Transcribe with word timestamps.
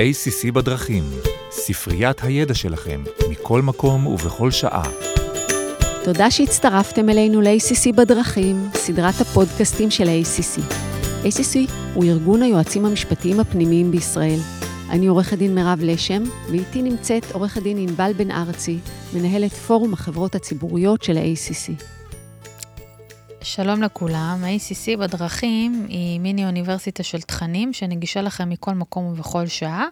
ACC 0.00 0.52
בדרכים, 0.52 1.04
ספריית 1.50 2.22
הידע 2.22 2.54
שלכם, 2.54 3.00
מכל 3.30 3.62
מקום 3.62 4.06
ובכל 4.06 4.50
שעה. 4.50 4.90
תודה 6.04 6.30
שהצטרפתם 6.30 7.08
אלינו 7.08 7.40
ל-ACC 7.40 7.92
בדרכים, 7.96 8.68
סדרת 8.74 9.20
הפודקאסטים 9.20 9.90
של 9.90 10.08
ה-ACC. 10.08 10.60
ACC 11.24 11.70
הוא 11.94 12.04
ארגון 12.04 12.42
היועצים 12.42 12.86
המשפטיים 12.86 13.40
הפנימיים 13.40 13.90
בישראל. 13.90 14.38
אני 14.90 15.06
עורכת 15.06 15.38
דין 15.38 15.54
מירב 15.54 15.78
לשם, 15.82 16.22
ואיתי 16.50 16.82
נמצאת 16.82 17.32
עורכת 17.32 17.62
דין 17.62 17.78
ענבל 17.78 18.12
בן 18.16 18.30
ארצי, 18.30 18.78
מנהלת 19.14 19.52
פורום 19.52 19.92
החברות 19.92 20.34
הציבוריות 20.34 21.02
של 21.02 21.16
ה-ACC. 21.16 21.99
שלום 23.42 23.82
לכולם, 23.82 24.44
ACC 24.44 24.96
בדרכים 24.96 25.86
היא 25.88 26.20
מיני 26.20 26.46
אוניברסיטה 26.46 27.02
של 27.02 27.20
תכנים 27.20 27.72
שנגישה 27.72 28.22
לכם 28.22 28.48
מכל 28.48 28.74
מקום 28.74 29.06
ובכל 29.06 29.46
שעה. 29.46 29.86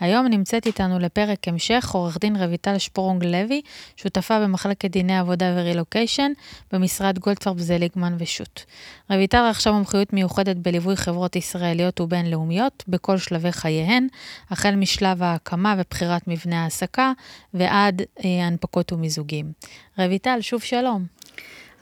היום 0.00 0.26
נמצאת 0.26 0.66
איתנו 0.66 0.98
לפרק 0.98 1.48
המשך 1.48 1.90
עורך 1.92 2.18
דין 2.18 2.36
רויטל 2.36 2.78
שפורונג 2.78 3.24
לוי, 3.24 3.60
שותפה 3.96 4.40
במחלקת 4.40 4.90
דיני 4.90 5.18
עבודה 5.18 5.54
ורילוקיישן 5.56 6.32
במשרד 6.72 7.18
גולדפרב 7.18 7.58
זליגמן 7.58 8.16
ושות'. 8.18 8.64
רויטל 9.10 9.48
רכשה 9.50 9.72
מומחיות 9.72 10.12
מיוחדת 10.12 10.56
בליווי 10.56 10.96
חברות 10.96 11.36
ישראליות 11.36 12.00
ובינלאומיות 12.00 12.84
בכל 12.88 13.18
שלבי 13.18 13.52
חייהן, 13.52 14.06
החל 14.50 14.74
משלב 14.74 15.22
ההקמה 15.22 15.74
ובחירת 15.78 16.28
מבנה 16.28 16.64
העסקה 16.64 17.12
ועד 17.54 18.02
אה, 18.24 18.46
הנפקות 18.46 18.92
ומיזוגים. 18.92 19.52
רויטל, 19.98 20.38
שוב 20.40 20.60
שלום. 20.60 21.15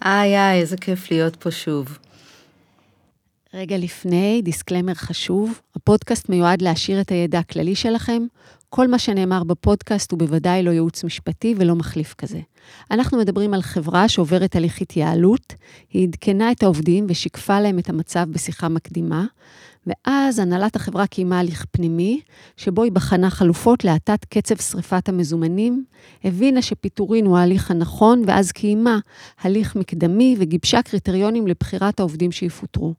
איי 0.04 0.38
איי, 0.38 0.60
איזה 0.60 0.76
כיף 0.76 1.10
להיות 1.10 1.36
פה 1.36 1.50
שוב. 1.50 1.98
רגע 3.54 3.76
לפני, 3.78 4.42
דיסקלמר 4.44 4.94
חשוב, 4.94 5.60
הפודקאסט 5.76 6.28
מיועד 6.28 6.62
להשאיר 6.62 7.00
את 7.00 7.10
הידע 7.10 7.38
הכללי 7.38 7.74
שלכם. 7.74 8.22
כל 8.68 8.88
מה 8.88 8.98
שנאמר 8.98 9.44
בפודקאסט 9.44 10.12
הוא 10.12 10.18
בוודאי 10.18 10.62
לא 10.62 10.70
ייעוץ 10.70 11.04
משפטי 11.04 11.54
ולא 11.58 11.74
מחליף 11.74 12.14
כזה. 12.14 12.40
אנחנו 12.90 13.18
מדברים 13.18 13.54
על 13.54 13.62
חברה 13.62 14.08
שעוברת 14.08 14.56
הליך 14.56 14.80
התייעלות, 14.80 15.54
היא 15.90 16.08
עדכנה 16.08 16.52
את 16.52 16.62
העובדים 16.62 17.06
ושיקפה 17.08 17.60
להם 17.60 17.78
את 17.78 17.88
המצב 17.88 18.26
בשיחה 18.30 18.68
מקדימה, 18.68 19.24
ואז 19.86 20.38
הנהלת 20.38 20.76
החברה 20.76 21.06
קיימה 21.06 21.38
הליך 21.38 21.64
פנימי, 21.70 22.20
שבו 22.56 22.82
היא 22.82 22.92
בחנה 22.92 23.30
חלופות 23.30 23.84
להאטת 23.84 24.24
קצב 24.24 24.56
שריפת 24.56 25.08
המזומנים, 25.08 25.84
הבינה 26.24 26.62
שפיטורין 26.62 27.26
הוא 27.26 27.38
ההליך 27.38 27.70
הנכון, 27.70 28.22
ואז 28.26 28.52
קיימה 28.52 28.98
הליך 29.40 29.76
מקדמי 29.76 30.36
וגיבשה 30.38 30.82
קריטריונים 30.82 31.46
לבחירת 31.46 32.00
העובדים 32.00 32.32
שיפוטרו. 32.32 32.94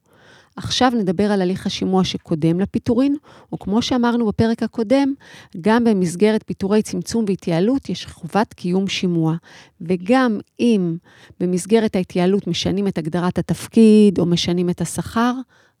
עכשיו 0.56 0.92
נדבר 0.94 1.32
על 1.32 1.42
הליך 1.42 1.66
השימוע 1.66 2.04
שקודם 2.04 2.60
לפיטורין, 2.60 3.16
וכמו 3.54 3.82
שאמרנו 3.82 4.26
בפרק 4.26 4.62
הקודם, 4.62 5.14
גם 5.60 5.84
במסגרת 5.84 6.42
פיטורי 6.46 6.82
צמצום 6.82 7.24
והתייעלות 7.28 7.88
יש 7.88 8.06
חובת 8.06 8.54
קיום 8.54 8.88
שימוע. 8.88 9.36
וגם 9.80 10.38
אם 10.60 10.96
במסגרת 11.40 11.96
ההתייעלות 11.96 12.46
משנים 12.46 12.88
את 12.88 12.98
הגדרת 12.98 13.38
התפקיד 13.38 14.18
או 14.18 14.26
משנים 14.26 14.70
את 14.70 14.80
השכר, 14.80 15.34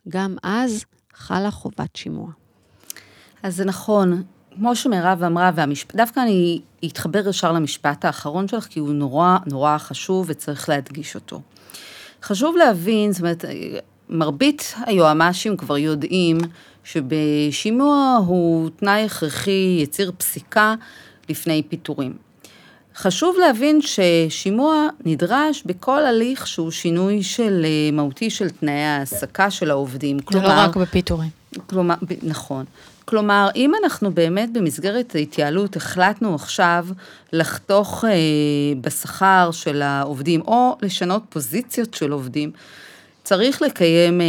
גם 0.08 0.36
אז 0.42 0.84
חלה 1.16 1.50
חובת 1.50 1.96
שימוע. 1.96 2.28
אז 3.42 3.56
זה 3.56 3.64
נכון, 3.64 4.22
כמו 4.54 4.76
שמירב 4.76 5.22
אמרה, 5.22 5.50
והמשפט, 5.54 5.96
דווקא 5.96 6.20
אני 6.20 6.60
אתחבר 6.84 7.28
ישר 7.28 7.52
למשפט 7.52 8.04
האחרון 8.04 8.48
שלך, 8.48 8.64
כי 8.64 8.80
הוא 8.80 8.92
נורא 8.92 9.36
נורא 9.46 9.78
חשוב 9.78 10.26
וצריך 10.28 10.68
להדגיש 10.68 11.14
אותו. 11.14 11.40
חשוב 12.22 12.56
להבין, 12.56 13.12
זאת 13.12 13.20
אומרת, 13.20 13.44
מרבית 14.08 14.74
היועמ"שים 14.86 15.56
כבר 15.56 15.78
יודעים 15.78 16.38
שבשימוע 16.84 18.18
הוא 18.26 18.70
תנאי 18.76 19.04
הכרחי, 19.04 19.78
יציר 19.82 20.12
פסיקה 20.18 20.74
לפני 21.28 21.62
פיטורים. 21.68 22.25
חשוב 22.96 23.36
להבין 23.40 23.80
ששימוע 23.82 24.88
נדרש 25.04 25.62
בכל 25.66 26.04
הליך 26.04 26.46
שהוא 26.46 26.70
שינוי 26.70 27.22
של 27.22 27.62
אה, 27.64 27.90
מהותי 27.92 28.30
של 28.30 28.50
תנאי 28.50 28.72
ההעסקה 28.72 29.50
של 29.50 29.70
העובדים. 29.70 30.16
זה 30.32 30.40
לא 30.40 30.48
רק 30.48 30.76
בפיטורים. 30.76 31.28
כלומר, 31.66 31.94
נכון. 32.22 32.64
כלומר, 33.04 33.48
אם 33.56 33.72
אנחנו 33.84 34.10
באמת 34.10 34.52
במסגרת 34.52 35.14
ההתייעלות 35.14 35.76
החלטנו 35.76 36.34
עכשיו 36.34 36.86
לחתוך 37.32 38.04
אה, 38.04 38.10
בשכר 38.80 39.50
של 39.52 39.82
העובדים, 39.82 40.40
או 40.40 40.76
לשנות 40.82 41.22
פוזיציות 41.28 41.94
של 41.94 42.12
עובדים, 42.12 42.50
צריך 43.24 43.62
לקיים 43.62 44.20
אה, 44.20 44.26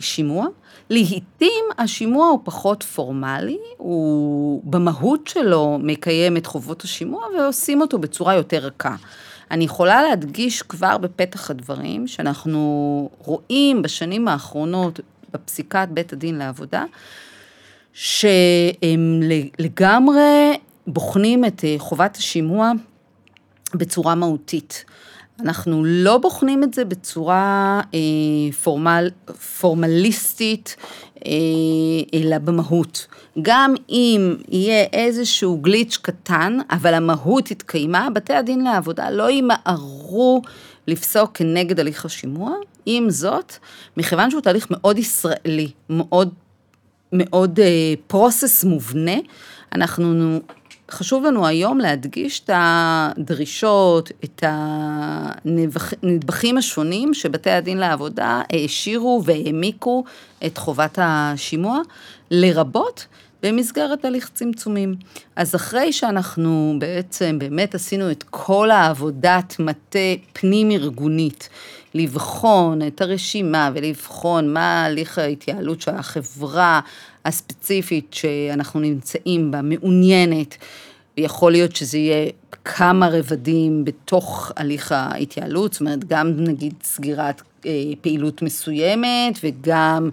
שימוע. 0.00 0.46
לעתים 0.90 1.64
השימוע 1.78 2.26
הוא 2.26 2.40
פחות 2.44 2.82
פורמלי, 2.82 3.58
הוא 3.76 4.62
במהות 4.64 5.26
שלו 5.26 5.78
מקיים 5.82 6.36
את 6.36 6.46
חובות 6.46 6.82
השימוע 6.82 7.24
ועושים 7.38 7.80
אותו 7.80 7.98
בצורה 7.98 8.34
יותר 8.34 8.58
רכה. 8.58 8.96
אני 9.50 9.64
יכולה 9.64 10.02
להדגיש 10.02 10.62
כבר 10.62 10.98
בפתח 10.98 11.50
הדברים 11.50 12.06
שאנחנו 12.06 13.10
רואים 13.18 13.82
בשנים 13.82 14.28
האחרונות 14.28 15.00
בפסיקת 15.32 15.88
בית 15.90 16.12
הדין 16.12 16.38
לעבודה, 16.38 16.84
שהם 17.92 19.20
לגמרי 19.58 20.56
בוחנים 20.86 21.44
את 21.44 21.64
אה, 21.64 21.74
חובת 21.78 22.16
השימוע 22.16 22.72
בצורה 23.74 24.14
מהותית. 24.14 24.84
אנחנו 25.44 25.84
לא 25.84 26.18
בוחנים 26.18 26.64
את 26.64 26.74
זה 26.74 26.84
בצורה 26.84 27.80
אה, 27.94 28.52
פורמל, 28.62 29.10
פורמליסטית, 29.60 30.76
אה, 31.26 31.30
אלא 32.14 32.38
במהות. 32.38 33.06
גם 33.42 33.74
אם 33.88 34.36
יהיה 34.48 34.84
איזשהו 34.92 35.58
גליץ' 35.58 35.98
קטן, 36.02 36.58
אבל 36.70 36.94
המהות 36.94 37.50
התקיימה, 37.50 38.08
בתי 38.10 38.34
הדין 38.34 38.64
לעבודה 38.64 39.10
לא 39.10 39.30
ימהרו 39.30 40.42
לפסוק 40.86 41.36
כנגד 41.36 41.80
הליך 41.80 42.04
השימוע. 42.04 42.54
עם 42.86 43.10
זאת, 43.10 43.52
מכיוון 43.96 44.30
שהוא 44.30 44.40
תהליך 44.40 44.66
מאוד 44.70 44.98
ישראלי, 44.98 45.70
מאוד, 45.90 46.34
מאוד 47.12 47.60
אה, 47.60 47.94
פרוסס 48.06 48.64
מובנה, 48.64 49.16
אנחנו 49.74 50.40
חשוב 50.92 51.24
לנו 51.24 51.46
היום 51.46 51.78
להדגיש 51.78 52.40
את 52.40 52.50
הדרישות, 52.52 54.10
את 54.24 54.44
הנדבכים 54.46 56.58
השונים 56.58 57.14
שבתי 57.14 57.50
הדין 57.50 57.78
לעבודה 57.78 58.42
העשירו 58.50 59.22
והעמיקו 59.24 60.04
את 60.46 60.58
חובת 60.58 60.98
השימוע, 61.02 61.80
לרבות 62.30 63.06
במסגרת 63.42 64.04
הליך 64.04 64.30
צמצומים. 64.34 64.94
אז 65.36 65.54
אחרי 65.54 65.92
שאנחנו 65.92 66.76
בעצם 66.78 67.38
באמת 67.38 67.74
עשינו 67.74 68.10
את 68.10 68.24
כל 68.30 68.70
העבודת 68.70 69.56
מטה 69.58 69.98
פנים-ארגונית, 70.32 71.48
לבחון 71.94 72.86
את 72.86 73.00
הרשימה 73.00 73.70
ולבחון 73.74 74.52
מה 74.52 74.84
הליך 74.84 75.18
ההתייעלות 75.18 75.80
של 75.80 75.94
החברה 75.94 76.80
הספציפית 77.24 78.14
שאנחנו 78.14 78.80
נמצאים 78.80 79.50
בה 79.50 79.62
מעוניינת, 79.62 80.56
ויכול 81.18 81.52
להיות 81.52 81.76
שזה 81.76 81.98
יהיה 81.98 82.30
כמה 82.64 83.08
רבדים 83.08 83.84
בתוך 83.84 84.52
הליך 84.56 84.92
ההתייעלות, 84.92 85.72
זאת 85.72 85.80
אומרת, 85.80 86.04
גם 86.04 86.34
נגיד 86.38 86.74
סגירת 86.82 87.42
אה, 87.66 87.72
פעילות 88.00 88.42
מסוימת 88.42 89.38
וגם 89.44 90.10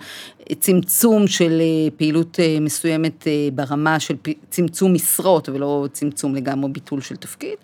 צמצום 0.59 1.27
של 1.27 1.61
אה, 1.61 1.91
פעילות 1.97 2.39
אה, 2.39 2.57
מסוימת 2.61 3.27
ברמה 3.53 3.99
של 3.99 4.15
צמצום 4.49 4.93
משרות 4.93 5.49
ולא 5.49 5.87
צמצום 5.91 6.35
לגמרי 6.35 6.71
ביטול 6.71 7.01
של 7.01 7.15
תפקיד. 7.15 7.55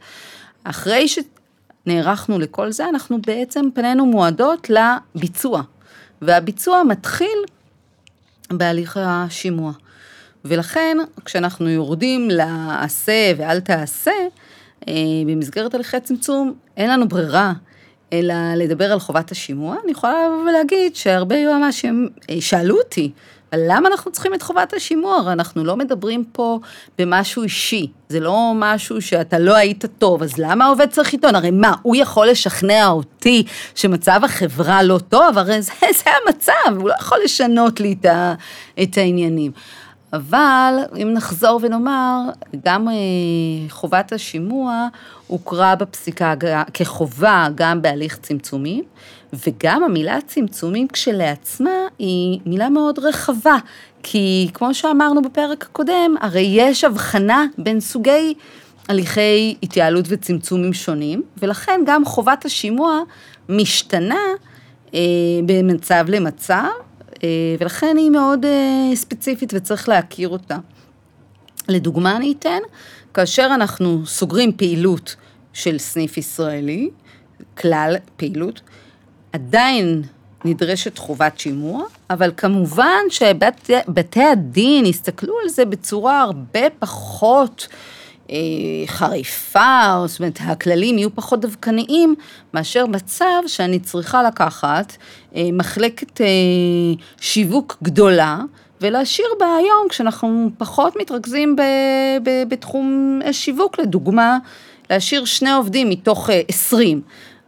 אחרי 0.64 1.06
שנערכנו 1.08 2.40
לכל 2.40 2.72
זה, 2.72 2.90
אנחנו 2.90 3.22
בעצם 3.28 3.66
פנינו 3.74 4.06
מועדות 4.06 4.70
לביצוע, 4.70 5.62
והביצוע 6.22 6.84
מתחיל 6.84 7.38
בהליך 8.52 9.00
השימוע. 9.02 9.72
ולכן, 10.46 10.98
כשאנחנו 11.26 11.70
יורדים 11.70 12.30
לעשה 12.32 13.32
ואל 13.38 13.60
תעשה, 13.60 14.12
אה, 14.88 14.94
במסגרת 15.28 15.74
הליכי 15.74 16.00
צמצום, 16.00 16.54
אין 16.78 16.90
לנו 16.90 17.08
ברירה, 17.08 17.54
אלא 18.14 18.34
לדבר 18.58 18.92
על 18.92 19.00
חובת 19.00 19.32
השימוע. 19.32 19.78
אני 19.84 19.92
יכולה 19.92 20.14
לבוא 20.28 20.50
ולהגיד 20.50 20.96
שהרבה 20.96 21.38
יועמ"שים 21.38 22.10
אה, 22.30 22.42
שאלו 22.42 22.78
אותי, 22.78 23.12
למה 23.58 23.90
אנחנו 23.90 24.12
צריכים 24.12 24.34
את 24.34 24.42
חובת 24.42 24.74
השימוע? 24.74 25.32
אנחנו 25.32 25.64
לא 25.64 25.76
מדברים 25.76 26.24
פה 26.32 26.60
במשהו 26.98 27.44
אישי, 27.44 27.88
זה 28.10 28.20
לא 28.20 28.52
משהו 28.56 29.02
שאתה 29.02 29.40
לא 29.40 29.56
היית 29.56 29.86
טוב, 29.98 30.24
אז 30.24 30.38
למה 30.38 30.66
העובד 30.66 30.90
צריך 30.90 31.12
עיתון? 31.12 31.36
הרי 31.36 31.52
מה, 31.52 31.74
הוא 31.82 31.96
יכול 31.96 32.28
לשכנע 32.28 32.88
אותי 32.88 33.44
שמצב 33.76 34.20
החברה 34.24 34.84
לא 34.84 35.00
טוב? 35.10 35.38
הרי 35.38 35.62
זה, 35.62 35.72
זה 36.04 36.12
המצב, 36.28 36.78
הוא 36.78 36.90
לא 36.90 36.94
יכול 37.00 37.18
לשנות 37.24 37.80
לי 37.80 37.96
את, 38.00 38.06
ה, 38.06 38.34
את 38.84 38.98
העניינים. 38.98 39.52
אבל 40.14 40.74
אם 41.02 41.14
נחזור 41.14 41.60
ונאמר, 41.64 42.20
גם 42.66 42.88
אה, 42.90 42.94
חובת 43.70 44.14
השימוע 44.14 44.88
הוכרה 45.28 45.76
בפסיקה 45.76 46.34
כחובה 46.74 47.48
גם 47.56 47.82
בהליך 47.82 48.18
צמצומי, 48.22 48.82
וגם 49.34 49.84
המילה 49.84 50.18
צמצומים 50.28 50.88
כשלעצמה 50.88 51.88
היא 52.00 52.40
מילה 52.46 52.70
מאוד 52.70 53.00
רחבה, 53.00 53.56
כי 54.04 54.50
כמו 54.54 54.74
שאמרנו 54.74 55.22
בפרק 55.22 55.64
הקודם, 55.64 56.16
הרי 56.22 56.48
יש 56.52 56.84
הבחנה 56.84 57.46
בין 57.58 57.80
סוגי 57.80 58.34
הליכי 58.90 59.56
התייעלות 59.64 60.06
וצמצומים 60.08 60.74
שונים, 60.74 61.24
ולכן 61.38 61.82
גם 61.86 62.06
חובת 62.06 62.46
השימוע 62.46 63.00
משתנה 63.50 64.22
אה, 64.94 65.00
במצב 65.46 66.06
למצב, 66.08 66.68
אה, 67.24 67.30
ולכן 67.60 67.98
היא 67.98 68.10
מאוד 68.10 68.46
אה, 68.46 68.96
ספציפית 68.96 69.54
וצריך 69.54 69.90
להכיר 69.90 70.30
אותה. 70.30 70.58
לדוגמה 71.70 72.16
אני 72.18 72.34
אתן, 72.40 72.60
כאשר 73.14 73.50
אנחנו 73.56 74.06
סוגרים 74.06 74.52
פעילות 74.58 75.16
של 75.54 75.78
סניף 75.78 76.18
ישראלי, 76.18 76.90
כלל 77.58 77.96
פעילות, 78.18 78.62
עדיין 79.34 80.02
נדרשת 80.46 80.98
חובת 80.98 81.40
שימוע, 81.40 81.84
אבל 82.10 82.32
כמובן 82.38 83.00
שבתי 83.10 84.24
הדין 84.32 84.86
יסתכלו 84.86 85.34
על 85.44 85.50
זה 85.50 85.66
בצורה 85.66 86.22
הרבה 86.22 86.70
פחות 86.80 87.68
אה, 88.30 88.36
חריפה, 88.88 90.04
זאת 90.06 90.20
אומרת, 90.20 90.40
הכללים 90.42 90.98
יהיו 90.98 91.16
פחות 91.16 91.42
דווקניים, 91.42 92.16
מאשר 92.54 92.86
מצב 92.86 93.42
שאני 93.48 93.80
צריכה 93.80 94.24
לקחת 94.24 94.98
אה, 95.36 95.50
מחלקת 95.54 96.22
אה, 96.22 96.28
שיווק 97.22 97.78
גדולה, 97.84 98.40
ולהשאיר 98.82 99.28
בה 99.40 99.56
היום, 99.56 99.88
כשאנחנו 99.90 100.50
פחות 100.58 100.96
מתרכזים 101.02 101.56
ב, 101.56 101.62
ב, 102.24 102.44
בתחום 102.48 103.20
שיווק, 103.32 103.80
לדוגמה, 103.80 104.38
להשאיר 104.90 105.26
שני 105.26 105.52
עובדים 105.52 105.90
מתוך 105.90 106.30
עשרים. 106.48 107.02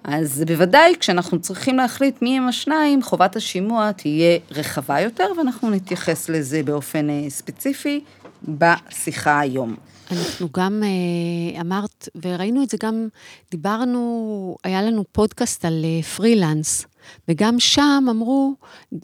אז 0.07 0.43
בוודאי 0.47 0.93
כשאנחנו 0.99 1.41
צריכים 1.41 1.77
להחליט 1.77 2.21
מי 2.21 2.37
הם 2.37 2.47
השניים, 2.47 3.03
חובת 3.03 3.35
השימוע 3.35 3.91
תהיה 3.91 4.37
רחבה 4.51 4.99
יותר, 4.99 5.31
ואנחנו 5.37 5.69
נתייחס 5.69 6.29
לזה 6.29 6.63
באופן 6.63 7.29
ספציפי 7.29 8.03
בשיחה 8.43 9.39
היום. 9.39 9.75
אנחנו 10.11 10.49
גם 10.57 10.83
אה, 10.83 11.61
אמרת, 11.61 12.09
וראינו 12.21 12.63
את 12.63 12.69
זה 12.69 12.77
גם, 12.83 13.07
דיברנו, 13.51 14.57
היה 14.63 14.81
לנו 14.81 15.03
פודקאסט 15.11 15.65
על 15.65 15.85
אה, 15.85 16.03
פרילנס, 16.03 16.85
וגם 17.27 17.59
שם 17.59 18.05
אמרו, 18.09 18.53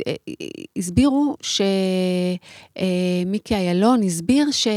אה, 0.07 0.13
הסבירו 0.77 1.35
שמיקי 1.41 2.75
איילון 3.55 4.03
הסביר 4.03 4.51
ש... 4.51 4.67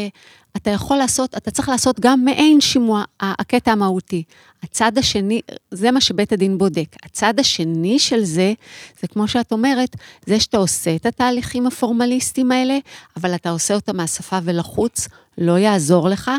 אתה 0.56 0.70
יכול 0.70 0.96
לעשות, 0.96 1.34
אתה 1.36 1.50
צריך 1.50 1.68
לעשות 1.68 2.00
גם 2.00 2.24
מעין 2.24 2.60
שימוע, 2.60 3.04
הקטע 3.20 3.72
המהותי. 3.72 4.22
הצד 4.62 4.98
השני, 4.98 5.40
זה 5.70 5.90
מה 5.90 6.00
שבית 6.00 6.32
הדין 6.32 6.58
בודק. 6.58 6.96
הצד 7.02 7.34
השני 7.38 7.98
של 7.98 8.24
זה, 8.24 8.52
זה 9.00 9.08
כמו 9.08 9.28
שאת 9.28 9.52
אומרת, 9.52 9.96
זה 10.26 10.40
שאתה 10.40 10.56
עושה 10.56 10.96
את 10.96 11.06
התהליכים 11.06 11.66
הפורמליסטיים 11.66 12.52
האלה, 12.52 12.78
אבל 13.16 13.34
אתה 13.34 13.50
עושה 13.50 13.74
אותם 13.74 13.96
מהשפה 13.96 14.38
ולחוץ, 14.44 15.08
לא 15.38 15.58
יעזור 15.58 16.08
לך. 16.08 16.30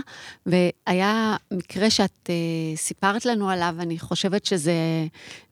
והיה 0.46 1.36
מקרה 1.52 1.90
שאת 1.90 2.30
uh, 2.30 2.78
סיפרת 2.78 3.26
לנו 3.26 3.50
עליו, 3.50 3.76
אני 3.80 4.00
חושבת 4.00 4.46
שזו 4.46 4.72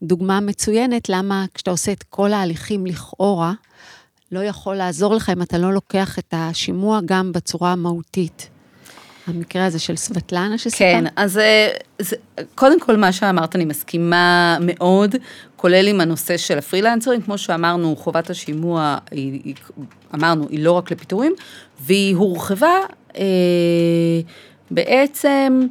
דוגמה 0.03 0.39
מצוינת, 0.39 1.09
למה 1.09 1.45
כשאתה 1.53 1.71
עושה 1.71 1.91
את 1.91 2.03
כל 2.03 2.33
ההליכים 2.33 2.85
לכאורה, 2.85 3.53
לא 4.31 4.39
יכול 4.39 4.75
לעזור 4.75 5.15
לך 5.15 5.29
אם 5.29 5.41
אתה 5.41 5.57
לא 5.57 5.73
לוקח 5.73 6.19
את 6.19 6.33
השימוע 6.37 6.99
גם 7.05 7.31
בצורה 7.31 7.71
המהותית. 7.71 8.49
המקרה 9.27 9.65
הזה 9.65 9.79
של 9.79 9.95
סבטלנה 9.95 10.57
שסיפרת? 10.57 10.79
כן, 10.79 11.05
אז 11.15 11.37
אה, 11.37 11.69
זה, 11.99 12.15
קודם 12.55 12.79
כל 12.79 12.97
מה 12.97 13.11
שאמרת, 13.11 13.55
אני 13.55 13.65
מסכימה 13.65 14.57
מאוד, 14.61 15.15
כולל 15.55 15.87
עם 15.87 16.01
הנושא 16.01 16.37
של 16.37 16.57
הפרילנסרים, 16.57 17.21
כמו 17.21 17.37
שאמרנו, 17.37 17.95
חובת 17.95 18.29
השימוע, 18.29 18.97
היא, 19.11 19.41
היא, 19.43 19.55
אמרנו, 20.15 20.47
היא 20.49 20.63
לא 20.63 20.71
רק 20.71 20.91
לפיטורים, 20.91 21.33
והיא 21.81 22.15
הורחבה 22.15 22.75
אה, 23.17 23.23
בעצם 24.71 25.67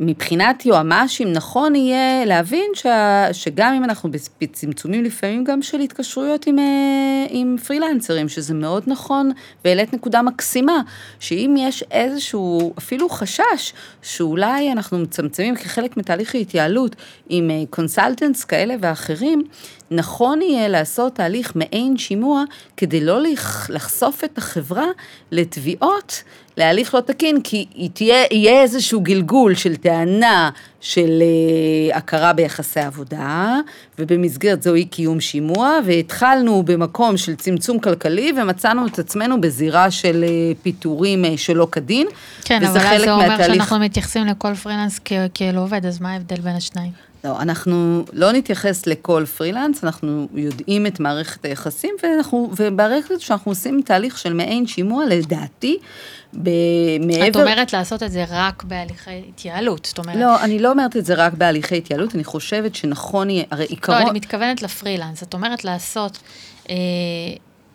מבחינת 0.00 0.66
יועמ"שים, 0.66 1.32
נכון 1.32 1.74
יהיה 1.74 2.24
להבין 2.24 2.70
שה, 2.74 3.28
שגם 3.32 3.74
אם 3.74 3.84
אנחנו 3.84 4.10
בצמצומים 4.40 5.04
לפעמים 5.04 5.44
גם 5.44 5.62
של 5.62 5.80
התקשרויות 5.80 6.46
עם, 6.46 6.58
אה, 6.58 7.26
עם 7.28 7.56
פרילנסרים, 7.66 8.28
שזה 8.28 8.54
מאוד 8.54 8.82
נכון, 8.86 9.30
והעלית 9.64 9.94
נקודה 9.94 10.22
מקסימה, 10.22 10.82
שאם 11.20 11.54
יש 11.58 11.84
איזשהו 11.90 12.74
אפילו 12.78 13.08
חשש 13.08 13.72
שאולי 14.02 14.72
אנחנו 14.72 14.98
מצמצמים 14.98 15.56
כחלק 15.56 15.96
מתהליך 15.96 16.34
ההתייעלות 16.34 16.96
עם 17.28 17.50
קונסלטנטס 17.70 18.42
אה, 18.42 18.48
כאלה 18.48 18.74
ואחרים, 18.80 19.42
נכון 19.90 20.42
יהיה 20.42 20.68
לעשות 20.68 21.14
תהליך 21.14 21.52
מעין 21.54 21.96
שימוע 21.96 22.44
כדי 22.76 23.00
לא 23.00 23.18
לחשוף 23.68 24.24
את 24.24 24.38
החברה 24.38 24.86
לתביעות 25.32 26.22
להליך 26.56 26.94
לא 26.94 27.00
תקין, 27.00 27.40
כי 27.42 27.66
תהיה, 27.94 28.24
יהיה 28.30 28.62
איזשהו 28.62 29.00
גלגול 29.00 29.54
של 29.54 29.76
טענה 29.76 30.50
של 30.80 31.22
uh, 31.22 31.96
הכרה 31.96 32.32
ביחסי 32.32 32.80
עבודה, 32.80 33.56
ובמסגרת 33.98 34.62
זו 34.62 34.74
אי 34.74 34.84
קיום 34.84 35.20
שימוע, 35.20 35.78
והתחלנו 35.86 36.62
במקום 36.62 37.16
של 37.16 37.34
צמצום 37.34 37.78
כלכלי, 37.78 38.32
ומצאנו 38.36 38.86
את 38.86 38.98
עצמנו 38.98 39.40
בזירה 39.40 39.90
של 39.90 40.24
uh, 40.24 40.62
פיטורים 40.62 41.24
uh, 41.24 41.28
שלא 41.36 41.68
כדין. 41.72 42.06
כן, 42.44 42.64
אבל 42.64 42.80
אז 42.80 43.02
זה 43.02 43.12
אומר 43.12 43.28
מהתהליך... 43.28 43.54
שאנחנו 43.54 43.78
מתייחסים 43.78 44.26
לכל 44.26 44.54
פרילנס 44.54 45.00
כאל 45.34 45.56
עובד, 45.56 45.86
אז 45.86 46.00
מה 46.00 46.12
ההבדל 46.12 46.40
בין 46.40 46.56
השניים? 46.56 47.09
לא, 47.24 47.40
אנחנו 47.40 48.04
לא 48.12 48.32
נתייחס 48.32 48.86
לכל 48.86 49.24
פרילנס, 49.36 49.84
אנחנו 49.84 50.28
יודעים 50.34 50.86
את 50.86 51.00
מערכת 51.00 51.44
היחסים, 51.44 51.94
ואנחנו, 52.02 52.50
וברגע 52.56 53.06
שאנחנו 53.18 53.50
עושים 53.50 53.82
תהליך 53.84 54.18
של 54.18 54.32
מעין 54.32 54.66
שימוע, 54.66 55.06
לדעתי, 55.06 55.78
מעבר... 56.32 57.28
את 57.28 57.36
אומרת 57.36 57.72
לעשות 57.72 58.02
את 58.02 58.12
זה 58.12 58.24
רק 58.28 58.62
בהליכי 58.62 59.24
התייעלות, 59.28 59.84
זאת 59.84 59.98
אומרת... 59.98 60.16
לא, 60.16 60.44
אני 60.44 60.58
לא 60.58 60.70
אומרת 60.70 60.96
את 60.96 61.04
זה 61.04 61.14
רק 61.14 61.32
בהליכי 61.32 61.76
התייעלות, 61.76 62.14
אני 62.14 62.24
חושבת 62.24 62.74
שנכון 62.74 63.30
יהיה, 63.30 63.44
הרי 63.50 63.64
עיקרון... 63.64 63.98
לא, 63.98 64.02
אני 64.02 64.10
מתכוונת 64.18 64.62
לפרילנס, 64.62 65.22
את 65.22 65.34
אומרת 65.34 65.64
לעשות 65.64 66.18
אה, 66.70 66.74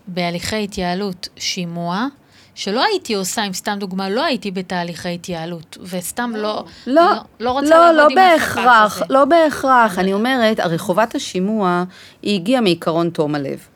בהליכי 0.08 0.64
התייעלות 0.64 1.30
שימוע, 1.38 2.08
שלא 2.56 2.84
הייתי 2.84 3.14
עושה, 3.14 3.44
אם 3.48 3.54
סתם 3.54 3.78
דוגמה, 3.80 4.10
לא 4.10 4.24
הייתי 4.24 4.52
בתהליכי 4.52 5.14
התייעלות, 5.14 5.78
וסתם 5.82 6.32
לא, 6.36 6.66
לא, 6.88 7.04
לא, 7.04 7.12
לא 7.40 7.52
רוצה 7.52 7.70
לא, 7.70 7.92
לעבוד 7.92 7.98
לא 7.98 8.08
עם 8.10 8.16
בהכרח, 8.16 9.02
לא 9.10 9.26
בהכרח, 9.26 10.00
אני 10.00 10.14
אומרת, 10.14 10.60
הרי 10.60 10.78
חובת 10.78 11.16
השימוע, 11.16 11.84
היא 12.22 12.36
הגיעה 12.40 12.62
מעיקרון 12.62 13.10
תום 13.10 13.36
הלב. 13.36 13.68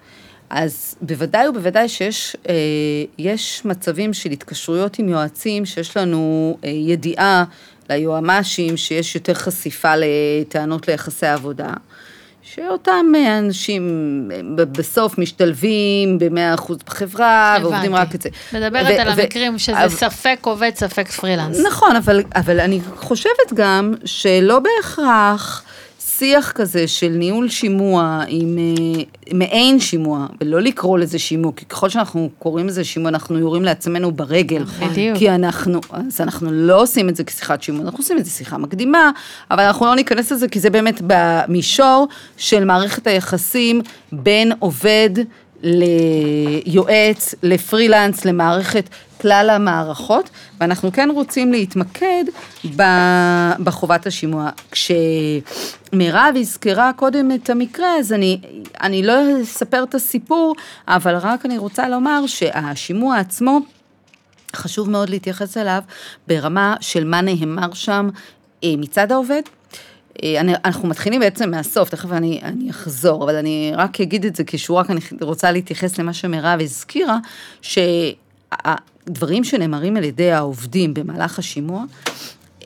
אז 0.49 0.95
בוודאי 1.01 1.47
ובוודאי 1.47 1.89
שיש 1.89 2.35
אה, 2.49 2.53
יש 3.17 3.61
מצבים 3.65 4.13
של 4.13 4.31
התקשרויות 4.31 4.99
עם 4.99 5.09
יועצים, 5.09 5.65
שיש 5.65 5.97
לנו 5.97 6.57
אה, 6.63 6.69
ידיעה 6.69 7.43
ליועמ"שים 7.89 8.77
שיש 8.77 9.15
יותר 9.15 9.33
חשיפה 9.33 9.93
לטענות 9.97 10.87
ליחסי 10.87 11.27
עבודה. 11.27 11.73
שאותם 12.55 13.05
אנשים 13.39 14.27
בסוף 14.71 15.17
משתלבים 15.17 16.19
ב-100% 16.19 16.73
בחברה, 16.85 17.55
הבנתי. 17.55 17.67
ועובדים 17.67 17.95
רק 17.95 18.15
את 18.15 18.21
זה. 18.21 18.29
מדברת 18.53 18.99
על 18.99 19.07
המקרים 19.07 19.57
שזה 19.57 19.85
ו- 19.85 19.89
ספק 19.89 20.39
עובד, 20.41 20.71
ספק 20.75 21.07
פרילנס. 21.11 21.59
נכון, 21.67 21.95
אבל, 21.95 22.23
אבל 22.35 22.59
אני 22.59 22.79
חושבת 22.95 23.53
גם 23.53 23.93
שלא 24.05 24.59
בהכרח 24.59 25.63
שיח 26.19 26.51
כזה 26.51 26.87
של 26.87 27.09
ניהול 27.09 27.49
שימוע 27.49 28.23
עם 28.27 28.57
אה, 28.57 29.03
מעין 29.33 29.79
שימוע, 29.79 30.27
ולא 30.41 30.61
לקרוא 30.61 30.99
לזה 30.99 31.19
שימוע, 31.19 31.51
כי 31.55 31.65
ככל 31.65 31.89
שאנחנו 31.89 32.29
קוראים 32.39 32.67
לזה 32.67 32.83
שימוע, 32.83 33.09
אנחנו 33.09 33.39
יורים 33.39 33.63
לעצמנו 33.63 34.11
ברגל. 34.11 34.63
בדיוק. 34.63 35.17
כי 35.17 35.29
אנחנו, 35.29 35.79
אז 35.91 36.21
אנחנו 36.21 36.51
לא 36.51 36.81
עושים 36.81 37.09
את 37.09 37.15
זה 37.15 37.23
כשיחת 37.23 37.63
שימוע, 37.63 37.85
אנחנו 37.85 37.99
עושים 37.99 38.17
את 38.17 38.25
זה 38.25 38.31
שיחה 38.31 38.57
מקדימה, 38.57 39.11
אבל 39.51 39.63
אנחנו 39.63 39.85
לא 39.85 39.95
ניכנס 39.95 40.31
לזה, 40.31 40.47
כי 40.47 40.59
זה 40.59 40.69
באמת 40.69 41.01
במישור 41.07 42.07
של 42.37 42.65
מערכת 42.65 43.07
היחסים 43.07 43.81
בין 44.11 44.51
עובד 44.59 45.09
ליועץ, 45.63 47.35
לפרילנס, 47.43 48.25
למערכת 48.25 48.89
כלל 49.21 49.49
המערכות, 49.49 50.29
ואנחנו 50.59 50.91
כן 50.91 51.09
רוצים 51.13 51.51
להתמקד 51.51 52.23
בחובת 53.63 54.07
השימוע. 54.07 54.49
כשמירב 54.71 56.35
הזכירה 56.39 56.91
קודם 56.95 57.31
את 57.31 57.49
המקרה, 57.49 57.95
אז 57.95 58.13
אני, 58.13 58.41
אני 58.81 59.03
לא 59.03 59.13
אספר 59.43 59.83
את 59.83 59.95
הסיפור, 59.95 60.55
אבל 60.87 61.15
רק 61.15 61.45
אני 61.45 61.57
רוצה 61.57 61.89
לומר 61.89 62.27
שהשימוע 62.27 63.17
עצמו, 63.17 63.59
חשוב 64.55 64.89
מאוד 64.89 65.09
להתייחס 65.09 65.57
אליו 65.57 65.81
ברמה 66.27 66.75
של 66.81 67.03
מה 67.03 67.21
נאמר 67.21 67.73
שם 67.73 68.09
אה, 68.63 68.73
מצד 68.77 69.11
העובד, 69.11 69.41
אה, 70.23 70.39
אני, 70.39 70.53
אנחנו 70.65 70.89
מתחילים 70.89 71.19
בעצם 71.19 71.51
מהסוף, 71.51 71.89
תכף 71.89 72.11
אני, 72.11 72.39
אני 72.43 72.69
אחזור, 72.69 73.23
אבל 73.23 73.35
אני 73.35 73.71
רק 73.75 74.01
אגיד 74.01 74.25
את 74.25 74.35
זה 74.35 74.43
כשורה, 74.47 74.83
כי 74.83 74.91
אני 74.91 75.01
רוצה 75.21 75.51
להתייחס 75.51 75.97
למה 75.99 76.13
שמירב 76.13 76.59
הזכירה, 76.61 77.17
שהדברים 79.09 79.43
שנאמרים 79.43 79.97
על 79.97 80.03
ידי 80.03 80.31
העובדים 80.31 80.93
במהלך 80.93 81.39
השימוע, 81.39 81.83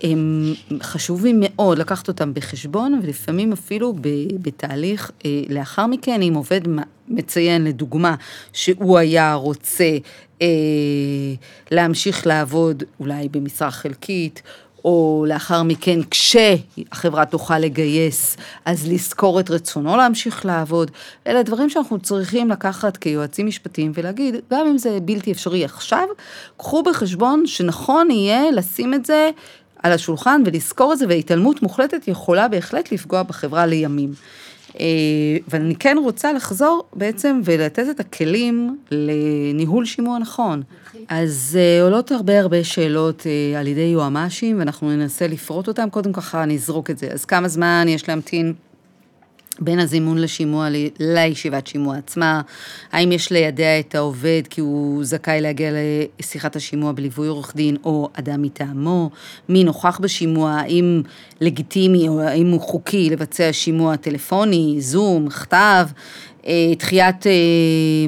הם 0.04 0.54
חשובים 0.82 1.38
מאוד 1.40 1.78
לקחת 1.78 2.08
אותם 2.08 2.34
בחשבון, 2.34 3.00
ולפעמים 3.04 3.54
אפילו 3.54 3.94
בתהליך 4.42 5.12
אה, 5.26 5.42
לאחר 5.50 5.88
מכן, 5.88 6.22
אם 6.22 6.34
עובד 6.36 6.62
מציין 7.08 7.64
לדוגמה 7.64 8.16
שהוא 8.54 8.98
היה 8.98 9.34
רוצה 9.34 9.98
אה, 10.42 10.48
להמשיך 11.72 12.28
לעבוד 12.28 12.84
אולי 13.00 13.30
במשרה 13.30 13.72
חלקית, 13.72 14.42
או 14.86 15.26
לאחר 15.28 15.64
מכן, 15.64 16.00
כשהחברה 16.12 17.26
תוכל 17.26 17.60
לגייס, 17.60 18.38
אז 18.66 18.92
לזכור 18.92 19.40
את 19.40 19.50
רצונו 19.50 19.98
להמשיך 19.98 20.46
לעבוד. 20.46 20.92
אלה 21.28 21.44
דברים 21.44 21.70
שאנחנו 21.70 22.00
צריכים 22.00 22.50
לקחת 22.50 22.98
כיועצים 22.98 23.48
משפטיים 23.48 23.92
ולהגיד, 23.96 24.36
גם 24.52 24.68
אם 24.68 24.78
זה 24.78 24.98
בלתי 25.02 25.32
אפשרי 25.32 25.66
עכשיו, 25.66 26.08
קחו 26.58 26.84
בחשבון 26.84 27.48
שנכון 27.48 28.12
יהיה 28.12 28.52
לשים 28.52 28.94
את 28.94 29.06
זה 29.06 29.30
על 29.84 29.92
השולחן 29.92 30.42
ולזכור 30.46 30.94
את 30.94 30.98
זה, 30.98 31.06
והתעלמות 31.10 31.62
מוחלטת 31.62 32.08
יכולה 32.08 32.48
בהחלט 32.48 32.92
לפגוע 32.92 33.24
בחברה 33.24 33.66
לימים. 33.66 34.14
אה, 34.80 34.86
ואני 35.48 35.76
כן 35.76 35.98
רוצה 36.04 36.34
לחזור 36.34 36.84
בעצם 36.96 37.42
ולתת 37.44 37.86
את 37.92 38.00
הכלים 38.00 38.78
לניהול 38.92 39.86
שימוע 39.86 40.20
נכון. 40.20 40.64
אז 41.08 41.60
אה, 41.62 41.84
עולות 41.84 42.12
הרבה 42.12 42.40
הרבה 42.40 42.64
שאלות 42.64 43.28
אה, 43.28 43.60
על 43.60 43.68
ידי 43.68 43.82
יועמ"שים, 43.82 44.60
ואנחנו 44.60 44.92
ננסה 44.92 45.28
לפרוט 45.28 45.68
אותם, 45.68 45.90
קודם 45.90 46.14
ככה 46.14 46.46
נזרוק 46.46 46.90
את 46.90 46.98
זה. 46.98 47.08
אז 47.12 47.26
כמה 47.26 47.48
זמן 47.48 47.86
יש 47.90 48.10
להמתין 48.10 48.54
בין 49.60 49.80
הזימון 49.80 50.18
לשימוע 50.18 50.68
לישיבת 51.00 51.68
שימוע 51.68 51.98
עצמה, 51.98 52.42
האם 52.92 53.12
יש 53.12 53.32
לידע 53.32 53.80
את 53.80 53.96
העובד 53.96 54.42
כי 54.50 54.62
הוא 54.62 55.04
זכאי 55.04 55.42
להגיע 55.42 55.72
לשיחת 56.20 56.56
השימוע 56.56 56.92
בליווי 56.92 57.28
עורך 57.28 57.56
דין 57.56 57.78
או 57.84 58.10
אדם 58.14 58.42
מטעמו, 58.42 59.10
מי 59.50 59.64
נוכח 59.64 60.00
בשימוע, 60.00 60.52
האם 60.52 61.02
לגיטימי 61.42 62.08
או 62.08 62.22
האם 62.22 62.52
הוא 62.52 62.62
חוקי 62.62 63.10
לבצע 63.10 63.50
שימוע 63.54 63.96
טלפוני, 63.96 64.76
זום, 64.80 65.30
כתב, 65.30 65.86
אה, 66.48 66.74
דחיית 66.80 67.28
אה, 67.28 67.32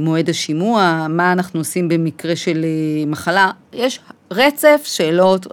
מועד 0.02 0.30
השימוע, 0.30 1.08
מה 1.10 1.32
אנחנו 1.32 1.60
עושים 1.60 1.88
במקרה 1.88 2.36
של 2.36 2.66
אה, 2.66 3.06
מחלה, 3.06 3.52
יש 3.74 4.00
רצף 4.32 4.82
שאלות 4.86 5.48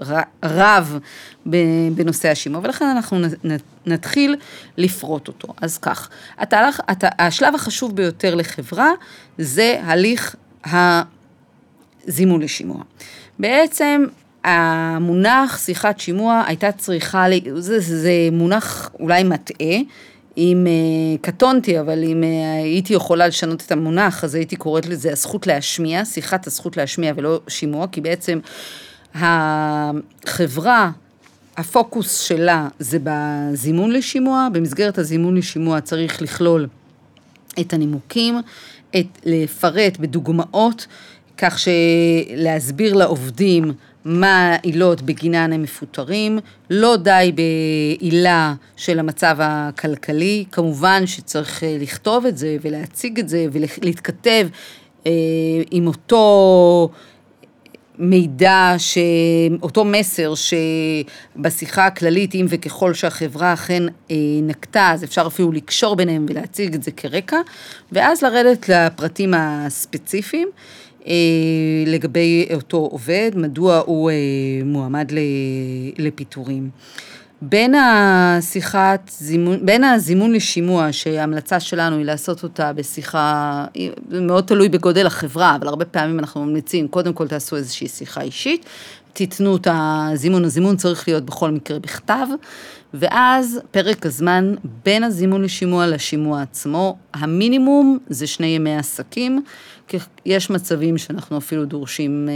רב 0.44 0.98
בנושא 1.94 2.30
השימוע, 2.30 2.60
ולכן 2.64 2.84
אנחנו 2.84 3.18
נתחיל 3.86 4.36
לפרוט 4.76 5.28
אותו. 5.28 5.54
אז 5.60 5.78
כך, 5.78 6.08
התהלך, 6.38 6.80
השלב 7.18 7.54
החשוב 7.54 7.96
ביותר 7.96 8.34
לחברה 8.34 8.90
זה 9.38 9.80
הליך 9.84 10.36
הזימון 10.64 12.42
לשימוע. 12.42 12.82
בעצם 13.38 14.04
המונח 14.44 15.58
שיחת 15.58 16.00
שימוע 16.00 16.42
הייתה 16.46 16.72
צריכה, 16.72 17.26
זה, 17.56 17.80
זה 17.80 18.12
מונח 18.32 18.90
אולי 19.00 19.22
מטעה, 19.22 19.76
אם 20.36 20.66
uh, 20.66 21.20
קטונתי, 21.20 21.80
אבל 21.80 22.04
אם 22.04 22.22
uh, 22.22 22.62
הייתי 22.62 22.94
יכולה 22.94 23.26
לשנות 23.28 23.62
את 23.66 23.72
המונח, 23.72 24.24
אז 24.24 24.34
הייתי 24.34 24.56
קוראת 24.56 24.86
לזה 24.86 25.12
הזכות 25.12 25.46
להשמיע, 25.46 26.04
שיחת 26.04 26.46
הזכות 26.46 26.76
להשמיע 26.76 27.12
ולא 27.16 27.40
שימוע, 27.48 27.86
כי 27.92 28.00
בעצם 28.00 28.38
החברה, 29.14 30.90
הפוקוס 31.56 32.20
שלה 32.20 32.68
זה 32.78 32.98
בזימון 33.04 33.92
לשימוע, 33.92 34.48
במסגרת 34.52 34.98
הזימון 34.98 35.36
לשימוע 35.36 35.80
צריך 35.80 36.22
לכלול 36.22 36.66
את 37.60 37.72
הנימוקים, 37.72 38.40
את, 38.96 39.06
לפרט 39.24 39.96
בדוגמאות, 39.96 40.86
כך 41.38 41.58
שלהסביר 41.58 42.94
לעובדים 42.94 43.72
מה 44.04 44.50
העילות 44.52 45.02
בגינן 45.02 45.52
הם 45.52 45.62
מפוטרים, 45.62 46.38
לא 46.70 46.96
די 46.96 47.32
בעילה 47.34 48.54
של 48.76 48.98
המצב 48.98 49.36
הכלכלי, 49.40 50.44
כמובן 50.52 51.06
שצריך 51.06 51.64
אה, 51.64 51.76
לכתוב 51.80 52.26
את 52.26 52.38
זה 52.38 52.56
ולהציג 52.62 53.18
את 53.18 53.28
זה 53.28 53.46
ולהתכתב 53.52 54.48
אה, 55.06 55.12
עם 55.70 55.86
אותו 55.86 56.90
מידע, 57.98 58.74
ש... 58.78 58.98
אותו 59.62 59.84
מסר 59.84 60.32
שבשיחה 60.34 61.86
הכללית, 61.86 62.34
אם 62.34 62.46
וככל 62.48 62.94
שהחברה 62.94 63.52
אכן 63.52 63.82
אה, 64.10 64.16
נקטה, 64.42 64.90
אז 64.92 65.04
אפשר 65.04 65.26
אפילו 65.26 65.52
לקשור 65.52 65.96
ביניהם 65.96 66.26
ולהציג 66.28 66.74
את 66.74 66.82
זה 66.82 66.90
כרקע, 66.90 67.40
ואז 67.92 68.22
לרדת 68.22 68.68
לפרטים 68.68 69.34
הספציפיים. 69.36 70.48
אה, 71.06 71.12
לגבי 71.86 72.48
אותו 72.54 72.76
עובד, 72.76 73.30
מדוע 73.34 73.82
הוא 73.86 74.10
אה, 74.10 74.14
מועמד 74.64 75.12
לפיטורים. 75.98 76.70
בין 77.44 77.74
השיחת 77.74 79.10
זימון, 79.18 79.66
בין 79.66 79.84
הזימון 79.84 80.32
לשימוע, 80.32 80.92
שההמלצה 80.92 81.60
שלנו 81.60 81.96
היא 81.96 82.04
לעשות 82.04 82.42
אותה 82.42 82.72
בשיחה, 82.72 83.64
זה 84.10 84.20
מאוד 84.20 84.44
תלוי 84.44 84.68
בגודל 84.68 85.06
החברה, 85.06 85.56
אבל 85.56 85.68
הרבה 85.68 85.84
פעמים 85.84 86.18
אנחנו 86.18 86.44
ממליצים, 86.44 86.88
קודם 86.88 87.12
כל 87.12 87.28
תעשו 87.28 87.56
איזושהי 87.56 87.88
שיחה 87.88 88.20
אישית, 88.20 88.66
תיתנו 89.12 89.56
את 89.56 89.68
הזימון, 89.70 90.44
הזימון 90.44 90.76
צריך 90.76 91.08
להיות 91.08 91.24
בכל 91.24 91.50
מקרה 91.50 91.78
בכתב, 91.78 92.26
ואז 92.94 93.60
פרק 93.70 94.06
הזמן 94.06 94.54
בין 94.84 95.04
הזימון 95.04 95.42
לשימוע 95.42 95.86
לשימוע 95.86 96.42
עצמו, 96.42 96.96
המינימום 97.14 97.98
זה 98.08 98.26
שני 98.26 98.46
ימי 98.46 98.76
עסקים, 98.76 99.42
יש 100.26 100.50
מצבים 100.50 100.98
שאנחנו 100.98 101.38
אפילו 101.38 101.64
דורשים, 101.64 102.28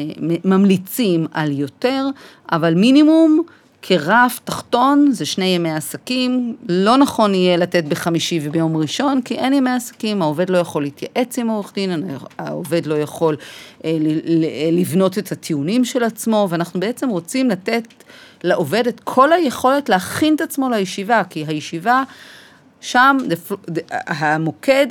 ממליצים 0.45 1.27
על 1.33 1.53
יותר, 1.53 2.07
אבל 2.53 2.75
מינימום 2.75 3.43
כרף 3.89 4.41
תחתון 4.45 5.09
זה 5.13 5.27
שני 5.27 5.45
ימי 5.45 5.73
עסקים, 5.73 6.57
לא 6.69 6.97
נכון 6.97 7.35
יהיה 7.35 7.57
לתת 7.57 7.85
בחמישי 7.85 8.41
וביום 8.43 8.77
ראשון, 8.77 9.23
כי 9.23 9.35
אין 9.35 9.53
ימי 9.53 9.71
עסקים, 9.71 10.23
העובד 10.23 10.51
לא 10.51 10.59
יכול 10.59 10.83
להתייעץ 10.83 11.39
עם 11.39 11.51
העורך 11.51 11.73
דין, 11.75 12.09
העובד 12.39 12.87
לא 12.87 12.95
יכול 12.95 13.37
אה, 13.85 13.99
לבנות 14.73 15.19
את 15.19 15.33
הטיעונים 15.33 15.85
של 15.85 16.05
עצמו, 16.05 16.47
ואנחנו 16.51 16.81
בעצם 16.81 17.09
רוצים 17.09 17.51
לתת 17.51 17.83
לעובד 18.45 18.87
את 18.87 19.01
כל 19.01 19.33
היכולת 19.33 19.89
להכין 19.89 20.35
את 20.35 20.41
עצמו 20.41 20.69
לישיבה, 20.69 21.23
כי 21.31 21.45
הישיבה, 21.47 22.03
שם 22.81 23.17
המוקד 24.07 24.87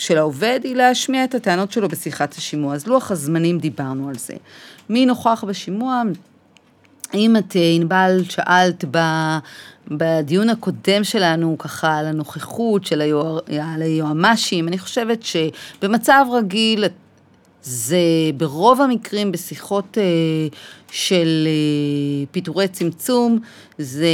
של 0.00 0.18
העובד 0.18 0.60
היא 0.64 0.76
להשמיע 0.76 1.24
את 1.24 1.34
הטענות 1.34 1.72
שלו 1.72 1.88
בשיחת 1.88 2.34
השימוע. 2.34 2.74
אז 2.74 2.86
לוח 2.86 3.10
הזמנים 3.10 3.58
דיברנו 3.58 4.08
על 4.08 4.14
זה. 4.14 4.34
מי 4.88 5.06
נוכח 5.06 5.44
בשימוע? 5.48 6.02
אם 7.14 7.36
את, 7.36 7.56
אה, 7.56 7.72
ענבל, 7.74 8.20
שאלת 8.28 8.84
ב, 8.90 8.98
בדיון 9.88 10.48
הקודם 10.48 11.04
שלנו 11.04 11.58
ככה 11.58 11.98
על 11.98 12.06
הנוכחות 12.06 12.86
של 12.86 13.00
על 13.62 13.82
היועמ"שים, 13.82 14.68
אני 14.68 14.78
חושבת 14.78 15.22
שבמצב 15.22 16.24
רגיל 16.32 16.84
זה 17.62 17.98
ברוב 18.36 18.80
המקרים 18.80 19.32
בשיחות 19.32 19.98
אה, 19.98 20.02
של 20.90 21.46
אה, 21.46 22.26
פיטורי 22.30 22.68
צמצום, 22.68 23.38
זה 23.78 24.08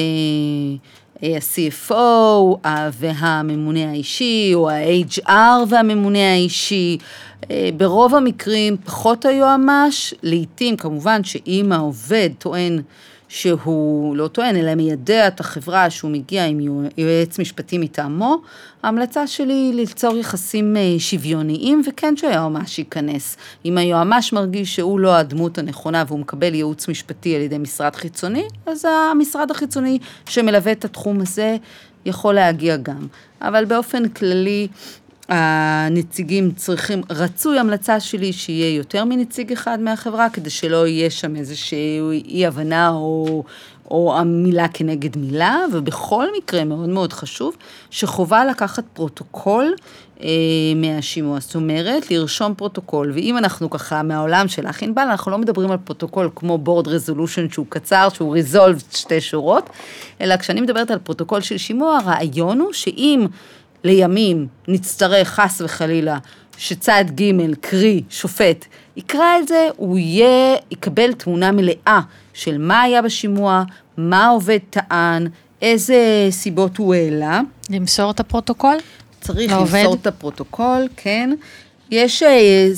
ה-CFO 1.22 2.68
והממונה 2.92 3.90
האישי, 3.90 4.50
או 4.54 4.70
ה-HR 4.70 5.64
והממונה 5.68 6.32
האישי. 6.32 6.98
אה, 7.50 7.70
ברוב 7.76 8.14
המקרים 8.14 8.76
פחות 8.84 9.24
היועמ"ש, 9.24 10.14
לעתים 10.22 10.76
כמובן 10.76 11.24
שאם 11.24 11.72
העובד 11.72 12.30
טוען 12.38 12.82
שהוא 13.36 14.16
לא 14.16 14.28
טוען, 14.28 14.56
אלא 14.56 14.74
מיידע 14.74 15.28
את 15.28 15.40
החברה 15.40 15.90
שהוא 15.90 16.10
מגיע 16.10 16.44
עם 16.44 16.60
יועץ 16.96 17.38
משפטי 17.38 17.78
מטעמו, 17.78 18.36
ההמלצה 18.82 19.26
שלי 19.26 19.52
היא 19.52 19.74
ליצור 19.74 20.16
יחסים 20.16 20.76
אה, 20.76 20.94
שוויוניים, 20.98 21.82
וכן 21.86 22.16
שהיועמ"ש 22.16 22.78
ייכנס. 22.78 23.36
אם 23.64 23.78
היועמ"ש 23.78 24.32
מרגיש 24.32 24.76
שהוא 24.76 25.00
לא 25.00 25.16
הדמות 25.16 25.58
הנכונה 25.58 26.04
והוא 26.06 26.18
מקבל 26.18 26.54
ייעוץ 26.54 26.88
משפטי 26.88 27.36
על 27.36 27.42
ידי 27.42 27.58
משרד 27.58 27.96
חיצוני, 27.96 28.44
אז 28.66 28.84
המשרד 29.10 29.50
החיצוני 29.50 29.98
שמלווה 30.28 30.72
את 30.72 30.84
התחום 30.84 31.20
הזה 31.20 31.56
יכול 32.06 32.34
להגיע 32.34 32.76
גם. 32.76 33.06
אבל 33.42 33.64
באופן 33.64 34.08
כללי, 34.08 34.68
הנציגים 35.28 36.50
צריכים, 36.50 37.02
רצוי 37.10 37.58
המלצה 37.58 38.00
שלי 38.00 38.32
שיהיה 38.32 38.76
יותר 38.76 39.04
מנציג 39.04 39.52
אחד 39.52 39.80
מהחברה, 39.80 40.30
כדי 40.30 40.50
שלא 40.50 40.86
יהיה 40.86 41.10
שם 41.10 41.36
איזושהי 41.36 42.00
אי 42.24 42.46
הבנה 42.46 42.88
או, 42.88 43.44
או 43.90 44.16
המילה 44.18 44.68
כנגד 44.68 45.16
מילה, 45.18 45.58
ובכל 45.72 46.26
מקרה 46.38 46.64
מאוד 46.64 46.88
מאוד 46.88 47.12
חשוב, 47.12 47.56
שחובה 47.90 48.44
לקחת 48.44 48.84
פרוטוקול 48.92 49.74
אה, 50.20 50.28
מהשימוע, 50.76 51.40
זאת 51.40 51.54
אומרת, 51.54 52.10
לרשום 52.10 52.54
פרוטוקול, 52.54 53.12
ואם 53.14 53.38
אנחנו 53.38 53.70
ככה 53.70 54.02
מהעולם 54.02 54.48
של 54.48 54.66
ענבל, 54.82 55.02
אנחנו 55.02 55.30
לא 55.30 55.38
מדברים 55.38 55.70
על 55.70 55.78
פרוטוקול 55.84 56.30
כמו 56.36 56.58
board 56.66 56.86
resolution 56.86 57.52
שהוא 57.52 57.66
קצר, 57.68 58.08
שהוא 58.14 58.36
resolved 58.36 58.96
שתי 58.96 59.20
שורות, 59.20 59.70
אלא 60.20 60.36
כשאני 60.36 60.60
מדברת 60.60 60.90
על 60.90 60.98
פרוטוקול 60.98 61.40
של 61.40 61.58
שימוע, 61.58 61.98
הרעיון 61.98 62.60
הוא 62.60 62.72
שאם 62.72 63.26
לימים 63.86 64.46
נצטרך 64.68 65.28
חס 65.28 65.60
וחלילה 65.64 66.18
שצד 66.58 67.04
ג', 67.14 67.54
קרי 67.60 68.02
שופט, 68.10 68.64
יקרא 68.96 69.38
את 69.42 69.48
זה, 69.48 69.68
הוא 69.76 69.98
יהיה, 69.98 70.56
יקבל 70.70 71.12
תמונה 71.12 71.52
מלאה 71.52 72.00
של 72.34 72.58
מה 72.58 72.82
היה 72.82 73.02
בשימוע, 73.02 73.62
מה 73.96 74.24
העובד 74.24 74.58
טען, 74.70 75.26
איזה 75.62 76.28
סיבות 76.30 76.76
הוא 76.76 76.94
העלה. 76.94 77.40
למסור 77.70 78.10
את 78.10 78.20
הפרוטוקול? 78.20 78.76
צריך 79.20 79.52
לעובד? 79.52 79.78
למסור 79.78 79.94
את 79.94 80.06
הפרוטוקול, 80.06 80.88
כן. 80.96 81.30
יש 81.90 82.22
אה, 82.22 82.68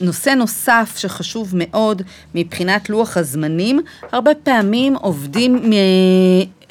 נושא 0.00 0.30
נוסף 0.30 0.94
שחשוב 0.98 1.52
מאוד 1.54 2.02
מבחינת 2.34 2.90
לוח 2.90 3.16
הזמנים. 3.16 3.80
הרבה 4.12 4.34
פעמים 4.34 4.96
עובדים 4.96 5.70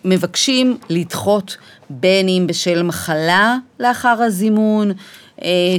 מבקשים 0.06 0.78
לדחות 0.90 1.58
בין 2.00 2.28
אם 2.28 2.46
בשל 2.48 2.84
מחלה 2.84 3.58
לאחר 3.80 4.22
הזימון, 4.22 4.92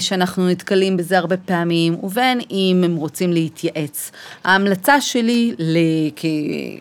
שאנחנו 0.01 0.49
נתקלים 0.49 0.97
בזה 0.97 1.19
הרבה 1.19 1.37
פעמים, 1.37 1.97
ובין 2.03 2.41
אם 2.51 2.83
הם 2.85 2.97
רוצים 2.97 3.33
להתייעץ. 3.33 4.11
ההמלצה 4.45 5.01
שלי 5.01 5.55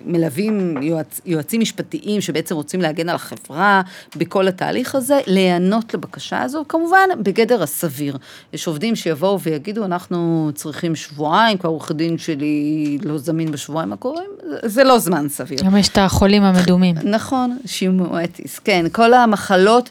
כמלווים 0.05 0.77
יועצ, 0.81 1.21
יועצים 1.25 1.61
משפטיים 1.61 2.21
שבעצם 2.21 2.55
רוצים 2.55 2.81
להגן 2.81 3.09
על 3.09 3.15
החברה 3.15 3.81
בכל 4.15 4.47
התהליך 4.47 4.95
הזה, 4.95 5.19
להיענות 5.27 5.93
לבקשה 5.93 6.41
הזו, 6.41 6.63
כמובן 6.69 7.09
בגדר 7.23 7.63
הסביר. 7.63 8.17
יש 8.53 8.67
עובדים 8.67 8.95
שיבואו 8.95 9.39
ויגידו, 9.39 9.85
אנחנו 9.85 10.51
צריכים 10.55 10.95
שבועיים, 10.95 11.57
כי 11.57 11.67
העורך 11.67 11.91
דין 11.91 12.17
שלי 12.17 12.97
לא 13.03 13.17
זמין 13.17 13.51
בשבועיים 13.51 13.93
הקרובים, 13.93 14.29
זה- 14.65 14.83
לא 14.83 14.99
זמן 14.99 15.29
סביר. 15.29 15.59
גם 15.65 15.77
יש 15.77 15.87
את 15.89 15.97
החולים 15.97 16.43
המדומים. 16.43 16.95
נכון, 17.03 17.57
שימואטיס, 17.65 18.59
כן, 18.59 18.85
כל 18.91 19.13
המחלות, 19.13 19.89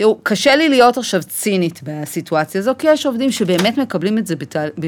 תראו, 0.00 0.18
קשה 0.22 0.56
לי 0.56 0.68
להיות 0.68 0.98
עכשיו 0.98 1.22
צינית 1.22 1.80
בסיטואציה 1.82 2.60
הזו, 2.60 2.72
כי 2.78 2.86
יש 2.90 3.06
עובדים 3.06 3.32
שבאמת 3.32 3.78
מקבלים 3.78 4.18
את 4.18 4.26
זה 4.26 4.36
בת... 4.36 4.56
ב... 4.56 4.86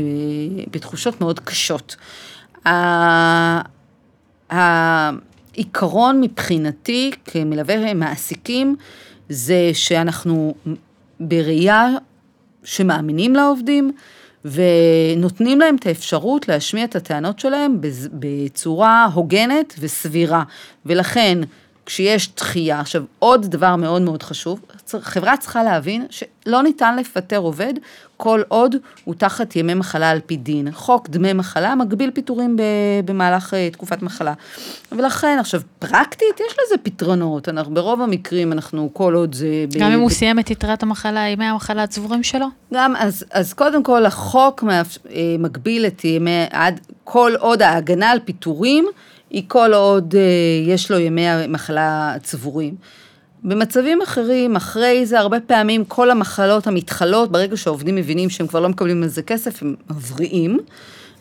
בתחושות 0.70 1.20
מאוד 1.20 1.40
קשות. 1.40 1.96
העיקרון 4.50 6.20
מבחינתי 6.20 7.10
כמלווה 7.24 7.94
מעסיקים, 7.94 8.76
זה 9.28 9.70
שאנחנו 9.72 10.54
בראייה 11.20 11.88
שמאמינים 12.64 13.34
לעובדים, 13.34 13.92
ונותנים 14.44 15.60
להם 15.60 15.76
את 15.76 15.86
האפשרות 15.86 16.48
להשמיע 16.48 16.84
את 16.84 16.96
הטענות 16.96 17.38
שלהם 17.38 17.78
בצורה 18.12 19.08
הוגנת 19.14 19.74
וסבירה. 19.78 20.42
ולכן, 20.86 21.38
כשיש 21.86 22.34
דחייה, 22.36 22.80
עכשיו 22.80 23.02
עוד 23.18 23.46
דבר 23.46 23.76
מאוד 23.76 24.02
מאוד 24.02 24.22
חשוב, 24.22 24.60
חברה 25.00 25.36
צריכה 25.36 25.62
להבין 25.62 26.06
שלא 26.10 26.62
ניתן 26.62 26.96
לפטר 26.96 27.36
עובד 27.36 27.74
כל 28.16 28.42
עוד 28.48 28.76
הוא 29.04 29.14
תחת 29.14 29.56
ימי 29.56 29.74
מחלה 29.74 30.10
על 30.10 30.20
פי 30.26 30.36
דין. 30.36 30.68
חוק 30.72 31.08
דמי 31.08 31.32
מחלה 31.32 31.74
מגביל 31.74 32.10
פיטורים 32.10 32.56
ב- 32.56 32.62
במהלך 33.04 33.54
אה, 33.54 33.68
תקופת 33.72 34.02
מחלה. 34.02 34.32
ולכן, 34.92 35.36
עכשיו, 35.40 35.60
פרקטית 35.78 36.40
יש 36.40 36.56
לזה 36.66 36.78
פתרונות, 36.82 37.48
אנחנו 37.48 37.74
ברוב 37.74 38.00
המקרים, 38.02 38.52
אנחנו 38.52 38.90
כל 38.92 39.14
עוד 39.14 39.34
זה... 39.34 39.46
ב- 39.68 39.78
גם 39.78 39.92
אם 39.92 40.00
הוא 40.00 40.08
ב- 40.08 40.12
סיים 40.12 40.38
את 40.38 40.50
יתרת 40.50 40.82
המחלה, 40.82 41.20
ימי 41.28 41.44
המחלה 41.44 41.82
הצבורים 41.82 42.22
שלו? 42.22 42.46
גם, 42.74 42.96
אז, 42.96 43.24
אז 43.30 43.52
קודם 43.52 43.82
כל, 43.82 44.06
החוק. 44.06 44.64
אה, 45.10 45.36
מגביל 45.38 45.86
את 45.86 46.04
ימי, 46.04 46.44
עד 46.50 46.80
כל 47.04 47.32
עוד 47.38 47.62
ההגנה 47.62 48.10
על 48.10 48.18
פיטורים, 48.24 48.86
היא 49.32 49.42
כל 49.48 49.74
עוד 49.74 50.14
אה, 50.16 50.72
יש 50.72 50.90
לו 50.90 50.98
ימי 50.98 51.28
המחלה 51.28 52.14
צבורים. 52.22 52.74
במצבים 53.44 54.02
אחרים, 54.02 54.56
אחרי 54.56 55.06
זה, 55.06 55.18
הרבה 55.18 55.40
פעמים 55.40 55.84
כל 55.84 56.10
המחלות 56.10 56.66
המתחלות, 56.66 57.32
ברגע 57.32 57.56
שהעובדים 57.56 57.94
מבינים 57.94 58.30
שהם 58.30 58.46
כבר 58.46 58.60
לא 58.60 58.68
מקבלים 58.68 59.02
על 59.02 59.08
זה 59.08 59.22
כסף, 59.22 59.62
הם 59.62 59.74
מבריאים. 59.90 60.58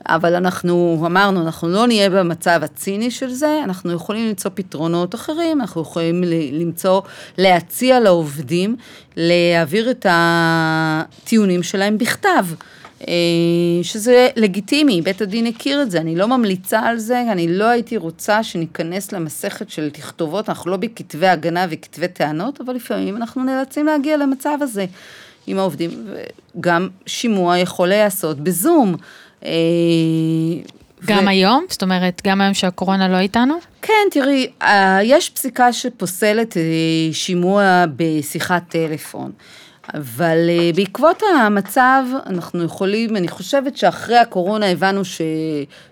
אבל 0.06 0.36
אנחנו 0.36 1.04
אמרנו, 1.06 1.42
אנחנו 1.42 1.68
לא 1.70 1.88
נהיה 1.88 2.10
במצב 2.10 2.60
הציני 2.64 3.12
של 3.12 3.30
זה, 3.30 3.62
אנחנו 3.64 3.92
יכולים 3.92 4.28
למצוא 4.28 4.52
פתרונות 4.54 5.16
אחרים, 5.16 5.62
אנחנו 5.62 5.82
יכולים 5.82 6.24
למצוא, 6.52 7.02
להציע 7.38 8.00
לעובדים, 8.00 8.76
להעביר 9.18 9.92
את 9.92 10.06
הטיעונים 10.10 11.64
שלהם 11.64 11.98
בכתב. 11.98 12.46
אה, 13.08 13.84
שזה 13.84 14.28
לגיטימי, 14.36 15.02
בית 15.02 15.22
הדין 15.22 15.46
הכיר 15.46 15.82
את 15.82 15.92
זה, 15.92 15.98
אני 15.98 16.16
לא 16.16 16.28
ממליצה 16.28 16.80
על 16.80 16.98
זה, 16.98 17.22
אני 17.32 17.48
לא 17.48 17.66
הייתי 17.66 17.98
רוצה 17.98 18.44
שניכנס 18.44 19.12
למסכת 19.12 19.70
של 19.70 19.90
תכתובות, 19.90 20.50
אנחנו 20.50 20.72
לא 20.72 20.78
בכתבי 20.78 21.28
הגנה 21.28 21.66
וכתבי 21.70 22.08
טענות, 22.08 22.62
אבל 22.62 22.74
לפעמים 22.74 23.18
אנחנו 23.18 23.44
נאלצים 23.44 23.86
להגיע 23.86 24.18
למצב 24.18 24.58
הזה 24.62 24.86
עם 25.48 25.60
העובדים, 25.60 25.90
וגם 26.56 26.90
שימוע 27.06 27.58
יכול 27.58 27.88
להיעשות 27.88 28.40
בזום. 28.40 28.96
אה, 29.46 29.52
גם 31.06 31.26
ו- 31.26 31.30
היום? 31.30 31.66
זאת 31.70 31.84
אומרת, 31.84 32.22
גם 32.28 32.42
היום 32.42 32.54
שהקורונה 32.54 33.08
לא 33.08 33.18
איתנו? 33.18 33.56
כן, 33.82 34.08
תראי, 34.12 34.48
אה, 34.62 35.00
יש 35.04 35.30
פסיקה 35.30 35.74
שפוסלת 35.74 36.58
שימוע 37.12 37.86
בשיחת 37.96 38.64
טלפון. 38.70 39.32
אבל 39.94 40.38
אה, 40.50 40.72
בעקבות 40.76 41.24
המצב, 41.40 42.04
אנחנו 42.26 42.64
יכולים, 42.64 43.16
אני 43.18 43.28
חושבת 43.28 43.78
שאחרי 43.78 44.18
הקורונה 44.18 44.66
הבנו 44.66 45.06
ש, 45.06 45.22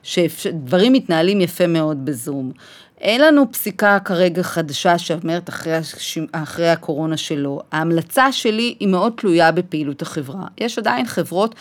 שדברים 0.04 0.94
מתנהלים 0.94 1.42
יפה 1.42 1.68
מאוד 1.68 2.06
בזום. 2.06 2.52
אין 3.02 3.22
לנו 3.22 3.52
פסיקה 3.52 3.98
כרגע 4.06 4.44
חדשה 4.44 4.98
שאומרת 4.98 5.50
אחרי, 5.50 5.76
הש- 5.76 6.18
אחרי 6.32 6.70
הקורונה 6.70 7.18
שלא. 7.18 7.62
ההמלצה 7.72 8.32
שלי 8.32 8.76
היא 8.80 8.88
מאוד 8.88 9.14
תלויה 9.18 9.52
בפעילות 9.52 10.02
החברה. 10.02 10.44
יש 10.58 10.78
עדיין 10.78 11.06
חברות 11.06 11.56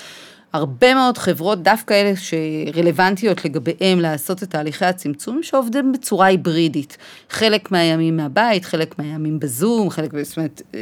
הרבה 0.53 0.95
מאוד 0.95 1.19
חברות, 1.19 1.63
דווקא 1.63 1.95
אלה 1.95 2.13
שרלוונטיות 2.17 3.45
לגביהם 3.45 4.01
לעשות 4.01 4.43
את 4.43 4.51
תהליכי 4.51 4.85
הצמצום, 4.85 5.43
שעובדים 5.43 5.93
בצורה 5.93 6.27
היברידית. 6.27 6.97
חלק 7.31 7.73
מהימים 7.73 8.17
מהבית, 8.17 8.65
חלק 8.65 8.99
מהימים 8.99 9.39
בזום, 9.41 9.91
חלק, 9.91 10.11
זאת 10.23 10.37
אומרת, 10.37 10.63
אה, 10.75 10.81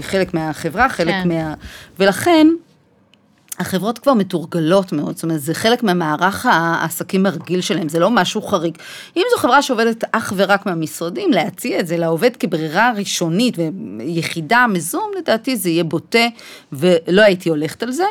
חלק 0.00 0.34
מהחברה, 0.34 0.88
חלק 0.88 1.14
כן. 1.22 1.28
מה... 1.28 1.54
ולכן, 1.98 2.46
החברות 3.58 3.98
כבר 3.98 4.14
מתורגלות 4.14 4.92
מאוד, 4.92 5.14
זאת 5.14 5.22
אומרת, 5.22 5.40
זה 5.40 5.54
חלק 5.54 5.82
מהמערך 5.82 6.46
העסקים 6.50 7.26
הרגיל 7.26 7.60
שלהם, 7.60 7.88
זה 7.88 7.98
לא 7.98 8.10
משהו 8.10 8.42
חריג. 8.42 8.78
אם 9.16 9.22
זו 9.34 9.40
חברה 9.40 9.62
שעובדת 9.62 10.04
אך 10.12 10.32
ורק 10.36 10.66
מהמשרדים, 10.66 11.32
להציע 11.32 11.80
את 11.80 11.86
זה 11.86 11.96
לעובד 11.96 12.36
כברירה 12.36 12.92
ראשונית 12.96 13.56
ויחידה 13.58 14.66
מזום, 14.68 15.10
לדעתי 15.18 15.56
זה 15.56 15.70
יהיה 15.70 15.84
בוטה, 15.84 16.26
ולא 16.72 17.22
הייתי 17.22 17.48
הולכת 17.48 17.82
על 17.82 17.92
זה. 17.92 18.04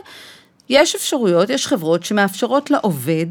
יש 0.70 0.96
אפשרויות, 0.96 1.50
יש 1.50 1.68
חברות 1.68 2.04
שמאפשרות 2.04 2.72
לעובד 2.72 3.26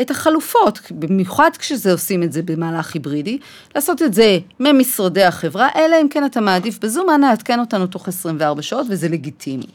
את 0.00 0.10
החלופות, 0.10 0.80
במיוחד 0.90 1.50
כשזה 1.58 1.92
עושים 1.92 2.22
את 2.22 2.32
זה 2.32 2.42
במהלך 2.42 2.94
היברידי, 2.94 3.38
לעשות 3.74 4.02
את 4.02 4.14
זה 4.14 4.38
ממשרדי 4.60 5.24
החברה, 5.24 5.68
אלא 5.76 5.96
אם 6.02 6.08
כן 6.08 6.24
אתה 6.24 6.40
מעדיף 6.40 6.78
בזום, 6.78 7.10
אנא 7.10 7.32
עדכן 7.32 7.60
אותנו 7.60 7.86
תוך 7.86 8.08
24 8.08 8.62
שעות 8.62 8.86
וזה 8.90 9.08
לגיטימי. 9.08 9.66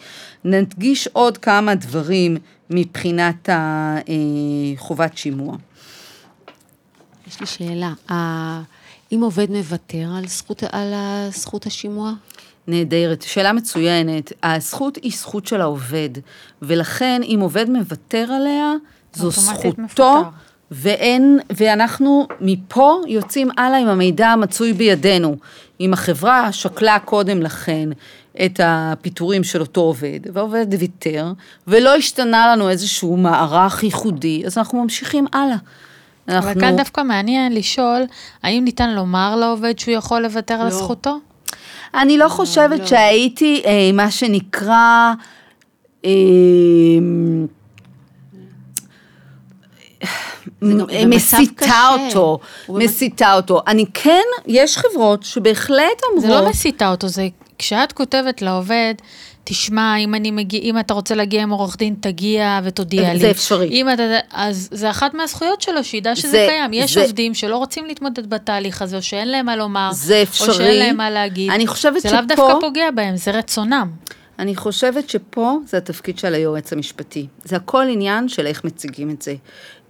נדגיש 0.43 1.07
עוד 1.07 1.37
כמה 1.37 1.75
דברים 1.75 2.37
מבחינת 2.69 3.49
אה, 3.49 3.55
חובת 4.77 5.17
שימוע. 5.17 5.57
יש 7.27 7.39
לי 7.39 7.45
שאלה. 7.45 7.93
אם 9.11 9.21
עובד 9.21 9.51
מוותר 9.51 10.07
על 10.17 10.27
זכות, 10.27 10.63
על 10.71 10.93
זכות 11.31 11.65
השימוע? 11.65 12.13
נהדרת, 12.67 13.21
שאלה 13.21 13.53
מצוינת. 13.53 14.33
הזכות 14.43 14.95
היא 14.95 15.11
זכות 15.15 15.47
של 15.47 15.61
העובד, 15.61 16.09
ולכן 16.61 17.21
אם 17.23 17.39
עובד 17.41 17.69
מוותר 17.69 18.27
עליה, 18.31 18.73
זו 19.13 19.31
זכותו, 19.31 19.81
מפוטר. 19.81 20.21
ואין, 20.71 21.39
ואנחנו 21.49 22.27
מפה 22.41 23.01
יוצאים 23.07 23.49
הלאה 23.57 23.79
עם 23.79 23.87
המידע 23.87 24.27
המצוי 24.27 24.73
בידינו. 24.73 25.37
אם 25.81 25.93
החברה 25.93 26.51
שקלה 26.51 26.99
קודם 26.99 27.41
לכן 27.41 27.89
את 28.45 28.59
הפיטורים 28.63 29.43
של 29.43 29.61
אותו 29.61 29.81
עובד, 29.81 30.19
והעובד 30.33 30.67
ויתר, 30.79 31.33
ולא 31.67 31.95
השתנה 31.95 32.47
לנו 32.51 32.69
איזשהו 32.69 33.17
מערך 33.17 33.83
ייחודי, 33.83 34.43
אז 34.45 34.57
אנחנו 34.57 34.83
ממשיכים 34.83 35.25
הלאה. 35.33 35.57
אבל 36.27 36.59
כאן 36.59 36.75
דווקא 36.77 37.01
מעניין 37.01 37.55
לשאול, 37.55 38.01
האם 38.43 38.63
ניתן 38.63 38.89
לומר 38.89 39.35
לעובד 39.35 39.79
שהוא 39.79 39.93
יכול 39.93 40.21
לוותר 40.21 40.53
על 40.53 40.63
לא. 40.63 40.69
זכותו? 40.69 41.19
אני 41.95 42.17
לא 42.17 42.29
חושבת 42.29 42.79
לא. 42.79 42.85
שהייתי 42.85 43.61
אה, 43.65 43.91
מה 43.93 44.11
שנקרא... 44.11 45.13
אה, 46.05 46.11
זה 50.61 51.05
מסיתה. 51.05 51.89
אותו, 51.89 52.39
מסיתה 52.69 53.33
אותו. 53.33 53.61
אני 53.67 53.85
כן, 53.93 54.23
יש 54.45 54.77
חברות 54.77 55.23
שבהחלט 55.23 56.01
זה 56.17 56.27
אמרו... 56.27 56.41
לא 56.41 56.49
מסיתה 56.49 56.91
אותו, 56.91 57.07
זה 57.07 57.27
כשאת 57.57 57.91
כותבת 57.91 58.41
לעובד, 58.41 58.93
תשמע, 59.45 59.97
אם, 59.97 60.15
אני 60.15 60.31
מגיע, 60.31 60.59
אם 60.59 60.79
אתה 60.79 60.93
רוצה 60.93 61.15
להגיע 61.15 61.43
עם 61.43 61.49
עורך 61.49 61.77
דין, 61.77 61.95
תגיע 61.99 62.59
ותודיע 62.63 63.17
זה 63.17 63.25
לי. 63.25 63.31
אפשרי. 63.31 63.67
אם 63.69 63.89
אתה, 63.93 64.03
אז 64.31 64.69
זה 64.71 64.89
אחת 64.89 65.13
מהזכויות 65.13 65.61
שלו, 65.61 65.83
שידע 65.83 66.15
שזה 66.15 66.27
זה- 66.29 66.47
קיים. 66.49 66.73
יש 66.73 66.93
זה- 66.93 67.01
עובדים 67.01 67.33
שלא 67.33 67.57
רוצים 67.57 67.85
להתמודד 67.85 68.29
בתהליך 68.29 68.81
הזה, 68.81 68.97
או 68.97 69.01
שאין 69.01 69.27
להם 69.27 69.45
מה 69.45 69.55
לומר, 69.55 69.89
זה 69.93 70.17
או 70.17 70.23
אפשרי. 70.23 70.53
שאין 70.53 70.79
להם 70.79 70.97
מה 70.97 71.09
להגיד. 71.09 71.51
אני 71.51 71.67
חושבת 71.67 72.01
זה 72.01 72.11
לאו 72.11 72.17
שפה- 72.23 72.35
דווקא 72.35 72.53
פוגע 72.61 72.91
בהם, 72.91 73.15
זה 73.17 73.31
רצונם. 73.31 73.89
אני 74.39 74.55
חושבת 74.55 75.09
שפה 75.09 75.57
זה 75.67 75.77
התפקיד 75.77 76.19
של 76.19 76.33
היועץ 76.33 76.73
המשפטי. 76.73 77.27
זה 77.43 77.55
הכל 77.55 77.85
עניין 77.89 78.29
של 78.29 78.45
איך 78.47 78.63
מציגים 78.63 79.09
את 79.09 79.21
זה. 79.21 79.35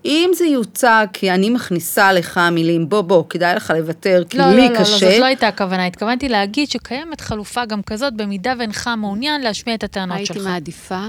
אם 0.05 0.31
זה 0.33 0.45
יוצג 0.45 1.07
כי 1.13 1.31
אני 1.31 1.49
מכניסה 1.49 2.13
לך 2.13 2.39
מילים, 2.51 2.89
בוא 2.89 3.01
בוא, 3.01 3.23
כדאי 3.29 3.55
לך 3.55 3.73
לוותר, 3.77 4.23
כי 4.29 4.37
לא, 4.37 4.45
לי 4.45 4.67
לא, 4.67 4.73
לא, 4.73 4.79
קשה. 4.79 5.05
לא, 5.05 5.11
זאת 5.11 5.19
לא 5.19 5.25
הייתה 5.25 5.47
הכוונה. 5.47 5.85
התכוונתי 5.85 6.29
להגיד 6.29 6.69
שקיימת 6.69 7.21
חלופה 7.21 7.65
גם 7.65 7.81
כזאת, 7.81 8.13
במידה 8.13 8.53
ואינך 8.59 8.89
מעוניין 8.97 9.41
להשמיע 9.41 9.75
את 9.75 9.83
הטענות 9.83 10.17
הייתי 10.17 10.33
שלך. 10.33 10.47
מעדיפה 10.47 11.07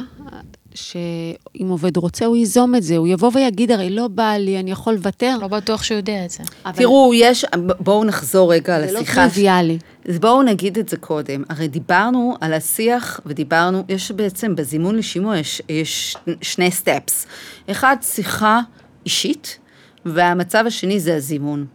שאם 0.74 1.68
עובד 1.68 1.96
רוצה, 1.96 2.26
הוא 2.26 2.36
ייזום 2.36 2.74
את 2.74 2.82
זה. 2.82 2.96
הוא 2.96 3.08
יבוא 3.08 3.30
ויגיד, 3.34 3.70
הרי 3.70 3.90
לא 3.90 4.08
בא 4.08 4.32
לי, 4.32 4.60
אני 4.60 4.70
יכול 4.70 4.94
לוותר. 4.94 5.36
לא 5.40 5.48
בטוח 5.48 5.82
שהוא 5.82 5.96
יודע 5.96 6.24
את 6.24 6.30
זה. 6.30 6.44
אבל 6.66 6.76
תראו, 6.76 7.12
יש, 7.14 7.44
בואו 7.80 8.04
נחזור 8.04 8.52
רגע 8.52 8.76
על 8.76 8.86
זה 8.86 8.92
לא. 8.92 9.00
טריוויאלי. 9.14 9.78
אז 10.08 10.18
בואו 10.18 10.42
נגיד 10.42 10.78
את 10.78 10.88
זה 10.88 10.96
קודם. 10.96 11.42
הרי 11.48 11.68
דיברנו 11.68 12.36
על 12.40 12.52
השיח 12.52 13.20
ודיברנו, 13.26 13.84
יש 13.88 14.10
בעצם 14.10 14.54
בזימון 14.54 14.96
לשימוע 14.96 15.38
יש, 15.38 15.62
יש 15.68 16.16
שני 16.42 16.70
סטפס. 16.70 17.26
אחד, 17.70 17.96
שיחה 18.02 18.60
אישית, 19.04 19.58
והמצב 20.04 20.64
השני 20.66 21.00
זה 21.00 21.16
הזימון. 21.16 21.66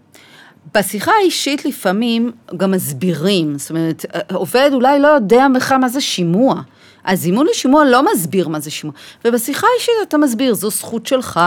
בשיחה 0.74 1.12
האישית 1.22 1.66
לפעמים 1.66 2.32
גם 2.58 2.72
מסבירים, 2.72 3.58
זאת 3.58 3.70
אומרת, 3.70 4.06
עובד 4.34 4.70
אולי 4.74 5.00
לא 5.00 5.08
יודע 5.08 5.46
בכלל 5.56 5.78
מה 5.78 5.90
זה 5.90 6.02
שימוע. 6.02 6.62
הזימון 7.06 7.48
לשימוע 7.50 7.86
לא 7.86 8.14
מסביר 8.14 8.48
מה 8.48 8.60
זה 8.60 8.72
שימוע, 8.72 8.96
ובשיחה 9.26 9.68
האישית 9.74 9.94
אתה 10.08 10.18
מסביר, 10.18 10.54
זו 10.54 10.70
זכות 10.70 11.08
שלך, 11.08 11.40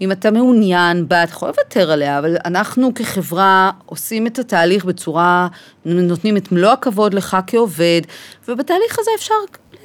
אם 0.00 0.12
אתה 0.12 0.30
מעוניין 0.30 1.08
בה, 1.08 1.22
אתה 1.22 1.32
יכול 1.32 1.48
לוותר 1.48 1.90
עליה, 1.90 2.18
אבל 2.18 2.36
אנחנו 2.44 2.94
כחברה 2.94 3.70
עושים 3.86 4.26
את 4.26 4.38
התהליך 4.38 4.84
בצורה, 4.84 5.48
נותנים 5.84 6.36
את 6.36 6.52
מלוא 6.52 6.70
הכבוד 6.70 7.14
לך 7.14 7.36
כעובד, 7.46 8.00
ובתהליך 8.48 8.98
הזה 8.98 9.10
אפשר 9.16 9.34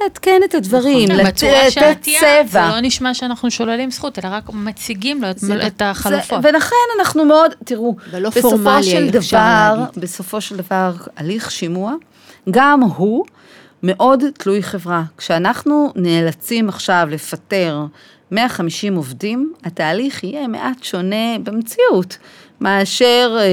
לעדכן 0.03 0.41
את 0.45 0.55
הדברים, 0.55 1.07
כן, 1.09 1.15
לתת 1.15 1.27
בצורה 1.33 1.71
שאת 1.71 2.01
תיארת, 2.01 2.23
זה 2.23 2.49
צבע. 2.49 2.69
לא 2.69 2.79
נשמע 2.81 3.13
שאנחנו 3.13 3.51
שוללים 3.51 3.91
זכות, 3.91 4.19
אלא 4.19 4.29
רק 4.31 4.43
מציגים 4.53 5.21
לו 5.23 5.27
את- 5.67 5.81
החלופות. 5.81 6.39
ולכן 6.43 6.75
אנחנו 6.99 7.25
מאוד, 7.25 7.51
תראו, 7.65 7.95
בסופו 8.37 8.83
של 8.83 9.09
דבר. 9.09 9.83
בסופו 9.97 10.41
של 10.41 10.57
דבר, 10.57 10.91
הליך 11.17 11.51
שימוע, 11.51 11.93
גם 12.51 12.81
הוא 12.81 13.25
מאוד 13.83 14.23
תלוי 14.37 14.63
חברה. 14.63 15.03
כשאנחנו 15.17 15.91
נאלצים 15.95 16.69
עכשיו 16.69 17.07
לפטר 17.11 17.85
150 18.31 18.95
עובדים, 18.95 19.53
התהליך 19.63 20.23
יהיה 20.23 20.47
מעט 20.47 20.83
שונה 20.83 21.39
במציאות, 21.43 22.17
מאשר 22.61 23.37
אה, 23.39 23.45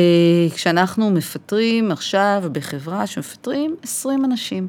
כשאנחנו 0.54 1.10
מפטרים 1.10 1.90
עכשיו 1.90 2.42
בחברה 2.52 3.06
שמפטרים 3.06 3.74
20 3.82 4.24
אנשים. 4.24 4.68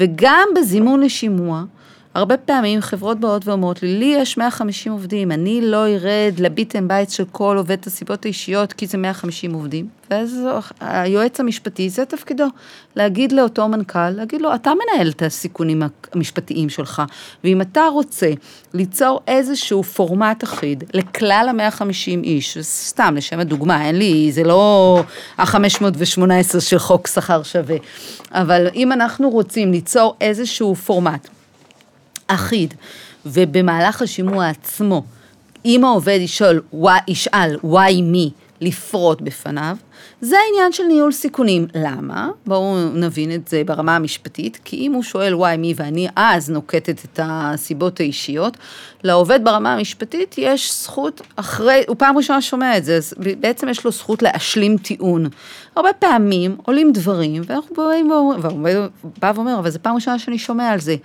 וגם 0.00 0.48
בזימון 0.56 1.00
לשימוע, 1.00 1.64
הרבה 2.14 2.36
פעמים 2.36 2.80
חברות 2.80 3.20
באות 3.20 3.46
ואומרות 3.46 3.82
לי, 3.82 3.98
לי 3.98 4.14
יש 4.18 4.38
150 4.38 4.92
עובדים, 4.92 5.32
אני 5.32 5.60
לא 5.62 5.86
ארד 5.86 6.34
לביטן 6.38 6.88
בית 6.88 7.10
של 7.10 7.24
כל 7.32 7.56
עובד 7.56 7.70
את 7.70 7.86
הסיבות 7.86 8.24
האישיות, 8.24 8.72
כי 8.72 8.86
זה 8.86 8.98
150 8.98 9.54
עובדים. 9.54 9.88
ואז 10.10 10.40
היועץ 10.80 11.40
המשפטי, 11.40 11.90
זה 11.90 12.04
תפקידו, 12.04 12.46
להגיד 12.96 13.32
לאותו 13.32 13.68
מנכ"ל, 13.68 14.10
להגיד 14.10 14.42
לו, 14.42 14.54
אתה 14.54 14.72
מנהל 14.74 15.08
את 15.08 15.22
הסיכונים 15.22 15.82
המשפטיים 16.12 16.68
שלך, 16.68 17.02
ואם 17.44 17.60
אתה 17.60 17.82
רוצה 17.92 18.30
ליצור 18.74 19.20
איזשהו 19.28 19.82
פורמט 19.82 20.44
אחיד 20.44 20.84
לכלל 20.94 21.46
ה-150 21.48 22.22
איש, 22.22 22.58
סתם 22.60 23.14
לשם 23.16 23.40
הדוגמה, 23.40 23.86
אין 23.86 23.98
לי, 23.98 24.32
זה 24.32 24.44
לא 24.44 25.02
ה-518 25.38 26.60
של 26.60 26.78
חוק 26.78 27.06
שכר 27.06 27.42
שווה, 27.42 27.76
אבל 28.30 28.66
אם 28.74 28.92
אנחנו 28.92 29.30
רוצים 29.30 29.72
ליצור 29.72 30.16
איזשהו 30.20 30.74
פורמט, 30.74 31.28
אחיד, 32.26 32.74
ובמהלך 33.26 34.02
השימוע 34.02 34.48
עצמו, 34.48 35.02
אם 35.64 35.84
העובד 35.84 36.18
ישאל, 36.20 36.60
ישאל 37.08 37.56
why 37.64 38.14
me 38.14 38.30
לפרוט 38.60 39.20
בפניו, 39.20 39.76
זה 40.20 40.36
העניין 40.46 40.72
של 40.72 40.82
ניהול 40.84 41.12
סיכונים. 41.12 41.66
למה? 41.74 42.28
בואו 42.46 42.76
נבין 42.94 43.34
את 43.34 43.48
זה 43.48 43.62
ברמה 43.66 43.96
המשפטית, 43.96 44.60
כי 44.64 44.76
אם 44.76 44.92
הוא 44.92 45.02
שואל 45.02 45.34
why 45.34 45.58
me 45.64 45.74
ואני 45.76 46.08
אז 46.16 46.50
נוקטת 46.50 47.04
את 47.04 47.20
הסיבות 47.22 48.00
האישיות, 48.00 48.56
לעובד 49.04 49.40
ברמה 49.44 49.74
המשפטית 49.74 50.34
יש 50.38 50.82
זכות 50.82 51.20
אחרי, 51.36 51.82
הוא 51.88 51.96
פעם 51.98 52.16
ראשונה 52.16 52.42
שומע 52.42 52.76
את 52.76 52.84
זה, 52.84 52.96
אז 52.96 53.14
בעצם 53.40 53.68
יש 53.68 53.84
לו 53.84 53.90
זכות 53.90 54.22
להשלים 54.22 54.78
טיעון. 54.78 55.26
הרבה 55.76 55.92
פעמים 55.92 56.56
עולים 56.64 56.92
דברים, 56.92 57.42
ואנחנו 57.46 57.76
באים 57.76 58.10
ואומרים, 58.10 58.40
והעובד 58.42 58.74
בא 59.20 59.32
ואומר, 59.34 59.58
אבל 59.58 59.70
זו 59.70 59.78
פעם 59.82 59.94
ראשונה 59.94 60.18
שאני 60.18 60.38
שומע 60.38 60.68
על 60.68 60.80
זה. 60.80 60.96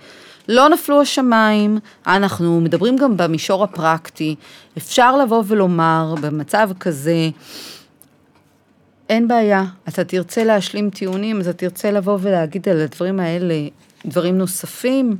לא 0.48 0.68
נפלו 0.68 1.00
השמיים, 1.00 1.78
אנחנו 2.06 2.60
מדברים 2.60 2.96
גם 2.96 3.16
במישור 3.16 3.64
הפרקטי, 3.64 4.34
אפשר 4.78 5.16
לבוא 5.16 5.42
ולומר 5.46 6.14
במצב 6.20 6.70
כזה, 6.80 7.30
אין 9.08 9.28
בעיה, 9.28 9.64
אתה 9.88 10.04
תרצה 10.04 10.44
להשלים 10.44 10.90
טיעונים, 10.90 11.40
אתה 11.40 11.52
תרצה 11.52 11.90
לבוא 11.90 12.18
ולהגיד 12.20 12.68
על 12.68 12.80
הדברים 12.80 13.20
האלה 13.20 13.54
דברים 14.06 14.38
נוספים, 14.38 15.16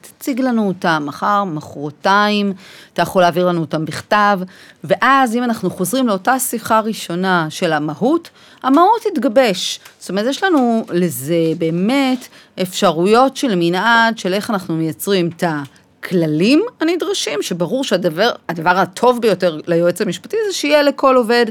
תציג 0.00 0.40
לנו 0.40 0.68
אותם 0.68 1.02
מחר, 1.06 1.44
מחרתיים, 1.44 2.52
אתה 2.92 3.02
יכול 3.02 3.22
להעביר 3.22 3.48
לנו 3.48 3.60
אותם 3.60 3.84
בכתב, 3.84 4.40
ואז 4.84 5.36
אם 5.36 5.44
אנחנו 5.44 5.70
חוזרים 5.70 6.08
לאותה 6.08 6.38
שיחה 6.38 6.80
ראשונה 6.80 7.46
של 7.50 7.72
המהות, 7.72 8.30
המהות 8.62 9.02
תתגבש. 9.02 9.80
זאת 9.98 10.10
אומרת, 10.10 10.26
יש 10.26 10.44
לנו 10.44 10.84
לזה 10.90 11.36
באמת 11.58 12.28
אפשרויות 12.62 13.36
של 13.36 13.54
מנעד, 13.56 14.18
של 14.18 14.34
איך 14.34 14.50
אנחנו 14.50 14.74
מייצרים 14.74 15.30
את 15.36 15.44
הכללים 15.46 16.62
הנדרשים, 16.80 17.42
שברור 17.42 17.84
שהדבר 17.84 18.30
הדבר 18.48 18.78
הטוב 18.78 19.20
ביותר 19.20 19.60
ליועץ 19.66 20.00
המשפטי 20.00 20.36
זה 20.48 20.54
שיהיה 20.54 20.82
לכל 20.82 21.16
עובד 21.16 21.46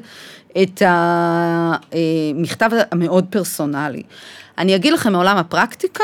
את 0.61 0.81
המכתב 0.85 2.69
המאוד 2.91 3.25
פרסונלי. 3.29 4.03
אני 4.57 4.75
אגיד 4.75 4.93
לכם 4.93 5.11
מעולם 5.11 5.37
הפרקטיקה, 5.37 6.03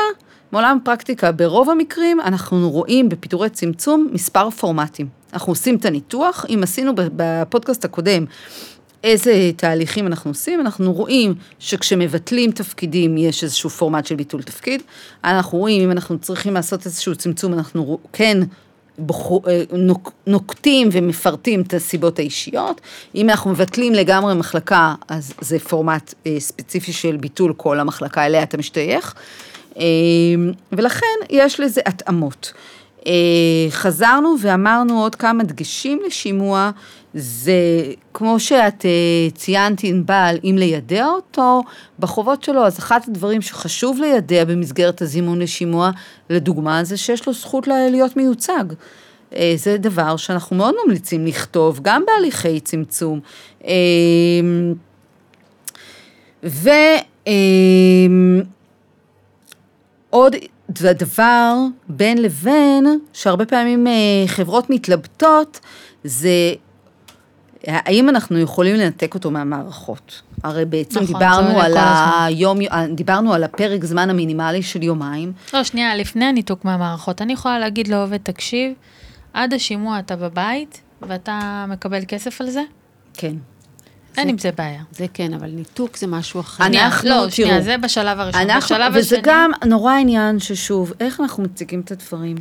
מעולם 0.52 0.78
הפרקטיקה, 0.82 1.32
ברוב 1.32 1.70
המקרים 1.70 2.20
אנחנו 2.20 2.70
רואים 2.70 3.08
בפיטורי 3.08 3.48
צמצום 3.50 4.08
מספר 4.12 4.50
פורמטים. 4.50 5.08
אנחנו 5.32 5.52
עושים 5.52 5.76
את 5.76 5.84
הניתוח, 5.84 6.46
אם 6.48 6.60
עשינו 6.62 6.92
בפודקאסט 6.96 7.84
הקודם 7.84 8.24
איזה 9.04 9.50
תהליכים 9.56 10.06
אנחנו 10.06 10.30
עושים, 10.30 10.60
אנחנו 10.60 10.92
רואים 10.92 11.34
שכשמבטלים 11.58 12.50
תפקידים 12.50 13.18
יש 13.18 13.44
איזשהו 13.44 13.70
פורמט 13.70 14.06
של 14.06 14.14
ביטול 14.14 14.42
תפקיד, 14.42 14.82
אנחנו 15.24 15.58
רואים 15.58 15.82
אם 15.82 15.90
אנחנו 15.90 16.18
צריכים 16.18 16.54
לעשות 16.54 16.86
איזשהו 16.86 17.16
צמצום, 17.16 17.52
אנחנו 17.52 17.98
כן 18.12 18.38
נוק, 19.72 20.12
נוקטים 20.26 20.88
ומפרטים 20.92 21.60
את 21.60 21.74
הסיבות 21.74 22.18
האישיות, 22.18 22.80
אם 23.14 23.30
אנחנו 23.30 23.50
מבטלים 23.50 23.92
לגמרי 23.92 24.34
מחלקה, 24.34 24.94
אז 25.08 25.32
זה 25.40 25.58
פורמט 25.58 26.14
ספציפי 26.38 26.92
של 26.92 27.16
ביטול 27.16 27.54
כל 27.56 27.80
המחלקה 27.80 28.26
אליה 28.26 28.42
אתה 28.42 28.56
משתייך. 28.56 29.14
ולכן 30.72 31.06
יש 31.30 31.60
לזה 31.60 31.80
התאמות. 31.86 32.52
חזרנו 33.70 34.36
ואמרנו 34.40 35.02
עוד 35.02 35.14
כמה 35.14 35.44
דגשים 35.44 36.00
לשימוע, 36.06 36.70
זה 37.14 37.82
כמו 38.14 38.40
שאת 38.40 38.84
ציינת 39.34 39.84
ענבל, 39.84 40.36
אם 40.44 40.56
לידע 40.58 41.06
אותו 41.06 41.62
בחובות 41.98 42.42
שלו, 42.42 42.66
אז 42.66 42.78
אחד 42.78 43.00
הדברים 43.08 43.42
שחשוב 43.42 44.00
לידע 44.00 44.44
במסגרת 44.44 45.02
הזימון 45.02 45.38
לשימוע, 45.38 45.90
לדוגמה, 46.30 46.84
זה 46.84 46.96
שיש 46.96 47.26
לו 47.26 47.32
זכות 47.32 47.66
להיות 47.66 48.16
מיוצג. 48.16 48.64
זה 49.54 49.76
דבר 49.78 50.16
שאנחנו 50.16 50.56
מאוד 50.56 50.74
ממליצים 50.84 51.26
לכתוב, 51.26 51.80
גם 51.82 52.04
בהליכי 52.06 52.60
צמצום. 52.60 53.20
ו... 56.44 56.70
עוד 60.10 60.36
דבר 60.78 61.54
בין 61.88 62.22
לבין, 62.22 62.86
שהרבה 63.12 63.46
פעמים 63.46 63.86
חברות 64.26 64.70
מתלבטות, 64.70 65.60
זה 66.04 66.52
האם 67.66 68.08
אנחנו 68.08 68.38
יכולים 68.38 68.76
לנתק 68.76 69.14
אותו 69.14 69.30
מהמערכות. 69.30 70.22
הרי 70.42 70.64
בעצם 70.64 71.00
נכון, 71.00 71.14
דיברנו 71.14 71.60
על 71.60 71.74
היום, 71.76 72.58
דיברנו 72.94 73.34
על 73.34 73.44
הפרק 73.44 73.84
זמן 73.84 74.10
המינימלי 74.10 74.62
של 74.62 74.82
יומיים. 74.82 75.32
לא, 75.54 75.64
שנייה, 75.64 75.96
לפני 75.96 76.24
הניתוק 76.24 76.64
מהמערכות, 76.64 77.22
אני 77.22 77.32
יכולה 77.32 77.58
להגיד 77.58 77.88
לעובד, 77.88 78.18
תקשיב, 78.22 78.72
עד 79.32 79.54
השימוע 79.54 79.98
אתה 79.98 80.16
בבית, 80.16 80.80
ואתה 81.02 81.64
מקבל 81.68 82.00
כסף 82.08 82.40
על 82.40 82.50
זה? 82.50 82.62
כן. 83.14 83.34
אין 84.16 84.28
עם 84.28 84.38
זה 84.38 84.50
בעיה. 84.58 84.82
זה 84.92 85.06
כן, 85.14 85.34
אבל 85.34 85.48
ניתוק 85.48 85.96
זה 85.96 86.06
משהו 86.06 86.40
אחר. 86.40 86.66
אנחנו, 86.66 87.08
לא, 87.08 87.30
שנייה, 87.30 87.60
זה 87.60 87.78
בשלב 87.78 88.20
הראשון. 88.20 88.40
אנחנו, 88.40 88.76
בשלב 88.76 88.92
וזה 88.94 89.16
השני... 89.16 89.18
גם 89.22 89.50
נורא 89.66 89.94
עניין 89.94 90.38
ששוב, 90.38 90.92
איך 91.00 91.20
אנחנו 91.20 91.42
מציגים 91.42 91.80
את 91.80 91.92
הדברים? 91.92 92.36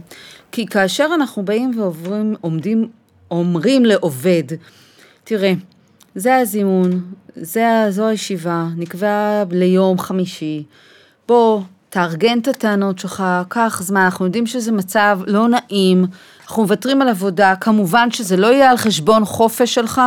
כי 0.51 0.65
כאשר 0.65 1.07
אנחנו 1.15 1.45
באים 1.45 1.79
ועוברים, 1.79 2.36
עומדים, 2.41 2.89
אומרים 3.31 3.86
לעובד, 3.86 4.43
תראה, 5.23 5.53
זה 6.15 6.38
הזימון, 6.38 7.01
זה, 7.36 7.86
זו 7.89 8.07
הישיבה, 8.07 8.65
נקבע 8.77 9.43
ליום 9.51 9.99
חמישי, 9.99 10.63
בוא, 11.27 11.62
תארגן 11.89 12.39
את 12.39 12.47
הטענות 12.47 12.99
שלך, 12.99 13.23
קח 13.47 13.81
זמן, 13.83 14.01
אנחנו 14.01 14.25
יודעים 14.25 14.47
שזה 14.47 14.71
מצב 14.71 15.19
לא 15.27 15.47
נעים, 15.47 16.05
אנחנו 16.41 16.63
מוותרים 16.63 17.01
על 17.01 17.09
עבודה, 17.09 17.55
כמובן 17.55 18.12
שזה 18.12 18.38
לא 18.38 18.47
יהיה 18.47 18.71
על 18.71 18.77
חשבון 18.77 19.25
חופש 19.25 19.73
שלך, 19.73 20.01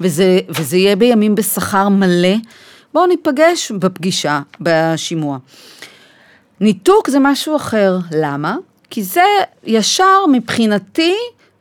וזה, 0.00 0.38
וזה 0.48 0.76
יהיה 0.76 0.96
בימים 0.96 1.34
בשכר 1.34 1.88
מלא. 1.88 2.34
בואו 2.94 3.06
ניפגש 3.06 3.72
בפגישה, 3.72 4.40
בשימוע. 4.60 5.38
ניתוק 6.60 7.10
זה 7.10 7.18
משהו 7.18 7.56
אחר, 7.56 7.98
למה? 8.12 8.56
כי 8.90 9.02
זה 9.02 9.24
ישר 9.64 10.26
מבחינתי, 10.32 11.14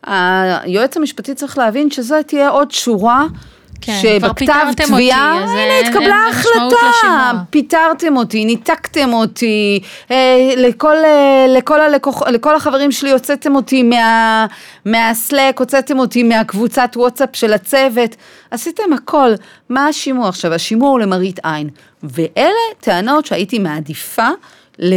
היועץ 0.05 0.97
המשפטי 0.97 1.33
צריך 1.35 1.57
להבין 1.57 1.91
שזו 1.91 2.15
תהיה 2.27 2.49
עוד 2.49 2.71
שורה 2.71 3.25
כן, 3.81 3.99
שבכתב 4.01 4.65
תביעה, 4.75 5.33
אותי, 5.33 5.51
הנה 5.51 5.61
אין- 5.63 5.85
התקבלה 5.87 6.27
החלטה. 6.29 7.31
פיטרתם 7.49 8.17
אותי, 8.17 8.45
ניתקתם 8.45 9.13
אותי, 9.13 9.79
אה, 10.11 10.53
לכל, 10.57 10.95
אה, 10.95 11.45
לכל, 11.49 11.81
הלקוח, 11.81 12.27
לכל 12.27 12.55
החברים 12.55 12.91
שלי 12.91 13.11
הוצאתם 13.11 13.55
אותי 13.55 13.83
מה, 13.83 14.45
מהסלק, 14.85 15.59
הוצאתם 15.59 15.99
אותי 15.99 16.23
מהקבוצת 16.23 16.91
וואטסאפ 16.95 17.29
של 17.33 17.53
הצוות, 17.53 18.15
עשיתם 18.51 18.93
הכל. 18.93 19.31
מה 19.69 19.87
השימוע 19.87 20.29
עכשיו? 20.29 20.53
השימוע 20.53 20.89
הוא 20.89 20.99
למראית 20.99 21.39
עין. 21.43 21.69
ואלה 22.03 22.51
טענות 22.79 23.25
שהייתי 23.25 23.59
מעדיפה 23.59 24.27
ל... 24.79 24.93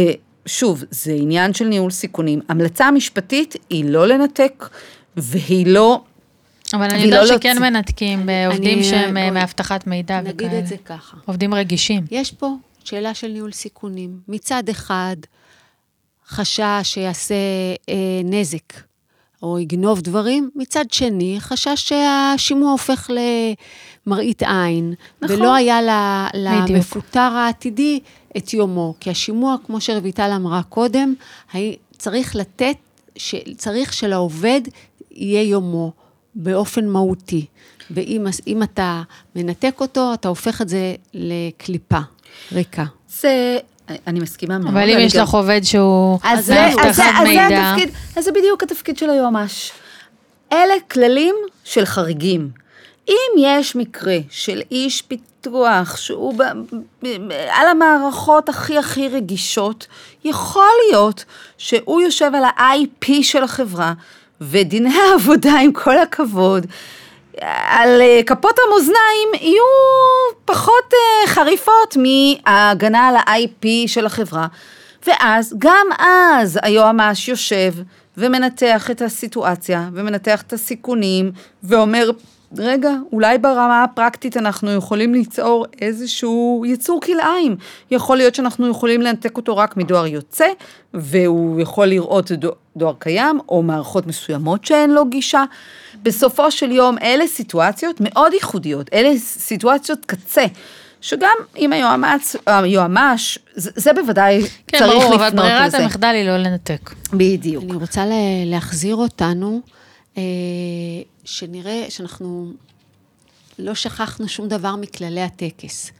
שוב, 0.47 0.83
זה 0.91 1.11
עניין 1.11 1.53
של 1.53 1.65
ניהול 1.65 1.91
סיכונים. 1.91 2.39
המלצה 2.49 2.85
המשפטית 2.85 3.55
היא 3.69 3.85
לא 3.87 4.07
לנתק, 4.07 4.69
והיא 5.17 5.67
לא... 5.67 6.01
אבל 6.73 6.83
אני 6.83 6.93
והיא 6.99 7.11
לא 7.11 7.15
יודעת 7.15 7.41
שכן. 7.41 7.57
מנתקים 7.61 8.25
בעובדים 8.25 8.77
אני- 8.77 8.83
שהם 8.83 9.17
אה, 9.17 9.31
מאבטחת 9.31 9.87
מידע 9.87 10.19
וכאלה. 10.23 10.33
נגיד 10.49 10.63
את 10.63 10.67
זה 10.67 10.75
ככה. 10.85 11.17
עובדים 11.25 11.53
רגישים. 11.53 12.03
יש 12.11 12.31
פה 12.31 12.49
שאלה 12.83 13.13
של 13.13 13.27
ניהול 13.27 13.51
סיכונים. 13.51 14.19
מצד 14.27 14.69
אחד, 14.69 15.15
חשש 16.27 16.61
שיעשה 16.83 17.35
אה, 17.89 17.93
נזק 18.23 18.73
או 19.43 19.59
יגנוב 19.59 20.01
דברים, 20.01 20.49
מצד 20.55 20.85
שני, 20.91 21.35
חשש 21.39 21.91
שהשימוע 21.91 22.71
הופך 22.71 23.09
למראית 24.07 24.43
עין, 24.43 24.93
נכון. 25.21 25.35
ולא 25.37 25.53
היה. 25.55 25.79
למפוטר 26.33 27.19
העתידי 27.19 27.99
את 28.37 28.53
יומו. 28.53 28.93
כי 28.99 29.09
השימוע, 29.09 29.55
כמו 29.65 29.81
שרויטל 29.81 30.31
אמרה 30.35 30.61
קודם, 30.63 31.13
צריך 31.97 32.35
לתת, 32.35 32.75
צריך 33.57 33.93
שלעובד 33.93 34.61
יהיה 35.15 35.43
יומו 35.43 35.91
באופן 36.35 36.87
מהותי. 36.87 37.45
ואם 37.91 38.25
אם 38.47 38.63
אתה 38.63 39.01
מנתק 39.35 39.75
אותו, 39.79 40.13
אתה 40.13 40.27
הופך 40.27 40.61
את 40.61 40.69
זה 40.69 40.95
לקליפה 41.13 41.99
ריקה. 42.51 42.83
זה... 43.09 43.57
אני 44.07 44.19
מסכימה 44.19 44.57
מאוד. 44.57 44.71
אבל 44.71 44.89
אם 44.89 44.97
יש 44.99 45.15
גם- 45.15 45.23
לך 45.23 45.29
עובד 45.33 45.61
שהוא 45.63 46.19
אז 46.23 46.45
זה, 46.45 46.65
התפקיד, 46.65 47.89
אז 48.17 48.23
זה 48.25 48.31
בדיוק 48.31 48.63
התפקיד 48.63 48.97
של 48.97 49.09
היועמ"ש. 49.09 49.71
אלה 50.51 50.73
כללים 50.91 51.35
של 51.63 51.85
חריגים. 51.85 52.49
אם 53.09 53.13
יש 53.39 53.75
מקרה 53.75 54.17
של 54.29 54.61
איש 54.71 55.01
פיתוח 55.01 55.97
שהוא 55.97 56.33
ב, 56.33 56.41
ב, 57.03 57.07
ב, 57.27 57.31
על 57.31 57.67
המערכות 57.67 58.49
הכי 58.49 58.77
הכי 58.77 59.07
רגישות, 59.09 59.87
יכול 60.23 60.69
להיות 60.89 61.25
שהוא 61.57 62.01
יושב 62.01 62.31
על 62.35 62.43
ה-IP 62.43 63.11
של 63.21 63.43
החברה, 63.43 63.93
ודיני 64.41 64.93
העבודה, 65.11 65.59
עם 65.59 65.71
כל 65.71 65.97
הכבוד, 65.97 66.65
על 67.67 68.01
אה, 68.01 68.21
כפות 68.25 68.55
המאזניים 68.67 69.29
יהיו 69.33 69.63
פחות 70.45 70.93
אה, 70.93 71.27
חריפות 71.27 71.97
מההגנה 71.97 73.07
על 73.07 73.15
ה-IP 73.15 73.67
של 73.87 74.05
החברה. 74.05 74.47
ואז, 75.07 75.55
גם 75.57 75.87
אז 75.99 76.59
היועמ"ש 76.61 77.27
יושב 77.27 77.73
ומנתח 78.17 78.91
את 78.91 79.01
הסיטואציה, 79.01 79.89
ומנתח 79.93 80.41
את 80.41 80.53
הסיכונים, 80.53 81.31
ואומר, 81.63 82.09
רגע, 82.57 82.91
אולי 83.13 83.37
ברמה 83.37 83.83
הפרקטית 83.83 84.37
אנחנו 84.37 84.71
יכולים 84.71 85.13
ליצור 85.13 85.65
איזשהו 85.81 86.63
יצור 86.67 87.01
כלאיים. 87.01 87.55
יכול 87.91 88.17
להיות 88.17 88.35
שאנחנו 88.35 88.67
יכולים 88.69 89.01
לנתק 89.01 89.37
אותו 89.37 89.57
רק 89.57 89.77
מדואר 89.77 90.05
יוצא, 90.07 90.45
והוא 90.93 91.61
יכול 91.61 91.85
לראות 91.87 92.31
דו- 92.31 92.51
דואר 92.77 92.93
קיים, 92.99 93.39
או 93.49 93.63
מערכות 93.63 94.07
מסוימות 94.07 94.65
שאין 94.65 94.91
לו 94.93 95.05
גישה. 95.05 95.43
בסופו 96.03 96.51
של 96.51 96.71
יום, 96.71 96.97
אלה 97.01 97.27
סיטואציות 97.27 97.95
מאוד 97.99 98.33
ייחודיות, 98.33 98.89
אלה 98.93 99.17
סיטואציות 99.19 100.05
קצה. 100.05 100.45
שגם 101.01 101.35
אם 101.57 101.73
היועמ"ש, 101.73 102.35
היועמ"ש, 102.45 103.39
זה, 103.55 103.71
זה 103.75 103.93
בוודאי 103.93 104.41
כן, 104.67 104.77
צריך 104.77 104.91
ברור, 104.91 105.03
לפנות 105.15 105.21
אבל 105.21 105.37
ברירת 105.37 105.67
לזה. 105.67 105.77
המחדל 105.77 106.07
היא 106.07 106.27
לא 106.27 106.37
לנתק. 106.37 106.91
בדיוק. 107.13 107.63
אני 107.63 107.73
רוצה 107.73 108.05
לה- 108.05 108.13
להחזיר 108.45 108.95
אותנו, 108.95 109.61
שנראה 111.25 111.85
שאנחנו 111.89 112.51
לא 113.59 113.75
שכחנו 113.75 114.27
שום 114.27 114.47
דבר 114.47 114.75
מכללי 114.75 115.21
הטקס. 115.21 115.91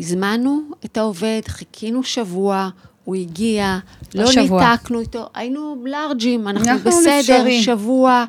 הזמנו 0.00 0.60
את 0.84 0.96
העובד, 0.96 1.40
חיכינו 1.48 2.02
שבוע, 2.04 2.68
הוא 3.04 3.14
הגיע, 3.16 3.78
לא 4.14 4.22
לא 4.24 4.32
שבוע. 4.32 4.70
ניתקנו 4.72 5.00
איתו, 5.00 5.26
היינו 5.34 5.84
לארג'ים, 5.86 6.48
אנחנו 6.48 6.68
אנחנו 6.70 6.90
בסדר, 6.90 7.20
אפשרי. 7.20 7.62
שבוע, 7.62 8.24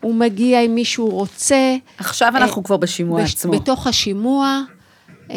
הוא 0.00 0.14
מגיע 0.14 0.60
אם 0.60 0.74
מישהו 0.74 1.10
רוצה. 1.10 1.76
עכשיו 1.98 2.32
אנחנו 2.36 2.60
אה, 2.62 2.66
כבר 2.66 2.76
בשימוע 2.76 3.22
בש- 3.22 3.34
עצמו. 3.34 3.52
בתוך 3.52 3.86
השימוע. 3.86 4.62
אה, 5.30 5.36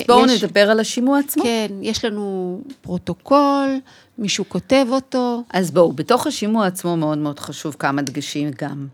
אז 0.00 0.06
בואו 0.08 0.26
יש- 0.26 0.42
נדבר 0.42 0.70
על 0.70 0.80
השימוע 0.80 1.18
עצמו. 1.18 1.42
כן, 1.44 1.66
יש 1.82 2.04
לנו 2.04 2.60
פרוטוקול, 2.80 3.78
מישהו 4.18 4.44
כותב 4.48 4.86
אותו. 4.90 5.42
אז 5.52 5.70
בואו, 5.70 5.92
בתוך 5.92 6.26
השימוע 6.26 6.66
עצמו 6.66 6.96
מאוד 6.96 7.18
מאוד 7.18 7.38
חשוב 7.38 7.76
כמה 7.78 8.02
דגשים 8.02 8.50
גם. 8.62 8.86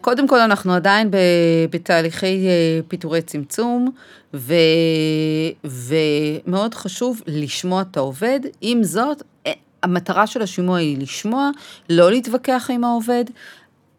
קודם 0.00 0.28
כל, 0.28 0.38
אנחנו 0.40 0.72
עדיין 0.72 1.10
בתהליכי 1.70 2.46
אה, 2.46 2.80
פיטורי 2.88 3.22
צמצום, 3.22 3.90
ו... 4.34 4.54
ומאוד 5.64 6.74
חשוב 6.74 7.22
לשמוע 7.26 7.82
את 7.82 7.96
העובד. 7.96 8.40
עם 8.60 8.84
זאת, 8.84 9.22
אה, 9.46 9.52
המטרה 9.82 10.26
של 10.26 10.42
השימוע 10.42 10.78
היא 10.78 10.98
לשמוע, 10.98 11.50
לא 11.88 12.10
להתווכח 12.10 12.70
עם 12.72 12.84
העובד, 12.84 13.24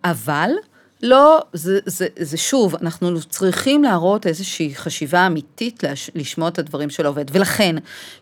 אבל 0.04 0.50
לא, 1.04 1.42
זה, 1.54 1.80
זה, 1.86 2.08
זה 2.20 2.38
שוב, 2.38 2.76
אנחנו 2.76 3.22
צריכים 3.30 3.84
להראות 3.84 4.28
איזושהי 4.28 4.76
חשיבה 4.76 5.28
אמיתית 5.28 5.84
לש, 5.84 6.12
לשמוע 6.16 6.48
את 6.48 6.60
הדברים 6.60 6.90
של 6.90 7.06
העובד. 7.06 7.26
ולכן, 7.32 7.76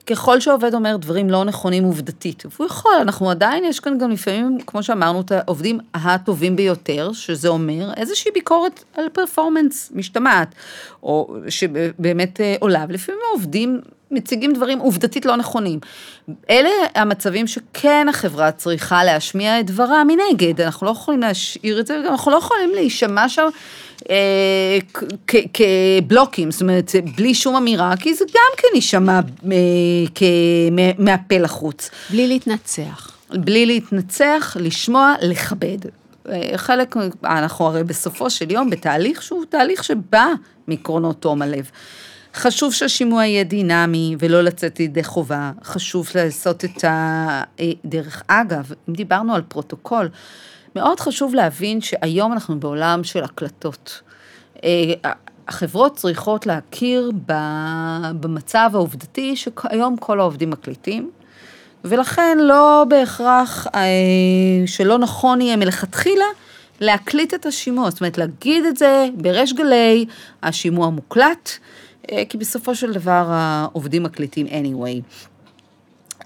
ככל 0.07 0.39
שהעובד 0.39 0.73
אומר 0.73 0.97
דברים 0.97 1.29
לא 1.29 1.43
נכונים 1.43 1.83
עובדתית, 1.83 2.43
והוא 2.45 2.67
יכול, 2.67 2.91
אנחנו 3.01 3.29
עדיין, 3.29 3.63
יש 3.63 3.79
כאן 3.79 3.97
גם 3.97 4.11
לפעמים, 4.11 4.57
כמו 4.67 4.83
שאמרנו, 4.83 5.21
את 5.21 5.31
העובדים 5.31 5.79
הטובים 5.93 6.55
ביותר, 6.55 7.13
שזה 7.13 7.47
אומר 7.47 7.93
איזושהי 7.97 8.31
ביקורת 8.31 8.83
על 8.93 9.09
פרפורמנס 9.13 9.91
משתמעת, 9.95 10.55
או 11.03 11.35
שבאמת 11.49 12.41
אה, 12.41 12.55
עולה, 12.59 12.85
ולפעמים 12.89 13.21
העובדים 13.29 13.81
מציגים 14.11 14.53
דברים 14.53 14.79
עובדתית 14.79 15.25
לא 15.25 15.35
נכונים. 15.35 15.79
אלה 16.49 16.69
המצבים 16.95 17.47
שכן 17.47 18.07
החברה 18.09 18.51
צריכה 18.51 19.03
להשמיע 19.03 19.59
את 19.59 19.65
דברה 19.65 20.03
מנגד, 20.03 20.61
אנחנו 20.61 20.87
לא 20.87 20.91
יכולים 20.91 21.19
להשאיר 21.19 21.79
את 21.79 21.87
זה, 21.87 21.99
וגם 21.99 22.11
אנחנו 22.11 22.31
לא 22.31 22.37
יכולים 22.37 22.69
להישמע 22.73 23.29
שם 23.29 23.47
אה, 24.09 24.77
כבלוקים, 25.53 26.51
זאת 26.51 26.61
אומרת, 26.61 26.91
בלי 27.15 27.33
שום 27.33 27.55
אמירה, 27.55 27.93
כי 27.99 28.13
זה 28.13 28.25
גם 28.33 28.51
כן 28.57 28.67
יישמע 28.75 29.19
אה, 29.51 30.91
מהפה 30.97 31.37
לחוץ. 31.37 31.89
בלי 32.09 32.27
להתנצח. 32.27 33.11
בלי 33.29 33.65
להתנצח, 33.65 34.57
לשמוע, 34.59 35.13
לכבד. 35.21 35.77
אה, 36.29 36.51
חלק, 36.55 36.95
אנחנו 37.23 37.65
הרי 37.65 37.83
בסופו 37.83 38.29
של 38.29 38.51
יום 38.51 38.69
בתהליך 38.69 39.23
שהוא 39.23 39.45
תהליך 39.49 39.83
שבא 39.83 40.25
מעקרונות 40.67 41.21
תום 41.21 41.41
הלב. 41.41 41.69
חשוב 42.39 42.73
שהשימוע 42.73 43.25
יהיה 43.25 43.43
דינמי 43.43 44.15
ולא 44.19 44.41
לצאת 44.41 44.79
ידי 44.79 45.03
חובה, 45.03 45.51
חשוב 45.63 46.07
לעשות 46.15 46.65
את 46.65 46.83
ה... 46.83 46.89
אה, 47.59 47.71
דרך 47.85 48.23
אגב, 48.27 48.71
אם 48.89 48.93
דיברנו 48.93 49.35
על 49.35 49.41
פרוטוקול, 49.41 50.09
מאוד 50.75 50.99
חשוב 50.99 51.35
להבין 51.35 51.81
שהיום 51.81 52.33
אנחנו 52.33 52.59
בעולם 52.59 53.03
של 53.03 53.23
הקלטות. 53.23 54.01
אה, 54.63 54.93
החברות 55.47 55.95
צריכות 55.95 56.45
להכיר 56.45 57.11
במצב 58.19 58.69
העובדתי 58.73 59.35
שהיום 59.35 59.97
כל 59.97 60.19
העובדים 60.19 60.49
מקליטים, 60.49 61.11
ולכן 61.83 62.37
לא 62.41 62.85
בהכרח 62.89 63.67
אה, 63.75 63.81
שלא 64.65 64.97
נכון 64.97 65.41
יהיה 65.41 65.55
מלכתחילה 65.55 66.25
להקליט 66.79 67.33
את 67.33 67.45
השימוע, 67.45 67.89
זאת 67.89 68.01
אומרת 68.01 68.17
להגיד 68.17 68.65
את 68.65 68.77
זה 68.77 69.07
בריש 69.15 69.53
גלי, 69.53 70.05
השימוע 70.43 70.89
מוקלט, 70.89 71.59
כי 72.29 72.37
בסופו 72.37 72.75
של 72.75 72.93
דבר 72.93 73.25
העובדים 73.29 74.03
מקליטים 74.03 74.47
anyway. 74.47 75.01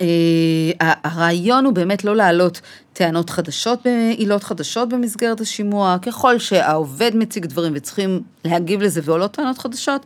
אה, 0.01 0.93
הרעיון 1.03 1.65
הוא 1.65 1.73
באמת 1.73 2.03
לא 2.03 2.15
להעלות 2.15 2.61
טענות 2.93 3.29
חדשות, 3.29 3.85
עילות 4.17 4.43
חדשות 4.43 4.89
במסגרת 4.89 5.41
השימוע, 5.41 5.97
ככל 6.01 6.39
שהעובד 6.39 7.11
מציג 7.15 7.45
דברים 7.45 7.73
וצריכים 7.75 8.21
להגיב 8.45 8.81
לזה 8.81 9.01
ועולות 9.03 9.31
טענות 9.31 9.57
חדשות, 9.57 10.05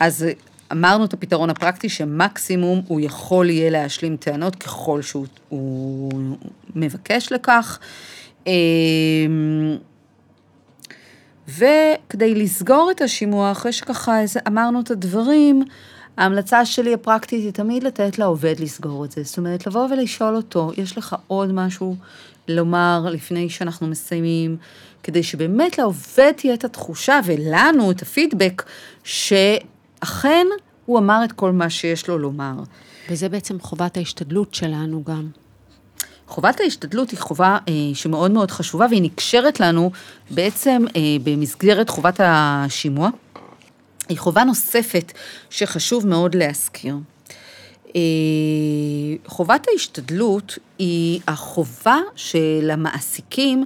אז 0.00 0.26
אמרנו 0.72 1.04
את 1.04 1.12
הפתרון 1.12 1.50
הפרקטי 1.50 1.88
שמקסימום 1.88 2.82
הוא 2.88 3.00
יכול 3.00 3.50
יהיה 3.50 3.70
להשלים 3.70 4.16
טענות 4.16 4.56
ככל 4.56 5.02
שהוא 5.02 5.26
הוא 5.48 6.12
מבקש 6.74 7.32
לכך. 7.32 7.78
וכדי 11.48 12.34
לסגור 12.34 12.90
את 12.90 13.00
השימוע, 13.00 13.52
אחרי 13.52 13.72
שככה 13.72 14.18
אמרנו 14.48 14.80
את 14.80 14.90
הדברים, 14.90 15.62
ההמלצה 16.16 16.64
שלי 16.64 16.94
הפרקטית 16.94 17.44
היא 17.44 17.52
תמיד 17.52 17.82
לתת 17.82 18.18
לעובד 18.18 18.54
לסגור 18.60 19.04
את 19.04 19.12
זה. 19.12 19.22
זאת 19.22 19.38
אומרת, 19.38 19.66
לבוא 19.66 19.88
ולשאול 19.90 20.36
אותו, 20.36 20.72
יש 20.76 20.98
לך 20.98 21.16
עוד 21.26 21.52
משהו 21.52 21.96
לומר 22.48 23.06
לפני 23.10 23.48
שאנחנו 23.48 23.86
מסיימים, 23.86 24.56
כדי 25.02 25.22
שבאמת 25.22 25.78
לעובד 25.78 26.32
תהיה 26.36 26.54
את 26.54 26.64
התחושה, 26.64 27.20
ולנו 27.24 27.90
את 27.90 28.02
הפידבק, 28.02 28.62
שאכן 29.04 30.46
הוא 30.86 30.98
אמר 30.98 31.24
את 31.24 31.32
כל 31.32 31.52
מה 31.52 31.70
שיש 31.70 32.08
לו 32.08 32.18
לומר. 32.18 32.54
וזה 33.10 33.28
בעצם 33.28 33.60
חובת 33.60 33.96
ההשתדלות 33.96 34.54
שלנו 34.54 35.04
גם. 35.04 35.28
חובת 36.28 36.60
ההשתדלות 36.60 37.10
היא 37.10 37.18
חובה 37.18 37.58
אה, 37.68 37.72
שמאוד 37.94 38.30
מאוד 38.30 38.50
חשובה, 38.50 38.86
והיא 38.90 39.02
נקשרת 39.02 39.60
לנו 39.60 39.90
בעצם 40.30 40.84
אה, 40.96 41.00
במסגרת 41.24 41.88
חובת 41.88 42.20
השימוע. 42.22 43.10
היא 44.08 44.18
חובה 44.18 44.44
נוספת 44.44 45.12
שחשוב 45.50 46.06
מאוד 46.06 46.34
להזכיר. 46.34 46.96
אה, 47.96 48.00
חובת 49.26 49.66
ההשתדלות 49.72 50.58
היא 50.78 51.20
החובה 51.28 51.98
של 52.16 52.70
המעסיקים 52.72 53.64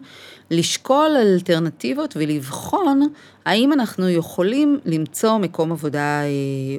לשקול 0.50 1.16
אלטרנטיבות 1.16 2.16
ולבחון 2.16 3.02
האם 3.44 3.72
אנחנו 3.72 4.08
יכולים 4.08 4.78
למצוא 4.84 5.38
מקום 5.38 5.72
עבודה 5.72 6.22
אה, 6.22 6.28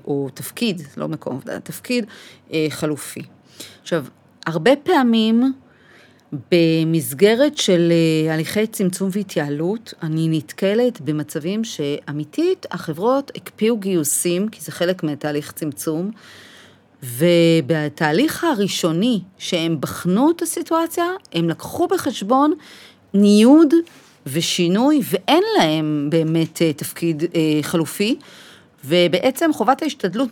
או 0.07 0.29
תפקיד, 0.33 0.81
לא 0.97 1.07
מקום 1.07 1.35
עבודה, 1.35 1.59
תפקיד 1.59 2.05
אה, 2.53 2.67
חלופי. 2.69 3.21
עכשיו, 3.81 4.05
הרבה 4.45 4.71
פעמים 4.83 5.53
במסגרת 6.51 7.57
של 7.57 7.91
אה, 7.91 8.33
הליכי 8.33 8.67
צמצום 8.67 9.09
והתייעלות, 9.11 9.93
אני 10.03 10.27
נתקלת 10.29 11.01
במצבים 11.01 11.63
שאמיתית 11.63 12.65
החברות 12.71 13.31
הקפיאו 13.35 13.77
גיוסים, 13.77 14.49
כי 14.49 14.61
זה 14.61 14.71
חלק 14.71 15.03
מתהליך 15.03 15.51
צמצום, 15.51 16.11
ובתהליך 17.03 18.43
הראשוני 18.43 19.21
שהם 19.37 19.81
בחנו 19.81 20.31
את 20.31 20.41
הסיטואציה, 20.41 21.05
הם 21.33 21.49
לקחו 21.49 21.87
בחשבון 21.87 22.53
ניוד 23.13 23.73
ושינוי, 24.25 25.01
ואין 25.09 25.43
להם 25.57 26.07
באמת 26.11 26.61
אה, 26.61 26.73
תפקיד 26.73 27.23
אה, 27.23 27.59
חלופי. 27.61 28.17
ובעצם 28.85 29.53
חובת 29.53 29.81
ההשתדלות 29.81 30.29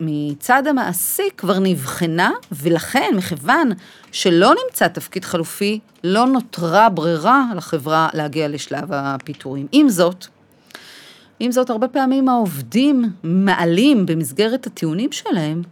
מצד 0.00 0.66
המעסיק 0.66 1.32
כבר 1.36 1.58
נבחנה, 1.58 2.30
ולכן, 2.52 3.10
מכיוון 3.16 3.72
שלא 4.12 4.54
נמצא 4.64 4.88
תפקיד 4.88 5.24
חלופי, 5.24 5.80
לא 6.04 6.26
נותרה 6.26 6.88
ברירה 6.88 7.44
לחברה 7.56 8.08
להגיע 8.14 8.48
לשלב 8.48 8.88
הפיטורים. 8.92 9.66
עם 9.72 9.88
זאת, 9.88 10.26
עם 11.40 11.52
זאת, 11.52 11.70
הרבה 11.70 11.88
פעמים 11.88 12.28
העובדים 12.28 13.04
מעלים 13.22 14.06
במסגרת 14.06 14.66
הטיעונים 14.66 15.12
שלהם 15.12 15.62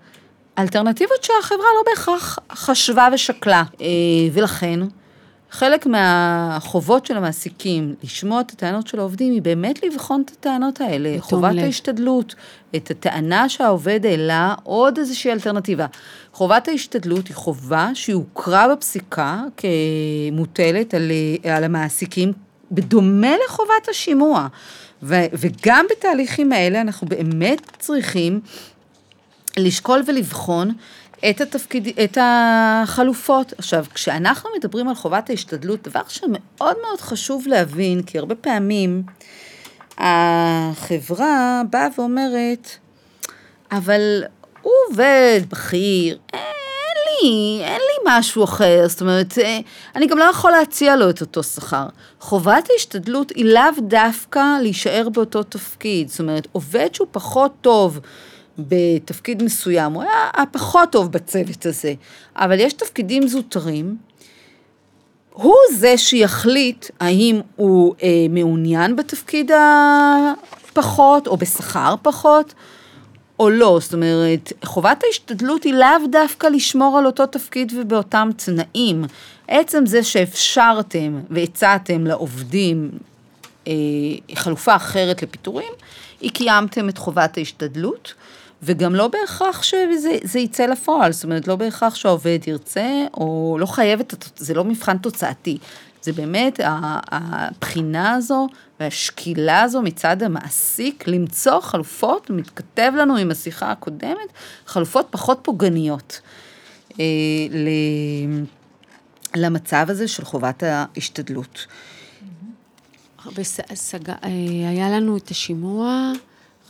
אלטרנטיבות 0.58 1.24
שהחברה 1.24 1.66
לא 1.76 1.82
בהכרח 1.90 2.38
חשבה 2.52 3.08
ושקלה, 3.12 3.62
אה, 3.80 3.86
ולכן 4.32 4.80
חלק 5.54 5.86
מהחובות 5.86 7.06
של 7.06 7.16
המעסיקים 7.16 7.94
לשמוע 8.04 8.40
את 8.40 8.50
הטענות 8.50 8.86
של 8.86 8.98
העובדים 8.98 9.32
היא 9.32 9.42
באמת 9.42 9.82
לבחון 9.82 10.22
את 10.24 10.30
הטענות 10.30 10.80
האלה, 10.80 11.16
חובת 11.20 11.52
לב. 11.54 11.64
ההשתדלות, 11.64 12.34
את 12.76 12.90
הטענה 12.90 13.48
שהעובד 13.48 14.06
העלה, 14.06 14.54
עוד 14.62 14.98
איזושהי 14.98 15.32
אלטרנטיבה. 15.32 15.86
חובת 16.32 16.68
ההשתדלות 16.68 17.28
היא 17.28 17.36
חובה 17.36 17.90
שהוכרה 17.94 18.68
בפסיקה 18.68 19.42
כמוטלת 19.56 20.94
על, 20.94 21.10
על 21.54 21.64
המעסיקים, 21.64 22.32
בדומה 22.72 23.32
לחובת 23.46 23.88
השימוע. 23.90 24.46
ו, 25.02 25.14
וגם 25.32 25.86
בתהליכים 25.90 26.52
האלה 26.52 26.80
אנחנו 26.80 27.06
באמת 27.08 27.60
צריכים 27.78 28.40
לשקול 29.56 30.02
ולבחון 30.06 30.70
את, 31.30 31.40
התפקיד, 31.40 31.88
את 32.04 32.18
החלופות. 32.20 33.52
עכשיו, 33.58 33.84
כשאנחנו 33.94 34.50
מדברים 34.58 34.88
על 34.88 34.94
חובת 34.94 35.30
ההשתדלות, 35.30 35.88
דבר 35.88 36.00
שמאוד 36.08 36.76
מאוד 36.82 37.00
חשוב 37.00 37.44
להבין, 37.46 38.02
כי 38.02 38.18
הרבה 38.18 38.34
פעמים 38.34 39.02
החברה 39.98 41.62
באה 41.70 41.88
ואומרת, 41.98 42.68
אבל 43.72 44.22
הוא 44.62 44.72
עובד 44.90 45.40
בכיר, 45.48 46.18
אין 46.32 46.42
לי, 47.22 47.60
אין 47.64 47.80
לי 47.80 48.18
משהו 48.18 48.44
אחר, 48.44 48.84
זאת 48.88 49.00
אומרת, 49.00 49.34
אני 49.96 50.06
גם 50.06 50.18
לא 50.18 50.24
יכול 50.24 50.50
להציע 50.50 50.96
לו 50.96 51.10
את 51.10 51.20
אותו 51.20 51.42
שכר. 51.42 51.86
חובת 52.20 52.68
ההשתדלות 52.72 53.30
היא 53.30 53.44
לאו 53.44 53.62
דווקא 53.78 54.58
להישאר 54.62 55.08
באותו 55.08 55.42
תפקיד, 55.42 56.08
זאת 56.08 56.20
אומרת, 56.20 56.48
עובד 56.52 56.94
שהוא 56.94 57.08
פחות 57.10 57.52
טוב, 57.60 58.00
בתפקיד 58.58 59.42
מסוים, 59.42 59.92
הוא 59.92 60.02
היה 60.02 60.30
הפחות 60.34 60.92
טוב 60.92 61.12
בצוות 61.12 61.66
הזה, 61.66 61.94
אבל 62.36 62.60
יש 62.60 62.72
תפקידים 62.72 63.28
זוטרים, 63.28 63.96
הוא 65.32 65.56
זה 65.74 65.98
שיחליט 65.98 66.86
האם 67.00 67.40
הוא 67.56 67.94
אה, 68.02 68.26
מעוניין 68.30 68.96
בתפקיד 68.96 69.50
הפחות, 70.70 71.26
או 71.26 71.36
בשכר 71.36 71.94
פחות, 72.02 72.54
או 73.38 73.50
לא. 73.50 73.78
זאת 73.80 73.94
אומרת, 73.94 74.52
חובת 74.64 75.02
ההשתדלות 75.06 75.64
היא 75.64 75.74
לאו 75.74 76.06
דווקא 76.10 76.46
לשמור 76.46 76.98
על 76.98 77.06
אותו 77.06 77.26
תפקיד 77.26 77.72
ובאותם 77.76 78.30
תנאים. 78.36 79.04
עצם 79.48 79.86
זה 79.86 80.02
שאפשרתם 80.02 81.20
והצעתם 81.30 82.06
לעובדים 82.06 82.90
אה, 83.68 83.72
חלופה 84.34 84.76
אחרת 84.76 85.22
לפיטורים, 85.22 85.72
היא 86.20 86.30
קיימתם 86.30 86.88
את 86.88 86.98
חובת 86.98 87.38
ההשתדלות. 87.38 88.14
וגם 88.64 88.94
לא 88.94 89.08
בהכרח 89.08 89.62
שזה 89.62 90.38
יצא 90.38 90.66
לפועל, 90.66 91.12
זאת 91.12 91.24
אומרת, 91.24 91.48
לא 91.48 91.56
בהכרח 91.56 91.94
שהעובד 91.94 92.38
ירצה, 92.46 93.04
או 93.14 93.56
לא 93.60 93.66
חייבת, 93.66 94.14
זה 94.36 94.54
לא 94.54 94.64
מבחן 94.64 94.98
תוצאתי. 94.98 95.58
זה 96.02 96.12
באמת 96.12 96.60
הבחינה 96.64 98.12
הזו 98.12 98.48
והשקילה 98.80 99.62
הזו 99.62 99.82
מצד 99.82 100.22
המעסיק 100.22 101.08
למצוא 101.08 101.60
חלופות, 101.60 102.30
מתכתב 102.30 102.92
לנו 102.96 103.16
עם 103.16 103.30
השיחה 103.30 103.70
הקודמת, 103.70 104.32
חלופות 104.66 105.06
פחות 105.10 105.38
פוגעניות 105.42 106.20
אה, 107.00 107.04
למצב 109.36 109.86
הזה 109.88 110.08
של 110.08 110.24
חובת 110.24 110.62
ההשתדלות. 110.62 111.66
אה, 114.24 114.28
היה 114.68 114.90
לנו 114.90 115.16
את 115.16 115.30
השימוע. 115.30 116.12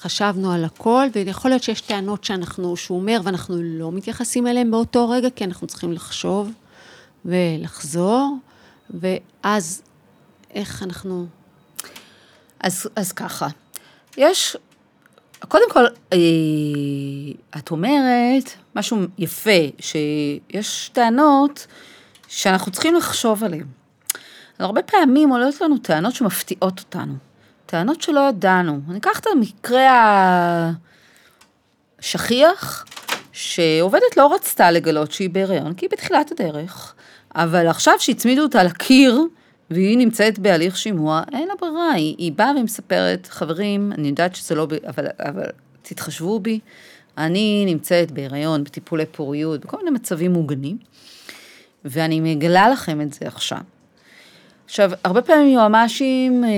חשבנו 0.05 0.53
על 0.53 0.65
הכל, 0.65 1.07
ויכול 1.13 1.51
להיות 1.51 1.63
שיש 1.63 1.81
טענות 1.81 2.25
שאנחנו, 2.25 2.77
שהוא 2.77 2.99
אומר 2.99 3.21
ואנחנו 3.25 3.57
לא 3.63 3.93
מתייחסים 3.93 4.47
אליהן 4.47 4.71
באותו 4.71 5.09
רגע, 5.09 5.31
כי 5.31 5.45
אנחנו 5.45 5.67
צריכים 5.67 5.93
לחשוב 5.93 6.53
ולחזור, 7.25 8.37
ואז 8.91 9.83
איך 10.51 10.83
אנחנו... 10.83 11.27
אז, 12.61 12.89
אז 12.97 13.13
ככה, 13.13 13.49
יש, 14.17 14.57
קודם 15.49 15.71
כל, 15.71 15.85
אה, 16.13 16.19
את 17.59 17.71
אומרת 17.71 18.51
משהו 18.77 18.99
יפה, 19.19 19.61
שיש 19.79 20.91
טענות 20.93 21.67
שאנחנו 22.29 22.73
צריכים 22.73 22.95
לחשוב 22.95 23.45
עליהן. 23.45 23.67
הרבה 24.59 24.83
פעמים 24.83 25.31
עולות 25.31 25.61
לנו 25.61 25.79
טענות 25.79 26.15
שמפתיעות 26.15 26.81
אותנו. 26.81 27.15
טענות 27.75 28.03
שלא 28.03 28.29
ידענו. 28.29 28.81
אני 28.91 28.99
אקח 28.99 29.19
את 29.19 29.27
המקרה 29.27 30.73
השכיח, 31.99 32.87
שעובדת 33.33 34.17
לא 34.17 34.35
רצתה 34.35 34.71
לגלות 34.71 35.13
שהיא 35.13 35.31
בהיריון, 35.31 35.75
כי 35.75 35.85
היא 35.87 35.91
בתחילת 35.91 36.33
הדרך, 36.33 36.95
אבל 37.35 37.67
עכשיו 37.67 37.95
שהצמידו 37.99 38.43
אותה 38.43 38.63
לקיר, 38.63 39.21
והיא 39.71 39.99
נמצאת 39.99 40.39
בהליך 40.39 40.77
שימוע, 40.77 41.23
אין 41.33 41.49
לה 41.49 41.55
ברירה, 41.61 41.93
היא, 41.93 42.15
היא 42.19 42.33
באה 42.33 42.51
ומספרת, 42.61 43.27
חברים, 43.31 43.93
אני 43.93 44.09
יודעת 44.09 44.35
שזה 44.35 44.55
לא, 44.55 44.67
אבל, 44.87 45.07
אבל 45.19 45.47
תתחשבו 45.83 46.41
בי, 46.41 46.61
אני 47.19 47.65
נמצאת 47.67 48.11
בהיריון, 48.11 48.65
בטיפולי 48.65 49.07
פוריות, 49.07 49.65
בכל 49.65 49.77
מיני 49.77 49.91
מצבים 49.91 50.33
מוגנים, 50.33 50.79
ואני 51.85 52.21
מגלה 52.21 52.69
לכם 52.69 53.01
את 53.01 53.13
זה 53.13 53.27
עכשיו. 53.27 53.61
עכשיו, 54.65 54.91
הרבה 55.05 55.23
פעמים 55.23 55.55
יועמ"שים 55.55 56.45
אה, 56.45 56.51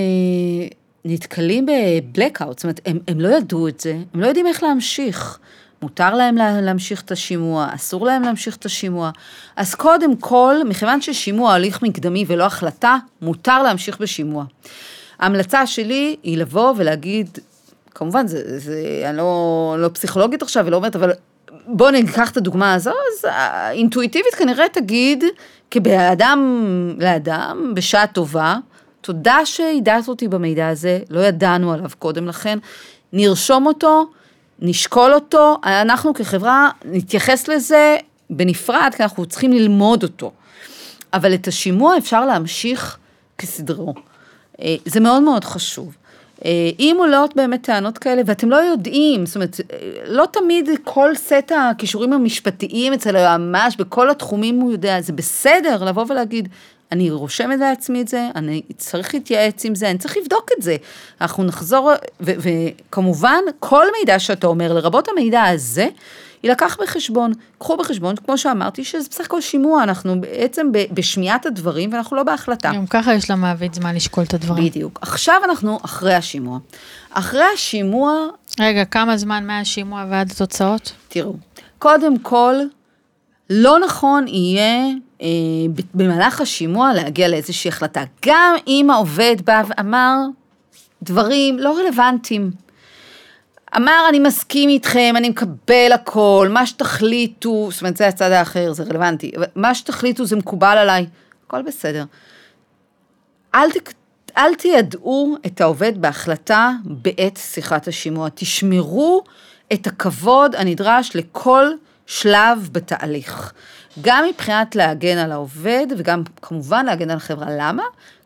נתקלים 1.06 1.66
בבלקאוט, 1.66 2.58
זאת 2.58 2.64
אומרת, 2.64 2.80
הם, 2.86 2.98
הם 3.08 3.20
לא 3.20 3.28
ידעו 3.28 3.68
את 3.68 3.80
זה, 3.80 3.96
הם 4.14 4.20
לא 4.20 4.26
יודעים 4.26 4.46
איך 4.46 4.62
להמשיך. 4.62 5.38
מותר 5.82 6.14
להם 6.14 6.36
להמשיך 6.36 7.02
את 7.02 7.12
השימוע, 7.12 7.68
אסור 7.74 8.06
להם 8.06 8.22
להמשיך 8.22 8.56
את 8.56 8.64
השימוע. 8.64 9.10
אז 9.56 9.74
קודם 9.74 10.16
כל, 10.16 10.56
מכיוון 10.68 11.00
ששימוע 11.00 11.52
הליך 11.52 11.82
מקדמי 11.82 12.24
ולא 12.28 12.44
החלטה, 12.44 12.96
מותר 13.22 13.62
להמשיך 13.62 14.00
בשימוע. 14.00 14.44
ההמלצה 15.18 15.66
שלי 15.66 16.16
היא 16.22 16.38
לבוא 16.38 16.74
ולהגיד, 16.76 17.38
כמובן, 17.94 18.26
זה, 18.26 18.58
זה, 18.58 19.02
אני 19.08 19.16
לא, 19.16 19.76
לא 19.78 19.88
פסיכולוגית 19.88 20.42
עכשיו 20.42 20.66
ולא 20.66 20.76
אומרת, 20.76 20.96
אבל 20.96 21.12
בואו 21.66 21.90
ניקח 21.90 22.30
את 22.30 22.36
הדוגמה 22.36 22.74
הזו, 22.74 22.90
אז 22.90 23.30
אינטואיטיבית 23.70 24.34
כנראה 24.34 24.68
תגיד, 24.72 25.24
כבאדם 25.70 26.60
לאדם, 26.98 27.72
בשעה 27.76 28.06
טובה, 28.06 28.56
תודה 29.06 29.38
שהידעת 29.44 30.08
אותי 30.08 30.28
במידע 30.28 30.68
הזה, 30.68 30.98
לא 31.10 31.20
ידענו 31.20 31.72
עליו 31.72 31.90
קודם 31.98 32.28
לכן, 32.28 32.58
נרשום 33.12 33.66
אותו, 33.66 34.06
נשקול 34.58 35.14
אותו, 35.14 35.56
אנחנו 35.64 36.14
כחברה 36.14 36.70
נתייחס 36.84 37.48
לזה 37.48 37.96
בנפרד, 38.30 38.92
כי 38.96 39.02
אנחנו 39.02 39.26
צריכים 39.26 39.52
ללמוד 39.52 40.02
אותו. 40.02 40.32
אבל 41.12 41.34
את 41.34 41.48
השימוע 41.48 41.98
אפשר 41.98 42.26
להמשיך 42.26 42.98
כסדרו. 43.38 43.94
אה, 44.60 44.76
זה 44.84 45.00
מאוד 45.00 45.22
מאוד 45.22 45.44
חשוב. 45.44 45.96
אה, 46.44 46.70
אם 46.78 46.96
עולות 46.98 47.36
באמת 47.36 47.62
טענות 47.62 47.98
כאלה, 47.98 48.22
ואתם 48.26 48.50
לא 48.50 48.56
יודעים, 48.56 49.26
זאת 49.26 49.34
אומרת, 49.34 49.60
אה, 49.72 49.76
לא 50.06 50.24
תמיד 50.32 50.68
כל 50.84 51.14
סט 51.14 51.52
הכישורים 51.56 52.12
המשפטיים 52.12 52.92
אצל 52.92 53.16
היועמ"ש, 53.16 53.76
בכל 53.76 54.10
התחומים 54.10 54.60
הוא 54.60 54.72
יודע, 54.72 55.00
זה 55.00 55.12
בסדר 55.12 55.84
לבוא 55.84 56.04
ולהגיד, 56.08 56.48
אני 56.92 57.10
רושמת 57.10 57.58
לעצמי 57.58 58.02
את 58.02 58.08
זה, 58.08 58.28
אני 58.34 58.62
צריך 58.76 59.14
להתייעץ 59.14 59.64
עם 59.64 59.74
זה, 59.74 59.90
אני 59.90 59.98
צריך 59.98 60.16
לבדוק 60.16 60.50
את 60.58 60.62
זה. 60.62 60.76
אנחנו 61.20 61.44
נחזור, 61.44 61.92
וכמובן, 62.20 63.40
כל 63.60 63.86
מידע 63.98 64.18
שאתה 64.18 64.46
אומר, 64.46 64.72
לרבות 64.72 65.08
המידע 65.08 65.42
הזה, 65.42 65.88
יילקח 66.42 66.76
בחשבון. 66.82 67.32
קחו 67.58 67.76
בחשבון, 67.76 68.16
כמו 68.16 68.38
שאמרתי, 68.38 68.84
שזה 68.84 69.08
בסך 69.10 69.24
הכל 69.24 69.40
שימוע, 69.40 69.82
אנחנו 69.82 70.20
בעצם 70.20 70.72
בשמיעת 70.72 71.46
הדברים 71.46 71.92
ואנחנו 71.92 72.16
לא 72.16 72.22
בהחלטה. 72.22 72.72
גם 72.74 72.86
ככה 72.86 73.14
יש 73.14 73.30
למעביד 73.30 73.74
זמן 73.74 73.94
לשקול 73.94 74.24
את 74.24 74.34
הדברים. 74.34 74.64
בדיוק. 74.64 74.98
עכשיו 75.02 75.40
אנחנו 75.44 75.78
אחרי 75.84 76.14
השימוע. 76.14 76.58
אחרי 77.10 77.44
השימוע... 77.54 78.26
רגע, 78.60 78.84
כמה 78.84 79.16
זמן 79.16 79.46
מהשימוע 79.46 80.04
ועד 80.10 80.30
התוצאות? 80.30 80.92
תראו, 81.08 81.34
קודם 81.78 82.18
כל, 82.18 82.54
לא 83.50 83.78
נכון 83.78 84.28
יהיה 84.28 84.84
במהלך 85.94 86.40
השימוע 86.40 86.92
להגיע 86.94 87.28
לאיזושהי 87.28 87.68
החלטה. 87.68 88.02
גם 88.26 88.54
אם 88.66 88.90
העובד 88.90 89.36
בא 89.44 89.62
ואמר 89.68 90.16
דברים 91.02 91.58
לא 91.58 91.78
רלוונטיים. 91.78 92.50
אמר, 93.76 94.06
אני 94.08 94.18
מסכים 94.18 94.68
איתכם, 94.68 95.14
אני 95.16 95.28
מקבל 95.28 95.92
הכל, 95.94 96.48
מה 96.50 96.66
שתחליטו, 96.66 97.68
זאת 97.72 97.80
אומרת, 97.80 97.96
זה 97.96 98.08
הצד 98.08 98.30
האחר, 98.30 98.72
זה 98.72 98.82
רלוונטי, 98.82 99.32
מה 99.54 99.74
שתחליטו 99.74 100.24
זה 100.24 100.36
מקובל 100.36 100.78
עליי, 100.78 101.06
הכל 101.46 101.62
בסדר. 101.62 102.04
אל, 103.54 103.70
ת, 103.70 103.94
אל 104.38 104.54
תיידעו 104.54 105.36
את 105.46 105.60
העובד 105.60 106.02
בהחלטה 106.02 106.70
בעת 106.84 107.36
שיחת 107.36 107.88
השימוע, 107.88 108.28
תשמרו 108.34 109.22
את 109.72 109.86
הכבוד 109.86 110.54
הנדרש 110.54 111.10
לכל 111.16 111.66
שלב 112.06 112.68
בתהליך. 112.72 113.52
גם 114.00 114.24
מבחינת 114.28 114.76
להגן 114.76 115.18
על 115.18 115.32
העובד 115.32 115.86
וגם 115.98 116.22
כמובן 116.42 116.86
להגן 116.86 117.10
על 117.10 117.16
החברה. 117.16 117.46
למה? 117.50 117.82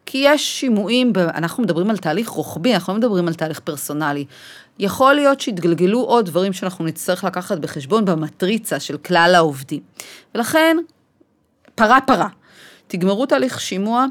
כי 0.07 0.19
יש 0.25 0.61
שימועים, 0.61 1.13
אנחנו 1.35 1.63
מדברים 1.63 1.91
על 1.91 1.97
תהליך 1.97 2.29
רוחבי, 2.29 2.75
אנחנו 2.75 2.93
לא 2.93 2.99
מדברים 2.99 3.29
על 3.29 3.35
תהליך 3.35 3.61
פרסונלי. 3.61 4.25
יכול 4.79 5.15
להיות 5.15 5.41
שיתגלגלו 5.41 6.01
עוד 6.01 6.27
דברים 6.27 6.53
שאנחנו 6.53 6.85
נצטרך 6.85 7.25
לקחת 7.25 7.59
בחשבון 7.59 8.05
במטריצה 8.05 8.81
של 8.81 8.97
כלל 8.97 9.33
העובדים. 9.35 9.81
ולכן, 10.35 10.77
פרה 11.75 11.99
פרה. 12.01 12.29
תגמרו 12.87 13.27
תהליך 13.27 13.61
שימוע, 13.61 14.07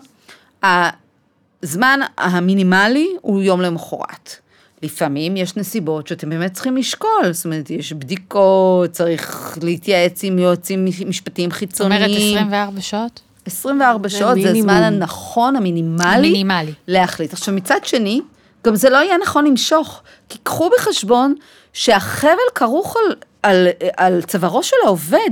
הזמן 1.63 1.99
המינימלי 2.17 3.07
הוא 3.21 3.41
יום 3.41 3.61
למחרת. 3.61 4.35
לפעמים 4.83 5.37
יש 5.37 5.57
נסיבות 5.57 6.07
שאתם 6.07 6.29
באמת 6.29 6.53
צריכים 6.53 6.77
לשקול, 6.77 7.31
זאת 7.31 7.45
אומרת, 7.45 7.69
יש 7.69 7.93
בדיקות, 7.93 8.91
צריך 8.91 9.57
להתייעץ 9.61 10.23
עם 10.23 10.39
יועצים 10.39 10.85
משפטיים 11.07 11.51
חיצוניים. 11.51 12.01
זאת 12.01 12.09
אומרת 12.09 12.21
24 12.21 12.81
שעות? 12.81 13.21
24 13.45 14.09
שעות 14.09 14.37
זה 14.41 14.51
הזמן 14.51 14.83
הנכון, 14.83 15.55
המינימלי, 15.55 16.15
המינימלי, 16.15 16.73
להחליט. 16.87 17.33
עכשיו, 17.33 17.53
מצד 17.53 17.79
שני, 17.83 18.21
גם 18.65 18.75
זה 18.75 18.89
לא 18.89 18.97
יהיה 18.97 19.17
נכון 19.17 19.45
למשוך, 19.45 20.01
כי 20.29 20.37
קחו 20.43 20.69
בחשבון 20.77 21.35
שהחבל 21.73 22.29
כרוך 22.55 22.95
על, 22.97 23.15
על, 23.43 23.67
על 23.97 24.21
צווארו 24.21 24.63
של 24.63 24.75
העובד. 24.85 25.29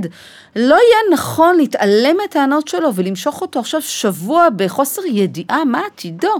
לא 0.56 0.74
יהיה 0.74 1.12
נכון 1.12 1.56
להתעלם 1.56 2.16
מהטענות 2.16 2.68
שלו 2.68 2.94
ולמשוך 2.94 3.40
אותו 3.40 3.60
עכשיו 3.60 3.82
שבוע 3.82 4.48
בחוסר 4.56 5.02
ידיעה 5.06 5.64
מה 5.64 5.80
עתידו. 5.86 6.34